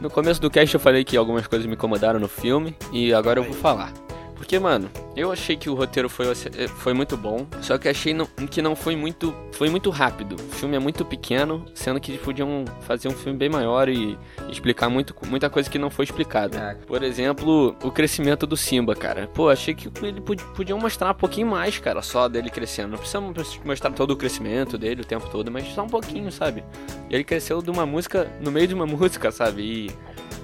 no 0.00 0.10
começo 0.10 0.40
do 0.40 0.50
cast 0.50 0.74
eu 0.74 0.80
falei 0.80 1.04
que 1.04 1.16
algumas 1.16 1.46
coisas 1.46 1.66
me 1.66 1.74
incomodaram 1.74 2.18
no 2.18 2.28
filme 2.28 2.74
e 2.92 3.14
agora 3.14 3.38
eu 3.38 3.44
vou 3.44 3.54
falar. 3.54 3.92
Porque, 4.40 4.58
mano, 4.58 4.90
eu 5.14 5.30
achei 5.30 5.54
que 5.54 5.68
o 5.68 5.74
roteiro 5.74 6.08
foi, 6.08 6.26
eh, 6.26 6.66
foi 6.66 6.94
muito 6.94 7.14
bom, 7.14 7.46
só 7.60 7.76
que 7.76 7.86
achei 7.90 8.14
não- 8.14 8.24
que 8.50 8.62
não 8.62 8.74
foi 8.74 8.96
muito 8.96 9.34
foi 9.52 9.68
muito 9.68 9.90
rápido. 9.90 10.34
O 10.36 10.54
filme 10.54 10.74
é 10.74 10.78
muito 10.78 11.04
pequeno, 11.04 11.66
sendo 11.74 12.00
que 12.00 12.10
eles 12.12 12.22
podiam 12.22 12.64
fazer 12.80 13.06
um 13.08 13.10
filme 13.12 13.38
bem 13.38 13.50
maior 13.50 13.90
e 13.90 14.18
explicar 14.48 14.88
muito, 14.88 15.14
muita 15.28 15.50
coisa 15.50 15.68
que 15.68 15.78
não 15.78 15.90
foi 15.90 16.06
explicada. 16.06 16.58
Ah, 16.72 16.86
Por 16.86 17.02
exemplo, 17.02 17.76
o 17.82 17.90
crescimento 17.90 18.46
do 18.46 18.56
Simba, 18.56 18.96
cara. 18.96 19.28
Pô, 19.34 19.50
achei 19.50 19.74
que 19.74 19.90
ele 20.02 20.22
pod- 20.22 20.42
podiam 20.56 20.78
mostrar 20.78 21.10
um 21.10 21.14
pouquinho 21.14 21.46
mais, 21.46 21.78
cara, 21.78 22.00
só 22.00 22.26
dele 22.26 22.48
crescendo. 22.48 22.92
Não 22.92 22.98
precisa 22.98 23.20
mostrar 23.62 23.90
todo 23.92 24.12
o 24.12 24.16
crescimento 24.16 24.78
dele 24.78 25.02
o 25.02 25.04
tempo 25.04 25.28
todo, 25.30 25.50
mas 25.50 25.68
só 25.74 25.82
um 25.84 25.88
pouquinho, 25.88 26.32
sabe? 26.32 26.64
E 27.10 27.14
ele 27.14 27.24
cresceu 27.24 27.60
de 27.60 27.70
uma 27.70 27.84
música, 27.84 28.26
no 28.40 28.50
meio 28.50 28.66
de 28.66 28.74
uma 28.74 28.86
música, 28.88 29.30
sabe? 29.30 29.62
E, 29.62 29.90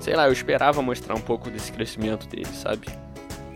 sei 0.00 0.14
lá, 0.14 0.26
eu 0.26 0.32
esperava 0.32 0.82
mostrar 0.82 1.14
um 1.14 1.20
pouco 1.22 1.50
desse 1.50 1.72
crescimento 1.72 2.28
dele, 2.28 2.44
sabe? 2.52 2.86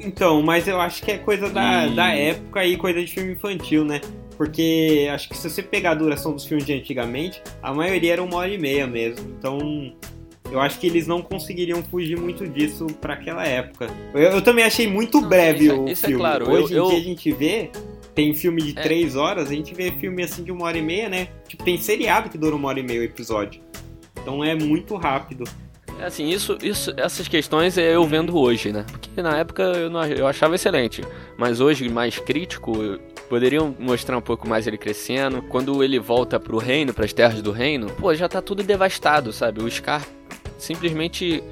Então, 0.02 0.42
mas 0.42 0.66
eu 0.68 0.80
acho 0.80 1.02
que 1.02 1.10
é 1.12 1.18
coisa 1.18 1.48
da, 1.50 1.86
E- 1.86 1.94
da 1.94 2.14
época 2.14 2.64
e 2.64 2.76
coisa 2.76 3.00
de 3.00 3.06
filme 3.10 3.32
infantil, 3.32 3.84
né? 3.84 4.00
porque 4.36 5.06
acho 5.12 5.28
que 5.28 5.36
se 5.36 5.50
você 5.50 5.62
pegar 5.62 5.90
a 5.90 5.94
duração 5.94 6.32
dos 6.32 6.46
filmes 6.46 6.64
de 6.64 6.72
antigamente, 6.72 7.42
a 7.62 7.74
maioria 7.74 8.14
era 8.14 8.22
uma 8.22 8.36
hora 8.38 8.48
e 8.50 8.56
meia 8.56 8.86
mesmo. 8.86 9.28
Então, 9.38 9.92
eu 10.50 10.58
acho 10.58 10.80
que 10.80 10.86
eles 10.86 11.06
não 11.06 11.20
conseguiriam 11.20 11.82
fugir 11.82 12.18
muito 12.18 12.48
disso 12.48 12.86
para 13.02 13.12
aquela 13.12 13.44
época. 13.46 13.88
Eu, 14.14 14.20
eu, 14.22 14.40
também 14.40 14.64
achei 14.64 14.86
muito 14.86 15.20
Não, 15.20 15.28
breve 15.28 15.66
isso 15.66 15.74
é- 15.74 15.78
o 15.78 15.88
isso 15.90 16.06
é 16.06 16.08
filme. 16.08 16.22
claro, 16.22 16.50
Hoje 16.50 16.72
eu- 16.72 16.86
em 16.86 16.88
dia 16.88 16.96
eu- 16.96 17.00
a 17.02 17.04
gente 17.04 17.32
vê, 17.32 17.70
tem 18.14 18.32
filme 18.32 18.62
de 18.62 18.78
É. 18.78 18.82
três 18.82 19.14
horas, 19.14 19.50
a 19.50 19.54
gente 19.54 19.74
vê 19.74 19.90
filme 19.92 20.22
assim 20.22 20.42
de 20.42 20.50
uma 20.50 20.64
hora 20.64 20.78
e 20.78 20.82
meia, 20.82 21.10
né? 21.10 21.28
Tipo, 21.46 21.62
tem 21.62 21.76
seriado 21.76 22.30
que 22.30 22.38
dura 22.38 22.56
uma 22.56 22.68
hora 22.68 22.80
e 22.80 22.82
meia 22.82 23.00
o 23.00 23.04
episódio. 23.04 23.60
Então 24.22 24.42
é 24.42 24.54
muito 24.54 24.96
rápido. 24.96 25.44
Assim, 26.04 26.28
isso, 26.28 26.56
isso, 26.62 26.92
essas 26.96 27.28
questões 27.28 27.76
é 27.78 27.94
eu 27.94 28.04
vendo 28.04 28.36
hoje, 28.38 28.72
né? 28.72 28.84
Porque 28.90 29.22
na 29.22 29.36
época 29.36 29.62
eu, 29.62 29.90
não, 29.90 30.04
eu 30.04 30.26
achava 30.26 30.54
excelente. 30.54 31.04
Mas 31.36 31.60
hoje, 31.60 31.88
mais 31.88 32.18
crítico, 32.18 32.72
poderiam 33.28 33.74
mostrar 33.78 34.16
um 34.16 34.22
pouco 34.22 34.48
mais 34.48 34.66
ele 34.66 34.78
crescendo. 34.78 35.42
Quando 35.42 35.82
ele 35.82 35.98
volta 35.98 36.40
pro 36.40 36.58
reino, 36.58 36.92
pras 36.92 37.12
terras 37.12 37.42
do 37.42 37.52
reino, 37.52 37.90
pô, 37.90 38.14
já 38.14 38.28
tá 38.28 38.40
tudo 38.42 38.62
devastado, 38.62 39.32
sabe? 39.32 39.62
O 39.62 39.70
Scar 39.70 40.06
simplesmente 40.58 41.42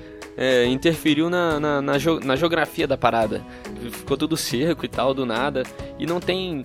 é, 0.41 0.65
interferiu 0.67 1.29
na, 1.29 1.59
na, 1.59 1.83
na, 1.83 1.95
na 2.25 2.37
geografia 2.37 2.87
da 2.87 2.97
parada. 2.97 3.45
Ficou 3.91 4.17
tudo 4.17 4.37
seco 4.37 4.85
e 4.85 4.89
tal, 4.89 5.13
do 5.13 5.27
nada. 5.27 5.65
E 5.99 6.07
não 6.07 6.21
tem 6.21 6.63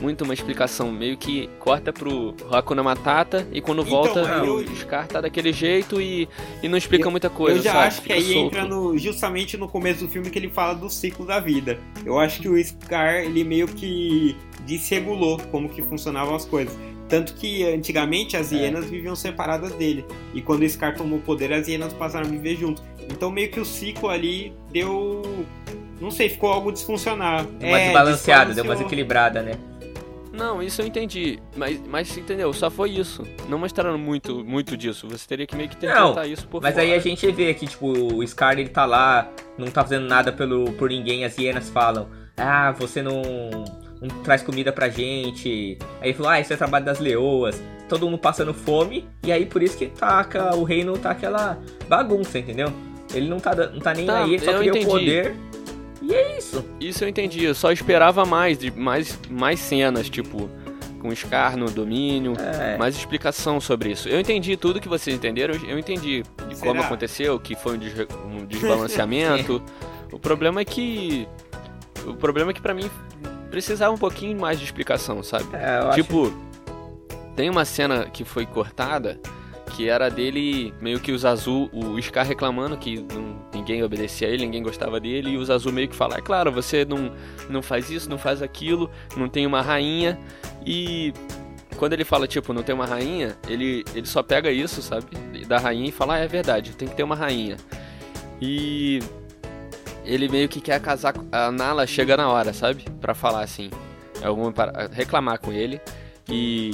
muito 0.00 0.22
uma 0.22 0.32
explicação. 0.32 0.92
Meio 0.92 1.16
que 1.16 1.48
corta 1.58 1.92
pro 1.92 2.34
Hakuna 2.52 2.82
Matata 2.84 3.46
e 3.52 3.60
quando 3.60 3.82
Então, 3.82 3.90
volta, 3.90 4.20
eu- 4.20 4.54
o 4.58 4.76
Scar 4.76 5.08
tá 5.08 5.20
daquele 5.20 5.52
jeito 5.52 6.00
e, 6.00 6.28
e 6.62 6.68
não 6.68 6.78
explica 6.78 7.10
muita 7.10 7.28
coisa. 7.28 7.58
eu 7.58 7.62
já 7.64 7.72
sabe? 7.72 7.86
acho 7.88 7.96
que 8.02 8.02
Fica 8.04 8.14
aí 8.14 8.32
solto. 8.32 8.46
entra 8.56 8.64
no, 8.64 8.96
justamente 8.96 9.56
no 9.56 9.66
começo 9.68 10.04
do 10.04 10.08
filme 10.08 10.30
que 10.30 10.38
ele 10.38 10.48
fala 10.48 10.74
do 10.74 10.88
ciclo 10.88 11.26
da 11.26 11.40
vida. 11.40 11.78
Eu 12.04 12.18
acho 12.20 12.40
que 12.40 12.48
o 12.48 12.62
Scar, 12.64 13.16
ele 13.24 13.42
meio 13.42 13.66
que 13.66 14.36
desregulou 14.64 15.38
como 15.50 15.68
que 15.68 15.82
funcionavam 15.82 16.34
as 16.34 16.44
coisas. 16.44 16.76
Tanto 17.08 17.34
que 17.34 17.62
antigamente 17.62 18.36
as 18.36 18.52
É. 18.52 18.56
hienas 18.56 18.86
viviam 18.86 19.14
separadas 19.14 19.72
dele. 19.74 20.04
E 20.34 20.42
quando 20.42 20.62
o 20.62 20.68
Scar 20.68 20.96
tomou 20.96 21.18
o 21.20 21.22
poder, 21.22 21.52
as 21.52 21.68
hienas 21.68 21.92
passaram 21.92 22.26
a 22.26 22.28
viver 22.30 22.56
juntos. 22.56 22.82
Então 23.10 23.30
meio 23.30 23.50
que 23.50 23.60
o 23.60 23.64
ciclo 23.64 24.08
ali 24.08 24.52
deu. 24.70 25.44
Não 26.00 26.10
sei, 26.10 26.28
ficou 26.28 26.50
algo 26.52 26.70
disfuncional. 26.72 27.44
Deu 27.44 27.68
uma 27.68 27.78
É, 27.80 27.84
desbalanceada, 27.84 28.54
deu 28.54 28.64
uma 28.64 28.74
desequilibrada, 28.74 29.42
né? 29.42 29.52
Não, 30.32 30.62
isso 30.62 30.82
eu 30.82 30.86
entendi. 30.86 31.38
Mas, 31.56 31.80
mas 31.88 32.14
entendeu? 32.18 32.52
Só 32.52 32.70
foi 32.70 32.90
isso. 32.90 33.22
Não 33.48 33.58
mostraram 33.58 33.96
muito, 33.96 34.44
muito 34.44 34.76
disso. 34.76 35.08
Você 35.08 35.26
teria 35.26 35.46
que 35.46 35.56
meio 35.56 35.70
que 35.70 35.86
Não, 35.86 36.08
tentar 36.08 36.26
isso 36.26 36.46
por 36.46 36.60
Mas 36.62 36.74
fora. 36.74 36.84
aí 36.84 36.92
a 36.92 36.98
gente 36.98 37.26
vê 37.32 37.54
que, 37.54 37.66
tipo, 37.66 37.86
o 37.88 38.26
Scar 38.26 38.58
ele 38.58 38.68
tá 38.68 38.84
lá, 38.84 39.30
não 39.56 39.68
tá 39.68 39.82
fazendo 39.82 40.06
nada 40.06 40.30
pelo, 40.30 40.70
por 40.72 40.90
ninguém, 40.90 41.24
as 41.24 41.38
hienas 41.38 41.70
falam, 41.70 42.08
ah, 42.36 42.72
você 42.72 43.00
não, 43.00 43.22
não 43.98 44.08
traz 44.22 44.42
comida 44.42 44.70
pra 44.70 44.90
gente. 44.90 45.78
Aí 46.02 46.10
ele 46.10 46.14
falou, 46.14 46.30
ah, 46.30 46.38
isso 46.38 46.52
é 46.52 46.56
trabalho 46.56 46.84
das 46.84 46.98
leoas. 46.98 47.62
Todo 47.88 48.04
mundo 48.04 48.18
passando 48.18 48.52
fome, 48.52 49.08
e 49.24 49.32
aí 49.32 49.46
por 49.46 49.62
isso 49.62 49.78
que 49.78 49.86
taca, 49.86 50.54
o 50.54 50.64
reino 50.64 50.98
tá 50.98 51.12
aquela 51.12 51.58
bagunça, 51.88 52.38
entendeu? 52.38 52.70
Ele 53.16 53.28
não 53.28 53.38
tá, 53.40 53.54
não 53.54 53.80
tá 53.80 53.94
nem 53.94 54.06
Tá, 54.06 54.24
aí, 54.24 54.34
ele 54.34 54.44
só 54.44 54.52
queria 54.54 54.70
entendi. 54.70 54.86
o 54.86 54.90
poder. 54.90 55.36
E 56.02 56.14
é 56.14 56.38
isso. 56.38 56.64
Isso 56.78 57.04
eu 57.04 57.08
entendi. 57.08 57.42
Eu 57.44 57.54
só 57.54 57.72
esperava 57.72 58.24
mais, 58.24 58.58
de 58.58 58.70
mais, 58.70 59.18
mais 59.30 59.58
cenas, 59.58 60.08
tipo, 60.08 60.48
com 61.00 61.08
o 61.08 61.16
Scar 61.16 61.56
no 61.56 61.70
domínio. 61.70 62.34
É. 62.38 62.76
Mais 62.76 62.94
explicação 62.96 63.60
sobre 63.60 63.90
isso. 63.90 64.08
Eu 64.08 64.20
entendi 64.20 64.56
tudo 64.56 64.80
que 64.80 64.88
vocês 64.88 65.16
entenderam, 65.16 65.54
eu- 65.54 65.70
eu 65.70 65.78
entendi 65.78 66.22
de 66.48 66.56
como 66.60 66.74
Será? 66.74 66.80
aconteceu, 66.86 67.40
que 67.40 67.54
foi 67.56 67.74
um, 67.74 67.78
desre- 67.78 68.08
um 68.26 68.44
desbalanceamento. 68.46 69.62
o 70.12 70.18
problema 70.18 70.60
é 70.60 70.64
que. 70.64 71.26
O 72.06 72.14
problema 72.14 72.50
é 72.50 72.54
que 72.54 72.60
pra 72.60 72.72
mim 72.74 72.88
precisava 73.50 73.92
um 73.92 73.98
pouquinho 73.98 74.38
mais 74.38 74.58
de 74.58 74.64
explicação, 74.64 75.22
sabe? 75.22 75.44
É, 75.54 75.78
eu 75.80 75.88
acho- 75.88 76.02
Tipo, 76.02 76.32
tem 77.34 77.50
uma 77.50 77.64
cena 77.64 78.04
que 78.04 78.24
foi 78.24 78.46
cortada 78.46 79.18
que 79.76 79.88
era 79.90 80.08
dele 80.08 80.72
meio 80.80 80.98
que 80.98 81.12
os 81.12 81.24
azul, 81.26 81.68
o 81.70 82.00
Scar 82.00 82.26
reclamando 82.26 82.78
que 82.78 82.96
não- 83.12 83.36
ninguém 83.52 83.82
obedecia 83.82 84.26
a 84.26 84.30
ele, 84.30 84.46
ninguém 84.46 84.62
gostava 84.62 84.98
dele, 84.98 85.30
e 85.32 85.36
os 85.36 85.50
azul 85.50 85.70
meio 85.70 85.86
que 85.86 85.94
fala, 85.94 86.16
é 86.16 86.20
claro, 86.22 86.50
você 86.50 86.82
não, 86.84 87.12
não 87.50 87.60
faz 87.60 87.90
isso, 87.90 88.08
não 88.08 88.16
faz 88.16 88.40
aquilo, 88.40 88.90
não 89.16 89.28
tem 89.28 89.46
uma 89.46 89.60
rainha, 89.60 90.18
e 90.64 91.12
quando 91.76 91.92
ele 91.92 92.04
fala, 92.04 92.26
tipo, 92.26 92.54
não 92.54 92.62
tem 92.62 92.74
uma 92.74 92.86
rainha, 92.86 93.36
ele, 93.46 93.84
ele 93.94 94.06
só 94.06 94.22
pega 94.22 94.50
isso, 94.50 94.80
sabe, 94.80 95.06
da 95.46 95.58
rainha 95.58 95.88
e 95.90 95.92
fala, 95.92 96.14
ah, 96.14 96.18
é 96.20 96.26
verdade, 96.26 96.72
tem 96.74 96.88
que 96.88 96.94
ter 96.96 97.02
uma 97.02 97.14
rainha. 97.14 97.58
E 98.40 99.00
ele 100.06 100.26
meio 100.28 100.48
que 100.48 100.60
quer 100.60 100.80
casar 100.80 101.14
a 101.30 101.50
Nala 101.52 101.86
chega 101.86 102.16
na 102.16 102.30
hora, 102.30 102.52
sabe? 102.54 102.84
Pra 103.00 103.14
falar 103.14 103.42
assim, 103.42 103.70
alguma 104.22 104.52
para- 104.52 104.88
reclamar 104.90 105.38
com 105.38 105.52
ele 105.52 105.80
e 106.28 106.70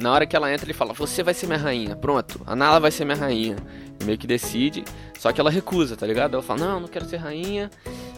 na 0.00 0.12
hora 0.12 0.26
que 0.26 0.34
ela 0.34 0.52
entra 0.52 0.66
ele 0.66 0.72
fala: 0.74 0.92
"Você 0.94 1.22
vai 1.22 1.34
ser 1.34 1.46
minha 1.46 1.58
rainha". 1.58 1.94
Pronto, 1.96 2.40
a 2.46 2.56
Nala 2.56 2.80
vai 2.80 2.90
ser 2.90 3.04
minha 3.04 3.16
rainha. 3.16 3.56
E 4.00 4.04
meio 4.04 4.16
que 4.18 4.26
decide, 4.26 4.84
só 5.18 5.30
que 5.32 5.40
ela 5.40 5.50
recusa, 5.50 5.96
tá 5.96 6.06
ligado? 6.06 6.34
Ela 6.34 6.42
fala: 6.42 6.60
"Não, 6.60 6.80
não 6.80 6.88
quero 6.88 7.04
ser 7.04 7.16
rainha". 7.18 7.70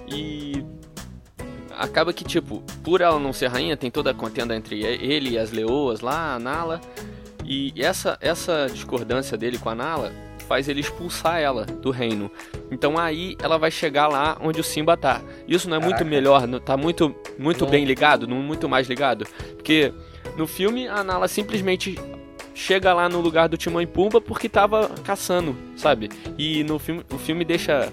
E 0.09 0.65
acaba 1.77 2.13
que 2.13 2.25
tipo, 2.25 2.63
por 2.83 3.01
ela 3.01 3.19
não 3.19 3.33
ser 3.33 3.49
rainha, 3.49 3.77
tem 3.77 3.91
toda 3.91 4.11
a 4.11 4.15
contenda 4.15 4.55
entre 4.55 4.83
ele 4.85 5.31
e 5.31 5.39
as 5.39 5.51
leoas 5.51 6.01
lá, 6.01 6.35
a 6.35 6.39
Nala. 6.39 6.81
E 7.45 7.73
essa 7.77 8.17
essa 8.21 8.67
discordância 8.73 9.37
dele 9.37 9.59
com 9.59 9.69
a 9.69 9.75
Nala 9.75 10.13
faz 10.47 10.69
ele 10.69 10.81
expulsar 10.81 11.41
ela 11.41 11.65
do 11.65 11.91
reino. 11.91 12.31
Então 12.71 12.99
aí 12.99 13.37
ela 13.43 13.59
vai 13.59 13.71
chegar 13.71 14.07
lá 14.09 14.37
onde 14.41 14.61
o 14.61 14.65
Simba 14.65 14.97
tá. 14.97 15.21
Isso 15.49 15.69
não 15.69 15.77
é 15.77 15.81
muito 15.81 15.93
Caraca. 15.95 16.11
melhor, 16.11 16.47
não- 16.47 16.61
tá 16.61 16.77
muito 16.77 17.15
muito 17.39 17.65
Não. 17.65 17.71
bem 17.71 17.85
ligado, 17.85 18.27
não 18.27 18.37
muito 18.37 18.69
mais 18.69 18.87
ligado, 18.89 19.27
porque 19.57 19.93
no 20.37 20.47
filme 20.47 20.87
a 20.89 21.03
Nala 21.05 21.29
simplesmente 21.29 21.99
chega 22.55 22.93
lá 22.93 23.09
no 23.09 23.21
lugar 23.21 23.49
do 23.49 23.57
Timão 23.57 23.81
e 23.83 23.87
Pumba 23.87 24.21
porque 24.21 24.49
tava 24.49 24.91
caçando, 25.05 25.57
sabe? 25.77 26.11
E 26.39 26.63
no 26.65 26.79
filme 26.79 27.03
o 27.13 27.19
filme 27.19 27.45
deixa 27.45 27.91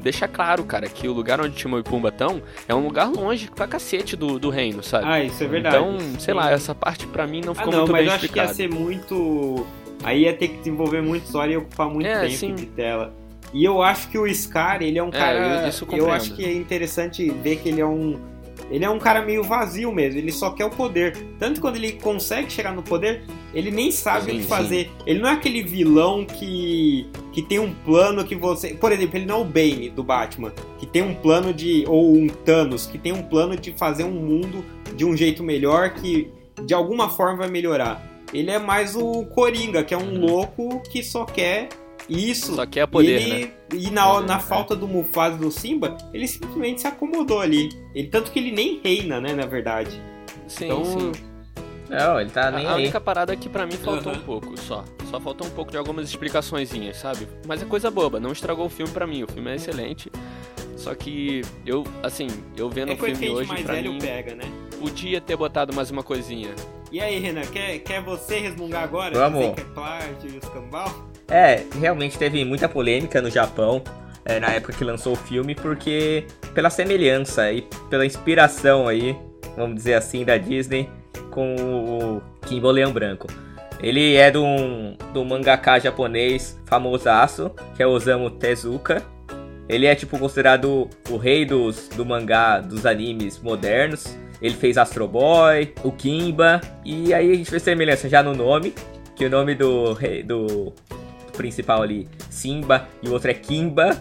deixa 0.00 0.28
claro, 0.28 0.64
cara, 0.64 0.86
que 0.88 1.08
o 1.08 1.12
lugar 1.14 1.40
onde 1.40 1.54
Timão 1.56 1.78
e 1.80 1.82
Pumba 1.82 2.08
estão 2.10 2.42
é 2.68 2.74
um 2.74 2.84
lugar 2.84 3.08
longe 3.10 3.50
pra 3.50 3.66
cacete 3.66 4.14
do, 4.16 4.38
do 4.38 4.50
reino, 4.50 4.82
sabe? 4.82 5.06
Ah, 5.06 5.22
isso 5.22 5.42
é 5.42 5.46
verdade. 5.46 5.76
Então, 5.76 5.98
sei 6.18 6.34
lá, 6.34 6.50
essa 6.50 6.74
parte 6.74 7.06
pra 7.06 7.26
mim 7.26 7.40
não 7.40 7.52
Ah, 7.52 7.56
ficou 7.56 7.72
não, 7.72 7.78
muito 7.80 7.92
mas 7.92 8.00
bem 8.02 8.08
eu 8.08 8.12
acho 8.14 8.28
que 8.28 8.38
ia 8.38 8.44
explicada. 8.44 8.54
ser 8.54 8.68
muito. 8.68 9.66
Aí 10.02 10.22
ia 10.24 10.34
ter 10.36 10.48
que 10.48 10.58
desenvolver 10.58 11.00
muito 11.02 11.24
história 11.24 11.54
e 11.54 11.56
ocupar 11.56 11.88
muito 11.88 12.06
É, 12.06 12.20
tempo 12.20 12.34
sim. 12.34 12.54
de 12.54 12.66
tela. 12.66 13.14
E 13.54 13.64
eu 13.64 13.82
acho 13.82 14.08
que 14.08 14.18
o 14.18 14.26
Scar, 14.34 14.82
ele 14.82 14.98
é 14.98 15.02
um 15.02 15.08
É, 15.08 15.12
cara. 15.12 15.72
eu- 15.90 15.96
eu 15.98 16.12
acho 16.12 16.34
que 16.34 16.44
é 16.44 16.52
interessante 16.52 17.30
ver 17.30 17.56
que 17.56 17.68
ele 17.70 17.80
é 17.80 17.86
um. 17.86 18.18
Ele 18.70 18.84
é 18.84 18.90
um 18.90 18.98
cara 18.98 19.22
meio 19.22 19.42
vazio 19.42 19.92
mesmo, 19.92 20.18
ele 20.18 20.32
só 20.32 20.50
quer 20.50 20.64
o 20.64 20.70
poder. 20.70 21.16
Tanto 21.38 21.54
que 21.54 21.60
quando 21.60 21.76
ele 21.76 21.92
consegue 21.92 22.50
chegar 22.50 22.74
no 22.74 22.82
poder, 22.82 23.22
ele 23.52 23.70
nem 23.70 23.90
sabe 23.90 24.30
o 24.30 24.34
Sim, 24.34 24.40
que 24.40 24.46
fazer. 24.46 24.90
Ele 25.06 25.20
não 25.20 25.28
é 25.28 25.32
aquele 25.32 25.62
vilão 25.62 26.24
que, 26.24 27.06
que 27.32 27.42
tem 27.42 27.58
um 27.58 27.72
plano 27.72 28.24
que 28.24 28.34
você. 28.34 28.74
Por 28.74 28.90
exemplo, 28.90 29.18
ele 29.18 29.26
não 29.26 29.36
é 29.36 29.40
o 29.42 29.44
Bane 29.44 29.90
do 29.90 30.02
Batman, 30.02 30.52
que 30.78 30.86
tem 30.86 31.02
um 31.02 31.14
plano 31.14 31.52
de. 31.52 31.84
Ou 31.86 32.14
um 32.14 32.26
Thanos, 32.26 32.86
que 32.86 32.98
tem 32.98 33.12
um 33.12 33.22
plano 33.22 33.56
de 33.56 33.72
fazer 33.72 34.04
um 34.04 34.12
mundo 34.12 34.64
de 34.96 35.04
um 35.04 35.16
jeito 35.16 35.42
melhor 35.42 35.90
que 35.94 36.30
de 36.64 36.74
alguma 36.74 37.10
forma 37.10 37.38
vai 37.38 37.50
melhorar. 37.50 38.02
Ele 38.32 38.50
é 38.50 38.58
mais 38.58 38.96
o 38.96 39.24
Coringa, 39.26 39.84
que 39.84 39.94
é 39.94 39.98
um 39.98 40.18
louco 40.18 40.80
que 40.90 41.02
só 41.02 41.24
quer 41.24 41.68
isso. 42.08 42.50
Uhum. 42.50 42.56
Só 42.56 42.66
quer 42.66 42.86
poder, 42.86 43.20
e 43.20 43.24
ele, 43.24 43.44
né? 43.46 43.50
E 43.74 43.90
na, 43.90 44.06
Poder, 44.08 44.26
na 44.26 44.36
é. 44.36 44.40
falta 44.40 44.76
do 44.76 44.86
Mufasa 44.86 45.36
e 45.36 45.38
do 45.38 45.50
Simba, 45.50 45.96
ele 46.12 46.26
simplesmente 46.28 46.80
se 46.80 46.86
acomodou 46.86 47.40
ali. 47.40 47.68
Ele, 47.94 48.08
tanto 48.08 48.30
que 48.30 48.38
ele 48.38 48.52
nem 48.52 48.80
reina, 48.82 49.20
né, 49.20 49.32
na 49.32 49.46
verdade. 49.46 50.00
Sim, 50.46 50.66
Então, 50.66 50.84
sim. 50.84 51.12
Não, 51.88 52.18
ele 52.20 52.30
tá 52.30 52.50
nem 52.50 52.66
A, 52.66 52.72
a 52.72 52.76
única 52.76 53.00
parada 53.00 53.32
é 53.32 53.36
que 53.36 53.48
pra 53.48 53.66
mim 53.66 53.72
faltou 53.76 54.12
Aham. 54.12 54.20
um 54.20 54.24
pouco, 54.24 54.58
só. 54.58 54.84
Só 55.10 55.20
faltou 55.20 55.46
um 55.46 55.50
pouco 55.50 55.70
de 55.70 55.76
algumas 55.76 56.08
explicaçõezinhas, 56.08 56.96
sabe? 56.96 57.28
Mas 57.46 57.62
é 57.62 57.66
coisa 57.66 57.90
boba, 57.90 58.18
não 58.18 58.32
estragou 58.32 58.66
o 58.66 58.70
filme 58.70 58.90
pra 58.92 59.06
mim. 59.06 59.22
O 59.22 59.28
filme 59.28 59.50
é 59.50 59.56
excelente. 59.56 60.10
Só 60.76 60.94
que 60.94 61.42
eu, 61.64 61.84
assim, 62.02 62.26
eu 62.56 62.68
vendo 62.68 62.90
é 62.90 62.94
o 62.94 62.98
que 62.98 63.14
filme 63.14 63.30
hoje, 63.30 63.48
mais 63.48 63.62
pra 63.62 63.74
velho 63.74 63.92
mim, 63.92 63.98
pega, 64.00 64.34
né? 64.34 64.44
podia 64.80 65.20
ter 65.20 65.36
botado 65.36 65.74
mais 65.74 65.90
uma 65.90 66.02
coisinha. 66.02 66.50
E 66.90 67.00
aí, 67.00 67.18
Renan, 67.18 67.42
quer, 67.42 67.78
quer 67.80 68.02
você 68.02 68.38
resmungar 68.38 68.82
agora? 68.82 69.14
Vamos. 69.18 69.40
Dizer 69.40 69.54
que 69.54 69.60
é 69.60 69.64
plágio 69.64 70.30
e 70.34 70.38
os 70.38 70.48
cambal? 70.48 71.08
É, 71.28 71.62
realmente 71.80 72.18
teve 72.18 72.44
muita 72.44 72.68
polêmica 72.68 73.20
no 73.22 73.30
Japão 73.30 73.82
é, 74.24 74.40
na 74.40 74.48
época 74.48 74.72
que 74.72 74.84
lançou 74.84 75.12
o 75.12 75.16
filme, 75.16 75.54
porque 75.54 76.24
pela 76.54 76.70
semelhança 76.70 77.52
e 77.52 77.62
pela 77.90 78.06
inspiração 78.06 78.88
aí, 78.88 79.16
vamos 79.56 79.76
dizer 79.76 79.94
assim, 79.94 80.24
da 80.24 80.36
Disney 80.36 80.88
com 81.30 81.54
o 81.56 82.22
Kimbo 82.46 82.70
Leão 82.70 82.92
Branco. 82.92 83.28
Ele 83.80 84.14
é 84.14 84.30
de 84.30 84.38
um, 84.38 84.96
de 85.12 85.18
um 85.18 85.24
mangaka 85.24 85.78
japonês 85.78 86.58
famosaço, 86.64 87.50
que 87.76 87.82
é 87.82 87.86
Osamu 87.86 88.30
Tezuka. 88.30 89.02
Ele 89.68 89.86
é 89.86 89.94
tipo 89.94 90.18
considerado 90.18 90.88
o 91.10 91.16
rei 91.16 91.44
dos, 91.44 91.88
do 91.88 92.04
mangá 92.04 92.60
dos 92.60 92.86
animes 92.86 93.38
modernos. 93.40 94.16
Ele 94.40 94.54
fez 94.54 94.78
Astro 94.78 95.08
Boy, 95.08 95.74
o 95.82 95.90
Kimba, 95.90 96.60
e 96.84 97.12
aí 97.12 97.32
a 97.32 97.34
gente 97.34 97.50
vê 97.50 97.58
semelhança 97.58 98.08
já 98.08 98.22
no 98.22 98.34
nome, 98.34 98.74
que 99.16 99.24
o 99.24 99.30
nome 99.30 99.54
do 99.54 99.92
rei 99.94 100.22
do 100.22 100.72
principal 101.34 101.82
ali, 101.82 102.08
Simba, 102.30 102.86
e 103.02 103.08
o 103.08 103.12
outro 103.12 103.30
é 103.30 103.34
Kimba. 103.34 103.96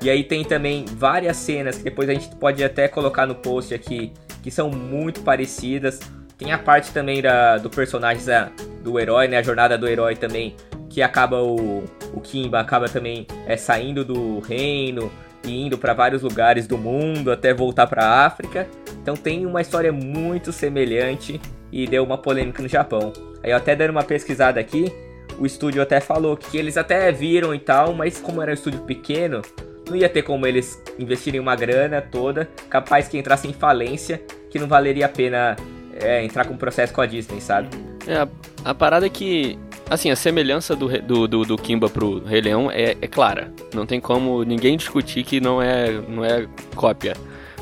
E 0.00 0.08
aí 0.08 0.22
tem 0.22 0.44
também 0.44 0.84
várias 0.84 1.36
cenas 1.36 1.78
que 1.78 1.84
depois 1.84 2.08
a 2.08 2.14
gente 2.14 2.28
pode 2.36 2.62
até 2.62 2.86
colocar 2.86 3.26
no 3.26 3.34
post 3.34 3.74
aqui, 3.74 4.12
que 4.42 4.50
são 4.50 4.70
muito 4.70 5.22
parecidas. 5.22 5.98
Tem 6.36 6.52
a 6.52 6.58
parte 6.58 6.92
também 6.92 7.20
da, 7.20 7.58
do 7.58 7.68
personagem 7.68 8.24
da, 8.24 8.50
do 8.82 8.98
herói, 8.98 9.26
né? 9.26 9.38
A 9.38 9.42
jornada 9.42 9.76
do 9.76 9.88
herói 9.88 10.14
também, 10.14 10.54
que 10.88 11.02
acaba 11.02 11.42
o, 11.42 11.82
o 12.14 12.20
Kimba 12.20 12.60
acaba 12.60 12.88
também 12.88 13.26
é, 13.46 13.56
saindo 13.56 14.04
do 14.04 14.38
reino 14.40 15.10
e 15.44 15.66
indo 15.66 15.76
para 15.76 15.94
vários 15.94 16.22
lugares 16.22 16.66
do 16.66 16.78
mundo 16.78 17.32
até 17.32 17.52
voltar 17.52 17.86
para 17.86 18.24
África. 18.24 18.68
Então 19.02 19.16
tem 19.16 19.46
uma 19.46 19.60
história 19.60 19.92
muito 19.92 20.52
semelhante 20.52 21.40
e 21.72 21.86
deu 21.86 22.04
uma 22.04 22.18
polêmica 22.18 22.62
no 22.62 22.68
Japão. 22.68 23.12
Aí 23.42 23.50
eu 23.50 23.56
até 23.56 23.74
dando 23.74 23.90
uma 23.90 24.02
pesquisada 24.02 24.60
aqui, 24.60 24.92
o 25.38 25.46
estúdio 25.46 25.80
até 25.80 26.00
falou 26.00 26.36
que 26.36 26.56
eles 26.56 26.76
até 26.76 27.10
viram 27.12 27.54
e 27.54 27.58
tal, 27.58 27.94
mas 27.94 28.18
como 28.20 28.42
era 28.42 28.50
um 28.50 28.54
estúdio 28.54 28.80
pequeno, 28.80 29.42
não 29.88 29.96
ia 29.96 30.08
ter 30.08 30.22
como 30.22 30.46
eles 30.46 30.82
investirem 30.98 31.40
uma 31.40 31.54
grana 31.56 32.00
toda, 32.00 32.48
capaz 32.68 33.08
que 33.08 33.16
entrasse 33.16 33.48
em 33.48 33.52
falência, 33.52 34.20
que 34.50 34.58
não 34.58 34.66
valeria 34.66 35.06
a 35.06 35.08
pena 35.08 35.56
é, 36.00 36.24
entrar 36.24 36.46
com 36.46 36.56
processo 36.56 36.92
com 36.92 37.00
a 37.00 37.06
Disney, 37.06 37.40
sabe? 37.40 37.68
É, 38.06 38.16
a, 38.16 38.28
a 38.64 38.74
parada 38.74 39.06
é 39.06 39.08
que, 39.08 39.58
assim, 39.88 40.10
a 40.10 40.16
semelhança 40.16 40.74
do, 40.74 40.88
do, 41.02 41.28
do, 41.28 41.44
do 41.44 41.56
Kimba 41.56 41.88
pro 41.88 42.22
Rei 42.24 42.40
Leão 42.40 42.70
é, 42.70 42.96
é 43.00 43.06
clara. 43.06 43.52
Não 43.74 43.86
tem 43.86 44.00
como 44.00 44.44
ninguém 44.44 44.76
discutir 44.76 45.24
que 45.24 45.40
não 45.40 45.62
é, 45.62 45.92
não 46.08 46.24
é 46.24 46.46
cópia. 46.74 47.14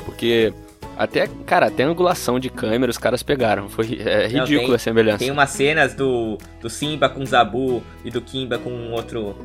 Porque 0.05 0.53
até, 0.97 1.27
cara, 1.45 1.67
até 1.67 1.83
angulação 1.83 2.39
de 2.39 2.49
câmera 2.49 2.89
os 2.89 2.97
caras 2.97 3.21
pegaram. 3.23 3.69
Foi 3.69 3.99
é 4.03 4.27
Não, 4.29 4.41
ridícula 4.45 4.67
tem- 4.67 4.75
a 4.75 4.79
semelhança. 4.79 5.19
Tem 5.19 5.31
umas 5.31 5.49
cenas 5.51 5.93
do, 5.93 6.37
do 6.61 6.69
Simba 6.69 7.07
com 7.09 7.21
o 7.21 7.25
Zabu 7.25 7.83
e 8.03 8.09
do 8.11 8.21
Kimba 8.21 8.57
com 8.57 8.91
outro, 8.91 9.35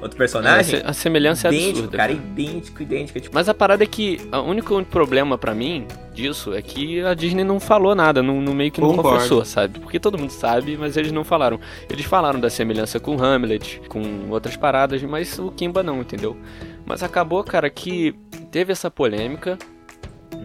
outro 0.00 0.16
personagem. 0.16 0.76
É, 0.76 0.78
a 0.78 0.82
se- 0.82 0.86
a 0.90 0.92
semelhança 0.92 1.48
é 1.48 1.50
idêntico, 1.52 1.70
absurda. 1.78 1.96
cara, 1.96 2.12
idêntico, 2.12 2.82
idêntico. 2.82 3.20
Tipo, 3.20 3.34
Mas 3.34 3.48
a 3.48 3.54
parada 3.54 3.84
é 3.84 3.86
que 3.86 4.20
o 4.32 4.38
único 4.40 4.82
problema 4.84 5.36
pra 5.38 5.54
mim 5.54 5.86
disso 6.14 6.54
é 6.54 6.62
que 6.62 7.00
a 7.02 7.12
Disney 7.14 7.42
não 7.44 7.58
falou 7.58 7.94
nada, 7.94 8.22
no, 8.22 8.40
no 8.40 8.54
meio 8.54 8.70
que 8.70 8.80
não 8.80 8.90
Concordo. 8.90 9.16
confessou, 9.16 9.44
sabe? 9.44 9.80
Porque 9.80 9.98
todo 9.98 10.16
mundo 10.18 10.30
sabe, 10.30 10.76
mas 10.76 10.96
eles 10.96 11.10
não 11.12 11.24
falaram. 11.24 11.58
Eles 11.90 12.04
falaram 12.06 12.38
da 12.40 12.48
semelhança 12.48 12.98
com 13.00 13.20
Hamlet, 13.22 13.80
com 13.88 14.02
outras 14.30 14.56
paradas, 14.56 15.02
mas 15.02 15.38
o 15.38 15.50
Kimba 15.50 15.82
não, 15.82 16.00
entendeu? 16.00 16.36
Mas 16.86 17.02
acabou, 17.02 17.42
cara, 17.42 17.68
que 17.70 18.14
teve 18.50 18.72
essa 18.72 18.90
polêmica. 18.90 19.58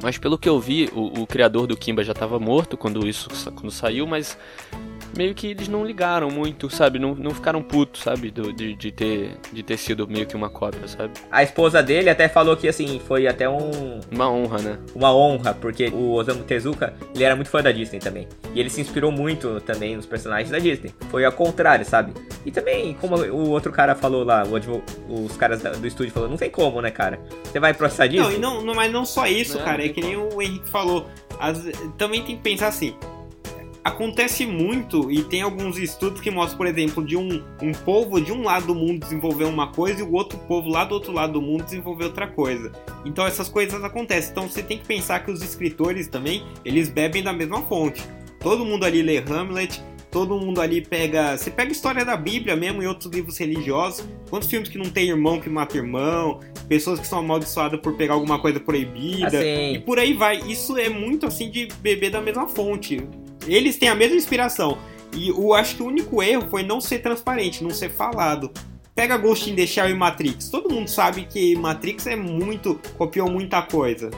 Mas 0.02 0.18
pelo 0.18 0.38
que 0.38 0.48
eu 0.48 0.60
vi, 0.60 0.90
o, 0.94 1.22
o 1.22 1.28
criador 1.28 1.68
do 1.68 1.76
Kimba 1.78 2.04
já 2.04 2.14
tava 2.14 2.40
morto 2.40 2.78
quando 2.78 3.08
isso 3.08 3.30
quando 3.54 3.72
saiu, 3.72 4.08
mas 4.08 4.38
meio 5.18 5.34
que 5.34 5.48
eles 5.48 5.68
não 5.68 5.84
ligaram 5.84 6.30
muito, 6.30 6.70
sabe? 6.70 7.00
Não, 7.00 7.16
não 7.16 7.32
ficaram 7.32 7.62
putos, 7.64 8.02
sabe? 8.04 8.30
Do- 8.30 8.54
de, 8.54 8.76
de, 8.76 8.92
ter, 8.92 9.38
de 9.52 9.64
ter 9.64 9.76
sido 9.76 10.08
meio 10.08 10.26
que 10.28 10.36
uma 10.36 10.50
cópia, 10.50 10.88
sabe? 10.88 11.14
a 11.32 11.42
esposa 11.44 11.82
dele 11.82 12.10
até 12.10 12.30
falou 12.30 12.56
que 12.56 12.68
assim, 12.68 13.02
foi 13.08 13.28
até 13.28 13.50
um, 13.50 14.00
Uma 14.12 14.30
honra, 14.32 14.60
né? 14.60 14.80
uma 14.96 15.14
honra, 15.14 15.54
porque 15.54 15.88
o 15.88 16.14
Osamu 16.14 16.44
Tezuka, 16.44 16.94
ele 17.14 17.24
era 17.24 17.36
muito 17.36 17.50
fã 17.50 17.62
da 17.62 17.72
Disney 17.72 18.00
também. 18.00 18.28
E 18.54 18.60
ele 18.60 18.70
se 18.70 18.80
inspirou 18.80 19.12
muito 19.12 19.60
também 19.62 19.96
nos 19.96 20.06
personagens 20.06 20.50
da 20.52 20.60
Disney. 20.60 20.94
Foi 21.10 21.26
ao 21.26 21.32
contrário, 21.32 21.84
sabe? 21.86 22.14
E 22.46 22.52
também, 22.52 22.94
como 23.02 23.18
o 23.18 23.50
outro 23.50 23.72
cara 23.72 23.96
falou 23.96 24.24
lá, 24.24 24.44
o 24.48 24.56
advo- 24.56 24.84
os 25.10 25.36
caras 25.36 25.62
do 25.62 25.88
estúdio 25.88 26.14
falou, 26.14 26.30
não 26.30 26.38
tem 26.38 26.50
como, 26.52 26.82
né, 26.82 26.92
cara? 26.92 27.20
Você 27.44 27.60
vai 27.60 27.74
processar 27.74 28.06
Não, 28.06 28.12
Disney? 28.24 28.36
e 28.36 28.40
não, 28.40 28.62
não, 28.62 28.74
mas 28.76 28.92
não 28.92 29.06
só 29.06 29.26
isso, 29.26 29.58
Não, 29.58 29.66
cara. 29.66 29.79
Não 29.80 29.86
É 29.86 29.90
que 29.90 30.02
nem 30.02 30.16
o 30.18 30.42
Henrique 30.42 30.70
falou. 30.70 31.08
As- 31.40 31.64
também 31.98 32.22
tem 32.24 32.36
que 32.36 32.42
pensar 32.42 32.68
assim. 32.68 32.94
Acontece 33.82 34.46
muito 34.46 35.10
e 35.10 35.24
tem 35.24 35.42
alguns 35.42 35.78
estudos 35.78 36.20
que 36.20 36.30
mostram, 36.30 36.58
por 36.58 36.68
exemplo, 36.68 37.04
de 37.04 37.16
um, 37.16 37.42
um 37.62 37.72
povo 37.72 38.20
de 38.22 38.32
um 38.32 38.44
lado 38.44 38.68
do 38.68 38.76
mundo 38.76 39.00
desenvolver 39.00 39.46
uma 39.46 39.68
coisa 39.72 40.02
e 40.02 40.04
o 40.04 40.12
outro 40.12 40.38
povo 40.40 40.70
lá 40.70 40.84
do 40.84 40.94
outro 40.94 41.14
lado 41.14 41.34
do 41.34 41.42
mundo 41.42 41.64
desenvolver 41.64 42.04
outra 42.04 42.28
coisa. 42.28 42.72
Então 43.06 43.26
essas 43.26 43.48
coisas 43.48 43.82
acontecem. 43.84 44.32
Então 44.32 44.50
você 44.50 44.62
tem 44.62 44.78
que 44.78 44.86
pensar 44.86 45.22
que 45.24 45.32
os 45.32 45.42
escritores 45.42 46.08
também, 46.08 46.46
eles 46.66 46.90
bebem 46.90 47.24
da 47.24 47.32
mesma 47.32 47.62
fonte. 47.64 48.04
Todo 48.40 48.66
mundo 48.66 48.84
ali 48.86 49.02
lê 49.02 49.18
Hamlet, 49.18 49.82
todo 50.12 50.38
mundo 50.38 50.60
ali 50.62 50.82
pega. 50.82 51.38
Você 51.38 51.52
pega 51.52 51.70
a 51.70 51.72
história 51.72 52.04
da 52.04 52.18
Bíblia 52.18 52.56
mesmo 52.56 52.82
e 52.82 52.88
outros 52.88 53.12
livros 53.14 53.38
religiosos. 53.38 54.06
Quantos 54.30 54.50
filmes 54.50 54.70
que 54.70 54.78
não 54.78 54.90
tem 54.90 55.10
irmão 55.10 55.40
que 55.40 55.50
mata 55.50 55.78
irmão? 55.78 56.40
Pessoas 56.68 57.00
que 57.00 57.08
são 57.08 57.20
amaldiçoadas 57.20 57.80
por 57.80 57.96
pegar 57.96 58.14
alguma 58.16 58.40
coisa 58.40 58.60
proibida. 58.60 59.44
E 59.44 59.72
Assim, 59.72 59.82
por 59.82 60.00
aí 60.00 60.14
vai. 60.14 60.38
Isso 60.48 60.78
é 60.78 60.90
muito 60.90 61.26
assim 61.28 61.50
de 61.50 61.68
beber 61.82 62.10
da 62.12 62.22
mesma 62.22 62.48
fonte. 62.48 63.02
Eles 63.48 63.78
têm 63.78 63.90
a 63.90 63.96
mesma 63.96 64.16
inspiração. 64.18 64.78
E 65.16 65.30
eu 65.30 65.54
acho 65.54 65.76
que 65.76 65.84
o 65.84 65.88
único 65.88 66.22
erro 66.22 66.48
foi 66.50 66.62
não 66.64 66.80
ser 66.80 67.00
transparente, 67.00 67.64
não 67.64 67.72
ser 67.72 67.90
falado. 67.90 68.52
Pega 68.94 69.18
Ghost 69.18 69.50
in 69.50 69.56
the 69.56 69.66
Shell 69.66 69.90
e 69.90 69.94
Matrix. 69.94 70.50
Todo 70.50 70.74
mundo 70.74 70.88
sabe 70.90 71.26
que 71.26 71.56
Matrix 71.56 72.06
é 72.06 72.16
muito. 72.16 72.80
copiou 72.98 73.30
muita 73.32 73.62
coisa. 73.62 74.10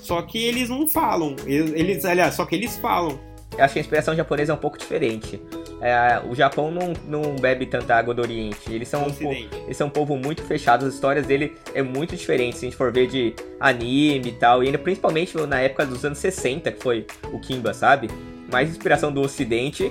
Só 0.00 0.20
que 0.22 0.38
eles 0.44 0.68
não 0.68 0.86
falam. 0.88 1.36
Eles, 1.46 1.72
eles- 1.74 2.04
aliás, 2.04 2.34
só 2.34 2.44
que 2.44 2.54
eles 2.56 2.76
falam. 2.78 3.18
Eu 3.56 3.64
acho 3.64 3.72
que 3.74 3.80
a 3.80 3.82
inspiração 3.82 4.14
japonesa 4.14 4.52
é 4.52 4.54
um 4.54 4.58
pouco 4.58 4.78
diferente. 4.78 5.40
É, 5.80 6.20
o 6.28 6.34
Japão 6.34 6.70
não, 6.70 6.92
não 7.06 7.36
bebe 7.36 7.66
tanta 7.66 7.94
água 7.94 8.12
do 8.14 8.22
Oriente. 8.22 8.72
Eles 8.72 8.86
são, 8.88 9.06
um 9.06 9.10
po- 9.12 9.32
eles 9.64 9.76
são 9.76 9.86
um 9.86 9.90
povo 9.90 10.16
muito 10.16 10.42
fechado. 10.42 10.86
As 10.86 10.94
histórias 10.94 11.26
dele 11.26 11.56
é 11.74 11.82
muito 11.82 12.14
diferente. 12.16 12.58
Se 12.58 12.66
a 12.66 12.68
gente 12.68 12.76
for 12.76 12.92
ver 12.92 13.06
de 13.06 13.34
anime 13.58 14.28
e 14.28 14.32
tal. 14.32 14.62
E 14.62 14.66
ainda 14.66 14.78
principalmente 14.78 15.36
na 15.46 15.60
época 15.60 15.84
dos 15.86 16.04
anos 16.04 16.18
60, 16.18 16.70
que 16.72 16.82
foi 16.82 17.06
o 17.32 17.40
Kimba, 17.40 17.72
sabe? 17.74 18.08
Mais 18.52 18.68
inspiração 18.70 19.10
do 19.12 19.20
Ocidente 19.22 19.90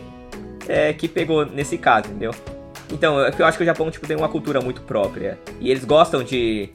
é, 0.67 0.93
que 0.93 1.07
pegou 1.07 1.45
nesse 1.45 1.77
caso, 1.77 2.07
entendeu? 2.07 2.31
Então, 2.91 3.23
é 3.23 3.31
eu 3.37 3.45
acho 3.45 3.57
que 3.57 3.63
o 3.63 3.65
Japão 3.65 3.89
tipo, 3.91 4.07
tem 4.07 4.15
uma 4.17 4.29
cultura 4.29 4.61
muito 4.61 4.81
própria. 4.81 5.37
E 5.59 5.69
eles 5.69 5.83
gostam 5.85 6.23
de, 6.23 6.69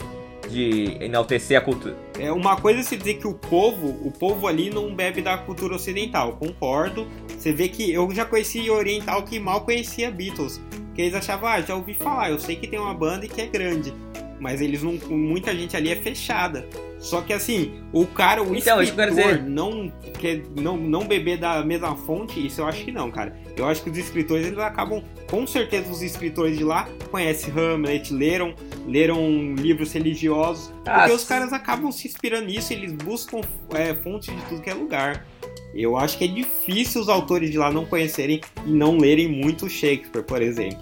de 0.51 0.97
enaltecer 1.01 1.57
a 1.57 1.61
cultura. 1.61 1.95
É 2.19 2.31
uma 2.31 2.57
coisa 2.57 2.83
se 2.83 2.97
dizer 2.97 3.15
que 3.15 3.27
o 3.27 3.35
povo, 3.35 3.89
o 4.07 4.11
povo 4.11 4.47
ali 4.47 4.71
não 4.71 4.95
bebe 4.95 5.21
da 5.21 5.37
cultura 5.37 5.75
ocidental, 5.75 6.37
concordo. 6.37 7.07
Você 7.29 7.53
vê 7.53 7.69
que 7.69 7.93
eu 7.93 8.09
já 8.13 8.25
conheci 8.25 8.71
oriental 8.71 9.25
que 9.25 9.41
mal 9.41 9.63
conhecia 9.63 10.11
Beatles, 10.11 10.61
que 10.95 11.03
eles 11.03 11.15
achavam, 11.15 11.49
ah, 11.49 11.61
já 11.61 11.75
ouvi 11.75 11.95
falar, 11.95 12.31
eu 12.31 12.39
sei 12.39 12.55
que 12.55 12.69
tem 12.69 12.79
uma 12.79 12.95
banda 12.95 13.27
e 13.27 13.29
que 13.29 13.41
é 13.41 13.47
grande, 13.47 13.93
mas 14.41 14.61
eles 14.61 14.83
não, 14.83 14.93
muita 15.11 15.55
gente 15.55 15.77
ali 15.77 15.91
é 15.91 15.97
fechada. 15.97 16.67
Só 16.99 17.21
que 17.21 17.35
assim, 17.35 17.73
o 17.93 18.07
cara, 18.07 18.43
o 18.43 18.57
Então, 18.57 18.81
escritor 18.81 19.09
dizer. 19.11 19.43
não 19.43 19.93
quer 20.19 20.43
não, 20.59 20.77
não 20.79 21.07
beber 21.07 21.37
da 21.39 21.63
mesma 21.63 21.95
fonte, 21.95 22.45
isso 22.47 22.63
eu 22.63 22.67
acho 22.67 22.83
que 22.83 22.91
não, 22.91 23.11
cara. 23.11 23.37
Eu 23.57 23.67
acho 23.67 23.83
que 23.83 23.91
os 23.91 23.99
escritores 23.99 24.47
eles 24.47 24.59
acabam, 24.59 25.03
com 25.31 25.47
certeza 25.47 25.91
os 25.91 26.01
escritores 26.01 26.57
de 26.57 26.65
lá 26.65 26.89
conhecem 27.11 27.53
Hamlet, 27.55 28.13
leram, 28.13 28.55
leram 28.87 29.55
livros 29.55 29.93
religiosos, 29.93 30.73
Ah, 30.87 31.01
porque 31.01 31.13
os 31.13 31.25
caras 31.25 31.53
acabam 31.53 31.93
se 31.93 32.09
inspirando 32.09 32.47
nisso, 32.47 32.73
eles 32.73 32.93
buscam 32.93 33.41
é, 33.75 33.95
fontes 33.97 34.35
de 34.35 34.41
tudo 34.47 34.63
que 34.63 34.71
é 34.71 34.75
lugar. 34.75 35.27
Eu 35.75 35.99
acho 35.99 36.17
que 36.17 36.25
é 36.25 36.29
difícil 36.29 37.03
os 37.03 37.09
autores 37.11 37.51
de 37.51 37.59
lá 37.59 37.71
não 37.71 37.85
conhecerem 37.85 38.41
e 38.65 38.71
não 38.71 38.97
lerem 38.97 39.29
muito 39.29 39.69
Shakespeare, 39.69 40.23
por 40.23 40.41
exemplo. 40.41 40.79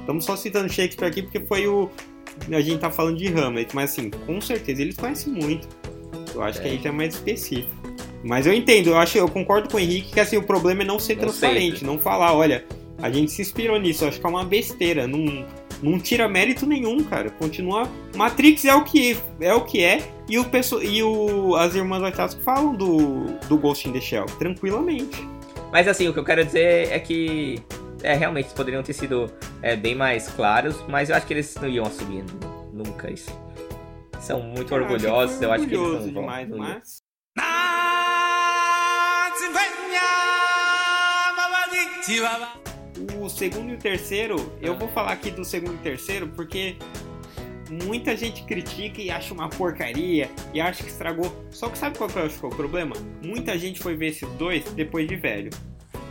Estamos 0.00 0.24
só 0.24 0.36
citando 0.36 0.70
Shakespeare 0.72 1.08
aqui 1.08 1.22
porque 1.22 1.40
foi 1.40 1.66
o. 1.66 1.90
A 2.50 2.60
gente 2.60 2.78
tá 2.78 2.90
falando 2.90 3.16
de 3.16 3.28
Hamlet, 3.28 3.74
mas 3.74 3.90
assim, 3.92 4.10
com 4.10 4.40
certeza 4.40 4.82
eles 4.82 4.96
conhecem 4.96 5.32
muito. 5.32 5.66
Eu 6.34 6.42
acho 6.42 6.60
que 6.60 6.68
É. 6.68 6.72
aí 6.72 6.80
já 6.82 6.88
é 6.90 6.92
mais 6.92 7.14
específico. 7.14 7.72
Mas 8.22 8.46
eu 8.46 8.52
entendo, 8.54 8.88
eu 8.90 8.96
acho, 8.98 9.18
eu 9.18 9.28
concordo 9.28 9.68
com 9.68 9.76
o 9.76 9.80
Henrique 9.80 10.12
que 10.12 10.20
assim, 10.20 10.36
o 10.36 10.42
problema 10.42 10.82
é 10.82 10.84
não 10.84 10.98
ser 10.98 11.14
Não 11.14 11.22
transparente, 11.24 11.80
sempre. 11.80 11.86
não 11.86 11.98
falar, 11.98 12.32
olha, 12.34 12.64
a 13.02 13.10
gente 13.10 13.30
se 13.30 13.42
inspirou 13.42 13.78
nisso, 13.78 14.04
eu 14.04 14.08
acho 14.08 14.18
que 14.20 14.26
é 14.26 14.28
uma 14.28 14.44
besteira, 14.44 15.06
não, 15.06 15.44
não 15.82 15.98
tira 15.98 16.26
mérito 16.26 16.64
nenhum, 16.66 17.04
cara. 17.04 17.28
Continua. 17.30 17.86
Matrix 18.16 18.64
é 18.64 18.74
o 18.74 18.82
que 18.82 19.16
é, 19.40 19.52
o 19.54 19.60
que 19.62 19.82
é 19.82 20.02
e 20.28 20.38
o 20.38 20.46
e 20.82 21.02
o 21.02 21.54
as 21.56 21.74
irmãs 21.74 22.00
Wachowski 22.00 22.42
falam 22.42 22.74
do 22.74 23.26
do 23.46 23.58
Ghost 23.58 23.86
in 23.88 23.92
the 23.92 24.00
Shell 24.00 24.24
tranquilamente. 24.38 25.22
Mas 25.70 25.86
assim, 25.86 26.08
o 26.08 26.12
que 26.14 26.18
eu 26.18 26.24
quero 26.24 26.42
dizer 26.44 26.88
é 26.90 26.98
que 26.98 27.58
é, 28.02 28.14
realmente 28.14 28.48
poderiam 28.54 28.82
ter 28.82 28.92
sido 28.94 29.30
é, 29.64 29.74
bem 29.74 29.94
mais 29.94 30.28
claros, 30.28 30.76
mas 30.86 31.08
eu 31.08 31.16
acho 31.16 31.26
que 31.26 31.32
eles 31.32 31.54
não 31.54 31.66
iam 31.66 31.86
assumir 31.86 32.22
nunca 32.70 33.10
isso. 33.10 33.30
São 34.20 34.42
muito 34.42 34.74
orgulhosos, 34.74 35.40
eu 35.40 35.50
acho 35.50 35.66
que 35.66 35.74
eles 35.74 35.88
não 35.88 36.00
vão. 36.00 36.22
demais, 36.22 36.48
não 36.50 36.58
mas 36.58 37.02
o 43.18 43.28
segundo 43.30 43.70
e 43.70 43.74
o 43.74 43.78
terceiro, 43.78 44.36
eu 44.60 44.76
vou 44.76 44.88
falar 44.88 45.12
aqui 45.12 45.30
do 45.30 45.42
segundo 45.42 45.76
e 45.76 45.78
terceiro 45.78 46.28
porque 46.28 46.76
muita 47.70 48.14
gente 48.14 48.42
critica 48.44 49.00
e 49.00 49.10
acha 49.10 49.32
uma 49.32 49.48
porcaria 49.48 50.30
e 50.52 50.60
acha 50.60 50.82
que 50.82 50.90
estragou. 50.90 51.34
Só 51.50 51.70
que 51.70 51.78
sabe 51.78 51.96
qual 51.96 52.10
que 52.10 52.18
eu 52.18 52.26
acho 52.26 52.38
que 52.38 52.44
é 52.44 52.48
o 52.48 52.54
problema? 52.54 52.94
Muita 53.24 53.58
gente 53.58 53.80
foi 53.80 53.96
ver 53.96 54.08
esses 54.08 54.28
dois 54.32 54.62
depois 54.72 55.08
de 55.08 55.16
velho. 55.16 55.50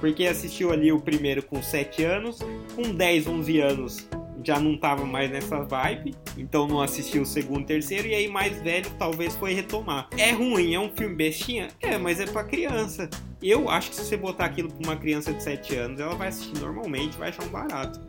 Porque 0.03 0.25
assistiu 0.27 0.73
ali 0.73 0.91
o 0.91 0.99
primeiro 0.99 1.41
com 1.41 1.63
7 1.63 2.03
anos, 2.03 2.37
com 2.75 2.93
10, 2.93 3.25
11 3.25 3.59
anos 3.61 4.05
já 4.43 4.59
não 4.59 4.75
tava 4.77 5.05
mais 5.05 5.31
nessa 5.31 5.63
vibe, 5.63 6.13
então 6.37 6.67
não 6.67 6.81
assistiu 6.81 7.21
o 7.21 7.25
segundo 7.25 7.65
terceiro, 7.65 8.09
e 8.09 8.13
aí 8.13 8.27
mais 8.27 8.61
velho 8.61 8.91
talvez 8.99 9.33
foi 9.37 9.53
retomar. 9.53 10.09
É 10.17 10.31
ruim, 10.31 10.73
é 10.73 10.79
um 10.81 10.89
filme 10.89 11.15
bestinha? 11.15 11.69
É, 11.81 11.97
mas 11.97 12.19
é 12.19 12.25
pra 12.25 12.43
criança. 12.43 13.09
Eu 13.41 13.69
acho 13.69 13.91
que 13.91 13.95
se 13.95 14.03
você 14.03 14.17
botar 14.17 14.43
aquilo 14.43 14.67
pra 14.73 14.85
uma 14.89 14.97
criança 14.97 15.31
de 15.31 15.41
7 15.41 15.73
anos, 15.77 16.01
ela 16.01 16.15
vai 16.15 16.27
assistir 16.27 16.59
normalmente, 16.59 17.17
vai 17.17 17.29
achar 17.29 17.45
um 17.45 17.47
barato. 17.47 18.01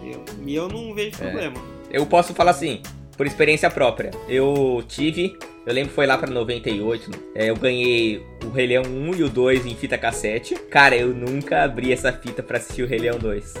Eu- 0.00 0.24
E 0.46 0.54
eu, 0.54 0.68
não 0.68 0.94
vejo 0.94 1.16
É. 1.16 1.18
problema. 1.18 1.56
Eu 1.90 2.06
posso 2.06 2.32
falar 2.32 2.52
assim, 2.52 2.80
por 3.18 3.26
experiência 3.26 3.68
própria. 3.68 4.12
Eu 4.28 4.82
tive, 4.86 5.36
Eu 5.66 5.74
lembro 5.74 5.92
foi 5.92 6.06
lá 6.06 6.16
pra 6.16 6.30
98. 6.30 7.10
é, 7.34 7.50
eu 7.50 7.56
ganhei 7.56 8.24
o 8.42 8.48
Rei 8.48 8.68
Leão 8.68 8.84
1 8.84 9.14
e 9.16 9.22
o 9.24 9.28
2 9.28 9.66
em 9.66 9.74
fita 9.74 9.98
cassete. 9.98 10.54
Cara, 10.70 10.96
eu 10.96 11.08
nunca 11.08 11.64
abri 11.64 11.92
essa 11.92 12.10
fita 12.12 12.42
pra 12.42 12.56
assistir 12.56 12.84
o 12.84 12.86
Rei 12.86 13.00
Leão 13.00 13.18
2. 13.18 13.54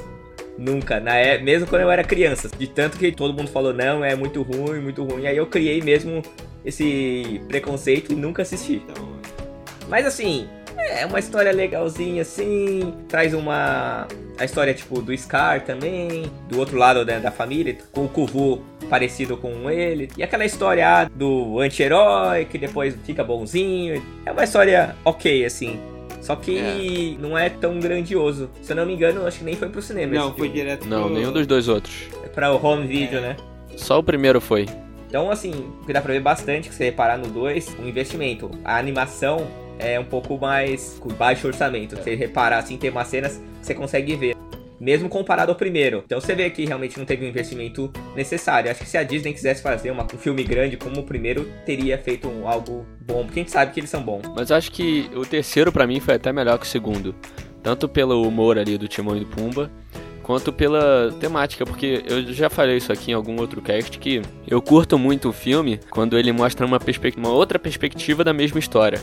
Nunca, 0.56 0.98
na 1.00 1.16
é, 1.16 1.38
mesmo 1.38 1.66
quando 1.66 1.82
eu 1.82 1.90
era 1.90 2.02
criança. 2.02 2.48
De 2.56 2.66
tanto 2.66 2.96
que 2.96 3.12
todo 3.12 3.34
mundo 3.34 3.50
falou, 3.50 3.74
não, 3.74 4.02
é 4.04 4.14
muito 4.14 4.42
ruim, 4.42 4.80
muito 4.80 5.04
ruim. 5.04 5.26
Aí 5.26 5.36
eu 5.36 5.46
criei 5.46 5.82
mesmo 5.82 6.22
esse 6.64 7.40
preconceito 7.48 8.12
e 8.12 8.16
nunca 8.16 8.42
assisti. 8.42 8.80
Mas 9.88 10.06
assim, 10.06 10.48
é 10.76 11.04
uma 11.04 11.18
história 11.18 11.52
legalzinha 11.52 12.22
assim, 12.22 12.94
traz 13.08 13.34
uma 13.34 14.06
a 14.38 14.44
história 14.44 14.72
tipo 14.72 15.02
do 15.02 15.16
Scar 15.16 15.64
também, 15.64 16.30
do 16.48 16.58
outro 16.58 16.78
lado 16.78 17.04
né, 17.04 17.18
da 17.18 17.30
família, 17.30 17.76
com 17.92 18.04
o 18.04 18.08
Kuvu 18.08 18.62
parecido 18.88 19.36
com 19.36 19.70
ele. 19.70 20.08
E 20.16 20.22
aquela 20.22 20.44
história 20.44 20.88
ah, 20.88 21.04
do 21.04 21.60
anti-herói 21.60 22.44
que 22.44 22.58
depois 22.58 22.96
fica 23.04 23.22
bonzinho. 23.22 24.02
É 24.24 24.32
uma 24.32 24.44
história 24.44 24.96
OK 25.04 25.44
assim. 25.44 25.78
Só 26.20 26.36
que 26.36 27.16
não 27.20 27.38
é 27.38 27.48
tão 27.48 27.78
grandioso. 27.78 28.50
Se 28.60 28.72
eu 28.72 28.76
não 28.76 28.84
me 28.84 28.94
engano, 28.94 29.26
acho 29.26 29.38
que 29.38 29.44
nem 29.44 29.54
foi 29.54 29.68
pro 29.68 29.80
cinema. 29.80 30.14
não, 30.14 30.34
foi 30.34 30.48
direto 30.48 30.86
Não, 30.86 31.04
pro... 31.04 31.14
nenhum 31.14 31.32
dos 31.32 31.46
dois 31.46 31.68
outros. 31.68 31.94
É 32.24 32.28
pra 32.28 32.52
o 32.52 32.64
home 32.64 32.86
video, 32.86 33.20
né? 33.20 33.36
Só 33.76 33.98
o 33.98 34.02
primeiro 34.02 34.40
foi. 34.40 34.66
Então, 35.08 35.30
assim, 35.30 35.52
o 35.80 35.86
que 35.86 35.92
dá 35.92 36.02
pra 36.02 36.12
ver 36.12 36.20
bastante, 36.20 36.68
que 36.68 36.74
você 36.74 36.84
reparar 36.84 37.16
no 37.16 37.28
2, 37.28 37.76
o 37.78 37.88
investimento. 37.88 38.50
A 38.62 38.76
animação 38.76 39.46
é 39.78 39.98
um 39.98 40.04
pouco 40.04 40.36
mais 40.36 40.98
com 41.00 41.08
baixo 41.10 41.46
orçamento. 41.46 41.96
Se 41.96 42.02
você 42.02 42.14
reparar, 42.14 42.58
assim, 42.58 42.76
tem 42.76 42.90
umas 42.90 43.08
cenas 43.08 43.40
que 43.60 43.66
você 43.66 43.74
consegue 43.74 44.16
ver. 44.16 44.36
Mesmo 44.80 45.08
comparado 45.08 45.50
ao 45.50 45.56
primeiro. 45.56 46.02
Então 46.06 46.20
você 46.20 46.34
vê 46.34 46.48
que 46.50 46.64
realmente 46.64 46.98
não 46.98 47.04
teve 47.04 47.24
um 47.24 47.28
investimento 47.28 47.92
necessário. 48.14 48.70
Acho 48.70 48.80
que 48.84 48.88
se 48.88 48.96
a 48.96 49.02
Disney 49.02 49.32
quisesse 49.32 49.62
fazer 49.62 49.90
uma- 49.90 50.04
um 50.04 50.18
filme 50.18 50.44
grande 50.44 50.76
como 50.76 51.00
o 51.00 51.02
primeiro, 51.02 51.48
teria 51.66 51.98
feito 51.98 52.30
algo 52.44 52.86
bom. 53.00 53.24
Porque 53.24 53.40
a 53.40 53.42
gente 53.42 53.52
sabe 53.52 53.72
que 53.72 53.80
eles 53.80 53.90
são 53.90 54.02
bons. 54.02 54.22
Mas 54.36 54.50
acho 54.52 54.70
que 54.70 55.10
o 55.14 55.26
terceiro 55.26 55.72
pra 55.72 55.86
mim 55.86 55.98
foi 56.00 56.14
até 56.14 56.32
melhor 56.32 56.58
que 56.58 56.64
o 56.66 56.68
segundo. 56.68 57.14
Tanto 57.62 57.88
pelo 57.88 58.22
humor 58.22 58.56
ali 58.58 58.78
do 58.78 58.86
Timão 58.86 59.16
e 59.16 59.20
do 59.20 59.26
Pumba, 59.26 59.70
quanto 60.22 60.52
pela 60.52 61.12
temática, 61.18 61.64
porque 61.66 62.02
eu 62.06 62.22
já 62.32 62.48
falei 62.48 62.76
isso 62.76 62.92
aqui 62.92 63.10
em 63.10 63.14
algum 63.14 63.38
outro 63.40 63.60
cast 63.60 63.98
que 63.98 64.22
eu 64.46 64.62
curto 64.62 64.98
muito 64.98 65.28
o 65.30 65.32
filme 65.32 65.80
quando 65.90 66.16
ele 66.18 66.30
mostra 66.32 66.64
uma, 66.64 66.78
uma 67.16 67.30
outra 67.30 67.58
perspectiva 67.58 68.22
da 68.22 68.32
mesma 68.32 68.58
história. 68.58 69.00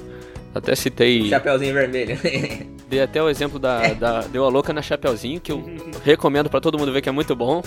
Até 0.55 0.73
citei, 0.73 1.27
Chapeuzinho 1.27 1.73
vermelho. 1.73 2.17
dei 2.87 3.01
até 3.01 3.21
o 3.21 3.27
exemplo 3.27 3.59
da, 3.59 3.93
da 3.93 4.21
Deu 4.21 4.45
a 4.45 4.47
Louca 4.47 4.71
na 4.71 4.81
Chapeuzinho, 4.81 5.41
que 5.41 5.51
eu 5.51 5.61
recomendo 6.01 6.49
pra 6.49 6.61
todo 6.61 6.79
mundo 6.79 6.93
ver 6.93 7.01
que 7.01 7.09
é 7.09 7.11
muito 7.11 7.35
bom. 7.35 7.61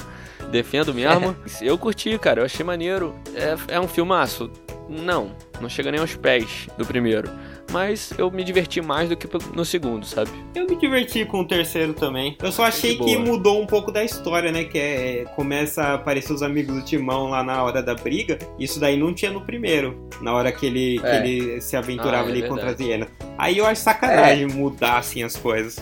Defendo 0.50 0.94
mesmo. 0.94 1.36
Eu 1.60 1.76
curti, 1.76 2.18
cara, 2.18 2.40
eu 2.40 2.46
achei 2.46 2.64
maneiro. 2.64 3.14
É, 3.34 3.74
é 3.74 3.80
um 3.80 3.86
filmaço? 3.86 4.50
Não, 4.88 5.32
não 5.60 5.68
chega 5.68 5.90
nem 5.90 6.00
aos 6.00 6.16
pés 6.16 6.66
do 6.78 6.86
primeiro. 6.86 7.30
Mas 7.70 8.12
eu 8.16 8.30
me 8.30 8.42
diverti 8.42 8.80
mais 8.80 9.08
do 9.08 9.16
que 9.16 9.28
no 9.54 9.64
segundo, 9.64 10.06
sabe? 10.06 10.30
Eu 10.54 10.66
me 10.66 10.76
diverti 10.76 11.24
com 11.24 11.40
o 11.40 11.44
terceiro 11.46 11.92
também. 11.92 12.36
Eu 12.42 12.50
só 12.50 12.64
achei 12.64 12.96
De 12.96 13.04
que 13.04 13.18
mudou 13.18 13.60
um 13.60 13.66
pouco 13.66 13.92
da 13.92 14.02
história, 14.02 14.50
né? 14.50 14.64
Que 14.64 14.78
é. 14.78 15.24
Começa 15.36 15.82
a 15.82 15.94
aparecer 15.94 16.32
os 16.32 16.42
amigos 16.42 16.74
do 16.74 16.82
Timão 16.82 17.28
lá 17.28 17.42
na 17.42 17.62
hora 17.62 17.82
da 17.82 17.94
briga. 17.94 18.38
Isso 18.58 18.80
daí 18.80 18.96
não 18.96 19.12
tinha 19.12 19.30
no 19.30 19.42
primeiro. 19.42 20.08
Na 20.22 20.32
hora 20.34 20.50
que 20.50 20.64
ele, 20.66 20.98
É. 21.02 21.20
que 21.20 21.28
ele 21.28 21.60
se 21.60 21.76
aventurava 21.76 22.26
Ah, 22.26 22.30
é 22.30 22.32
ali 22.32 22.48
contra 22.48 22.70
as 22.70 22.80
hienas. 22.80 23.08
Aí 23.36 23.58
eu 23.58 23.66
acho 23.66 23.82
sacanagem 23.82 24.46
mudar 24.46 24.98
assim 24.98 25.22
as 25.22 25.36
coisas. 25.36 25.76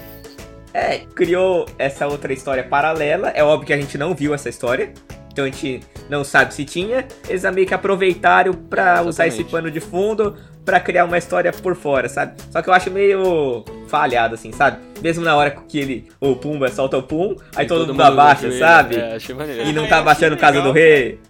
É, 0.75 0.99
criou 1.15 1.67
essa 1.79 2.07
outra 2.07 2.33
história 2.33 2.63
paralela. 2.65 3.29
É 3.31 3.43
óbvio 3.43 3.67
que 3.69 3.73
a 3.73 3.79
gente 3.81 3.97
não 3.97 4.15
viu 4.15 4.35
essa 4.35 4.49
história. 4.49 4.93
Então 5.33 5.45
a 5.45 5.49
gente 5.49 5.81
não 6.09 6.23
sabe 6.25 6.55
se 6.55 6.65
tinha. 6.65 7.07
Eles 7.29 7.43
meio 7.53 7.67
que 7.67 7.75
aproveitaram 7.75 8.53
pra 8.53 9.03
usar 9.03 9.27
esse 9.27 9.43
pano 9.45 9.71
de 9.71 9.81
fundo 9.81 10.37
pra 10.65 10.81
criar 10.81 11.05
uma 11.05 11.17
história 11.19 11.53
por 11.53 11.77
fora, 11.77 12.09
sabe? 12.09 12.35
Só 12.51 12.61
que 12.61 12.69
eu 12.69 12.75
acho 12.75 12.91
meio 12.91 13.65
falhado, 13.87 14.35
assim, 14.35 14.51
sabe? 14.53 14.79
Mesmo 15.01 15.25
na 15.25 15.37
hora 15.37 15.51
que 15.51 15.79
ele, 15.79 16.09
o 16.21 16.35
Pumba 16.35 16.69
solta 16.71 16.99
o 16.99 17.03
Pum, 17.03 17.37
aí 17.55 17.65
E 17.65 17.69
todo, 17.69 17.89
mundo 17.93 18.01
abaixa, 18.03 18.47
ajoelha. 18.49 18.67
sabe? 18.67 18.97
É, 18.97 19.15
achei 19.17 19.35
maneiro. 19.35 19.63
E 19.69 19.73
não 19.73 19.85
É, 19.85 19.89
tá 19.89 19.97
eu 19.97 20.01
abaixando 20.01 20.35
o 20.35 20.39
caso 20.39 20.61
do 20.63 20.73
rei. 20.73 21.21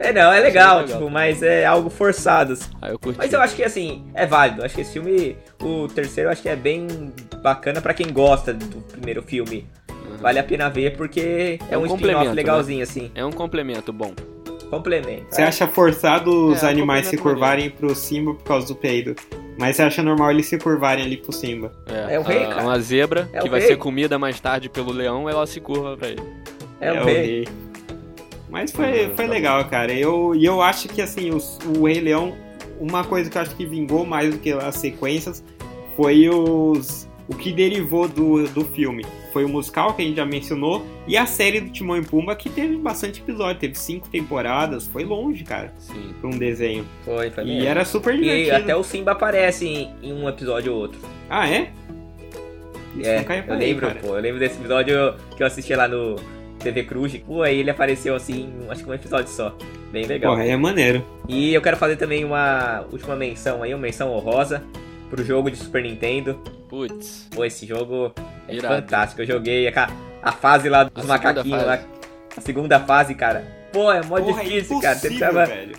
É, 0.00 0.12
não, 0.12 0.32
é 0.32 0.38
legal, 0.40 0.78
legal. 0.82 0.96
tipo, 0.98 1.10
mas 1.10 1.42
é 1.42 1.66
algo 1.66 1.90
forçado. 1.90 2.52
assim. 2.52 2.70
Aí 2.80 2.92
eu 2.92 2.98
curti. 2.98 3.18
Mas 3.18 3.32
eu 3.32 3.40
acho 3.42 3.56
que 3.56 3.64
assim, 3.64 4.04
é 4.14 4.24
válido. 4.24 4.64
Acho 4.64 4.74
que 4.76 4.80
esse 4.82 4.92
filme, 4.92 5.36
o 5.60 5.88
terceiro, 5.88 6.28
eu 6.28 6.32
acho 6.32 6.40
que 6.40 6.48
é 6.48 6.54
bem 6.56 6.86
bacana 7.42 7.80
pra 7.80 7.92
quem 7.92 8.12
gosta 8.12 8.54
do 8.54 8.76
primeiro 8.82 9.22
filme. 9.22 9.66
Vale 10.20 10.38
a 10.38 10.44
pena 10.44 10.68
ver 10.68 10.96
porque 10.96 11.20
é, 11.20 11.74
É 11.74 11.78
um, 11.78 11.82
um 11.82 11.84
spin-off 11.86 11.88
complemento, 12.02 12.34
legalzinho, 12.34 12.82
assim. 12.82 13.10
É 13.14 13.24
um 13.24 13.30
complemento 13.32 13.92
bom. 13.92 14.12
Complemento. 14.70 15.26
Você 15.30 15.42
acha 15.42 15.66
forçado 15.66 16.48
os 16.48 16.62
É, 16.62 16.68
animais 16.68 17.06
se 17.06 17.16
curvarem 17.16 17.70
pro 17.70 17.94
Simba 17.94 18.34
por 18.34 18.44
causa 18.44 18.66
do 18.66 18.74
peido. 18.74 19.14
Mas 19.58 19.76
você 19.76 19.82
acha 19.82 20.02
normal 20.02 20.30
eles 20.30 20.46
se 20.46 20.58
curvarem 20.58 21.04
ali 21.04 21.16
pro 21.16 21.32
Simba. 21.32 21.72
É, 21.86 22.14
É 22.14 22.18
o 22.18 22.22
rei, 22.22 22.44
a- 22.44 22.48
cara. 22.48 22.62
Uma 22.62 22.78
zebra 22.78 23.28
É 23.32 23.40
que 23.40 23.48
o 23.48 23.50
vai 23.50 23.60
rei. 23.60 23.68
ser 23.70 23.76
comida 23.76 24.18
mais 24.18 24.38
tarde 24.38 24.68
pelo 24.68 24.92
leão, 24.92 25.28
ela 25.28 25.46
se 25.46 25.58
curva 25.60 25.96
pra 25.96 26.08
ele. 26.08 26.22
É 26.80 26.92
o 26.92 27.04
rei. 27.04 27.48
Mas 28.50 28.70
foi, 28.70 29.06
foi 29.16 29.26
tá 29.26 29.32
legal, 29.32 29.64
cara. 29.66 29.92
Eu, 29.92 30.34
e 30.34 30.44
eu 30.44 30.60
acho 30.62 30.88
que 30.88 31.00
assim, 31.02 31.30
os- 31.30 31.58
o 31.76 31.86
Rei 31.86 32.00
Leão, 32.00 32.34
uma 32.78 33.04
coisa 33.04 33.28
que 33.28 33.36
eu 33.36 33.42
acho 33.42 33.54
que 33.56 33.66
vingou 33.66 34.06
mais 34.06 34.30
do 34.32 34.38
que 34.38 34.52
as 34.52 34.76
sequências 34.76 35.42
foi 35.96 36.28
os. 36.28 37.07
O 37.28 37.34
que 37.34 37.52
derivou 37.52 38.08
do, 38.08 38.48
do 38.48 38.64
filme. 38.64 39.04
Foi 39.34 39.44
o 39.44 39.48
musical 39.48 39.92
que 39.92 40.00
a 40.00 40.04
gente 40.04 40.16
já 40.16 40.24
mencionou. 40.24 40.86
E 41.06 41.14
a 41.16 41.26
série 41.26 41.60
do 41.60 41.70
Timão 41.70 41.98
e 41.98 42.02
Pumba, 42.02 42.34
que 42.34 42.48
teve 42.48 42.76
bastante 42.76 43.20
episódio, 43.20 43.60
teve 43.60 43.74
cinco 43.74 44.08
temporadas, 44.08 44.86
foi 44.88 45.04
longe, 45.04 45.44
cara, 45.44 45.72
Sim. 45.78 46.14
pra 46.20 46.30
um 46.30 46.38
desenho. 46.38 46.86
Foi, 47.04 47.28
foi 47.30 47.44
E 47.44 47.46
mesmo. 47.48 47.68
era 47.68 47.84
super 47.84 48.14
E 48.14 48.18
divertido. 48.22 48.56
até 48.56 48.74
o 48.74 48.82
Simba 48.82 49.12
aparece 49.12 49.66
em, 49.68 49.90
em 50.02 50.12
um 50.12 50.26
episódio 50.26 50.72
ou 50.72 50.80
outro. 50.80 50.98
Ah, 51.28 51.46
é? 51.48 51.70
Isso 52.96 53.06
É, 53.08 53.16
eu 53.18 53.28
reparei, 53.28 53.68
lembro, 53.68 53.86
cara. 53.88 54.00
pô. 54.00 54.16
Eu 54.16 54.20
lembro 54.22 54.40
desse 54.40 54.58
episódio 54.58 54.94
que 55.36 55.42
eu 55.42 55.46
assisti 55.46 55.74
lá 55.74 55.86
no 55.86 56.16
TV 56.58 56.84
Cruz. 56.84 57.14
Pô, 57.18 57.42
aí 57.42 57.58
ele 57.60 57.70
apareceu 57.70 58.14
assim, 58.14 58.48
acho 58.70 58.82
que 58.84 58.90
um 58.90 58.94
episódio 58.94 59.28
só. 59.30 59.54
Bem 59.92 60.06
legal. 60.06 60.32
Porra, 60.32 60.46
é 60.46 60.56
maneiro. 60.56 61.04
E 61.28 61.52
eu 61.54 61.60
quero 61.62 61.76
fazer 61.76 61.96
também 61.96 62.24
uma 62.24 62.84
última 62.90 63.14
menção 63.14 63.62
aí, 63.62 63.72
uma 63.74 63.80
menção 63.82 64.10
honrosa 64.12 64.62
pro 65.08 65.24
jogo 65.24 65.50
de 65.50 65.56
Super 65.56 65.82
Nintendo. 65.82 66.34
Putz. 66.68 67.28
Pô, 67.30 67.44
esse 67.44 67.66
jogo 67.66 68.12
é 68.46 68.54
Irado. 68.54 68.74
fantástico. 68.74 69.22
Eu 69.22 69.26
joguei 69.26 69.68
a, 69.68 69.90
a 70.22 70.32
fase 70.32 70.68
lá 70.68 70.84
dos 70.84 71.04
A 71.04 71.06
macaquinhos 71.06 71.64
lá. 71.64 71.80
A 72.36 72.40
segunda 72.40 72.78
fase, 72.80 73.14
cara. 73.14 73.44
Pô, 73.72 73.92
é 73.92 74.02
mó 74.02 74.20
Porra, 74.20 74.42
é 74.42 74.44
difícil, 74.44 74.80
cara. 74.80 74.94
Você 74.94 75.08
precisava 75.08 75.46
velho. 75.46 75.76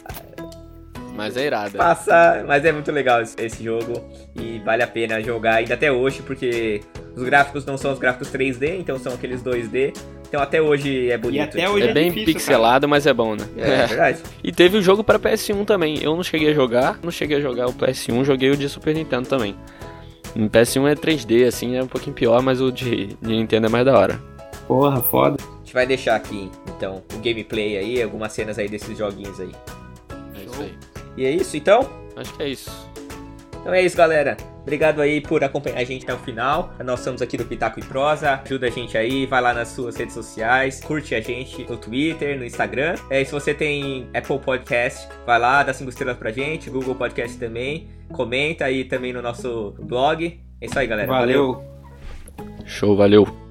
Mas 1.15 1.35
é 1.35 1.47
irada. 1.47 1.77
passar. 1.77 2.43
Mas 2.45 2.63
é 2.63 2.71
muito 2.71 2.91
legal 2.91 3.21
esse, 3.21 3.35
esse 3.39 3.63
jogo. 3.63 3.93
E 4.35 4.59
vale 4.59 4.83
a 4.83 4.87
pena 4.87 5.21
jogar 5.21 5.55
ainda 5.55 5.73
até 5.73 5.91
hoje, 5.91 6.21
porque 6.21 6.81
os 7.15 7.23
gráficos 7.23 7.65
não 7.65 7.77
são 7.77 7.91
os 7.91 7.99
gráficos 7.99 8.31
3D, 8.31 8.79
então 8.79 8.97
são 8.97 9.13
aqueles 9.13 9.43
2D. 9.43 9.93
Então 10.29 10.39
até 10.41 10.61
hoje 10.61 11.09
é 11.09 11.17
bonito. 11.17 11.57
E 11.57 11.61
até 11.61 11.69
hoje 11.69 11.87
É 11.87 11.93
bem 11.93 12.09
difícil, 12.11 12.33
pixelado, 12.35 12.87
mas 12.87 13.07
é 13.07 13.13
bom, 13.13 13.35
né? 13.35 13.45
É, 13.57 13.61
é 13.61 13.87
verdade. 13.87 14.19
E 14.43 14.51
teve 14.51 14.77
o 14.77 14.81
jogo 14.81 15.03
pra 15.03 15.19
PS1 15.19 15.65
também. 15.65 16.01
Eu 16.01 16.15
não 16.15 16.23
cheguei 16.23 16.51
a 16.51 16.53
jogar, 16.53 16.99
não 17.03 17.11
cheguei 17.11 17.37
a 17.37 17.41
jogar 17.41 17.67
o 17.67 17.73
PS1, 17.73 18.23
joguei 18.23 18.51
o 18.51 18.55
de 18.57 18.69
Super 18.69 18.93
Nintendo 18.95 19.27
também. 19.27 19.55
O 20.35 20.39
PS1 20.41 20.87
é 20.87 20.95
3D, 20.95 21.47
assim, 21.47 21.75
é 21.75 21.83
um 21.83 21.87
pouquinho 21.87 22.15
pior, 22.15 22.41
mas 22.43 22.61
o 22.61 22.71
de, 22.71 23.07
de 23.07 23.29
Nintendo 23.29 23.65
é 23.65 23.69
mais 23.69 23.83
da 23.83 23.97
hora. 23.97 24.13
cara. 24.13 24.59
Porra, 24.67 25.01
foda. 25.01 25.37
A 25.43 25.57
gente 25.65 25.73
vai 25.73 25.87
deixar 25.87 26.15
aqui, 26.15 26.51
então, 26.67 27.03
o 27.15 27.17
gameplay 27.17 27.75
aí, 27.77 28.01
algumas 28.01 28.31
cenas 28.31 28.59
aí 28.59 28.69
desses 28.69 28.95
joguinhos 28.95 29.39
aí. 29.39 29.51
É 30.35 30.43
isso 30.45 30.61
aí. 30.61 30.73
E 31.17 31.25
é 31.25 31.31
isso, 31.31 31.57
então? 31.57 31.89
Acho 32.15 32.33
que 32.35 32.43
é 32.43 32.49
isso. 32.49 32.88
Então 33.59 33.73
é 33.73 33.81
isso, 33.83 33.95
galera. 33.95 34.37
Obrigado 34.61 35.01
aí 35.01 35.19
por 35.19 35.43
acompanhar 35.43 35.79
a 35.79 35.83
gente 35.83 36.03
até 36.03 36.13
o 36.13 36.17
final. 36.19 36.71
Nós 36.83 36.99
somos 36.99 37.21
aqui 37.21 37.37
do 37.37 37.45
Pitaco 37.45 37.79
e 37.79 37.83
Prosa. 37.83 38.41
Ajuda 38.45 38.67
a 38.67 38.69
gente 38.69 38.97
aí, 38.97 39.25
vai 39.25 39.41
lá 39.41 39.53
nas 39.53 39.69
suas 39.69 39.97
redes 39.97 40.13
sociais, 40.13 40.79
curte 40.79 41.15
a 41.15 41.21
gente 41.21 41.65
no 41.69 41.75
Twitter, 41.75 42.37
no 42.37 42.45
Instagram. 42.45 42.95
É, 43.09 43.23
se 43.23 43.31
você 43.31 43.53
tem 43.53 44.07
Apple 44.13 44.39
Podcast, 44.39 45.07
vai 45.25 45.39
lá, 45.39 45.63
dá 45.63 45.73
cinco 45.73 45.89
estrelas 45.89 46.17
pra 46.17 46.31
gente, 46.31 46.69
Google 46.69 46.95
Podcast 46.95 47.37
também. 47.37 47.87
Comenta 48.11 48.65
aí 48.65 48.83
também 48.85 49.11
no 49.11 49.21
nosso 49.21 49.75
blog. 49.79 50.39
É 50.61 50.65
isso 50.65 50.77
aí, 50.77 50.87
galera. 50.87 51.07
Valeu. 51.07 51.63
Show, 52.65 52.95
valeu. 52.95 53.48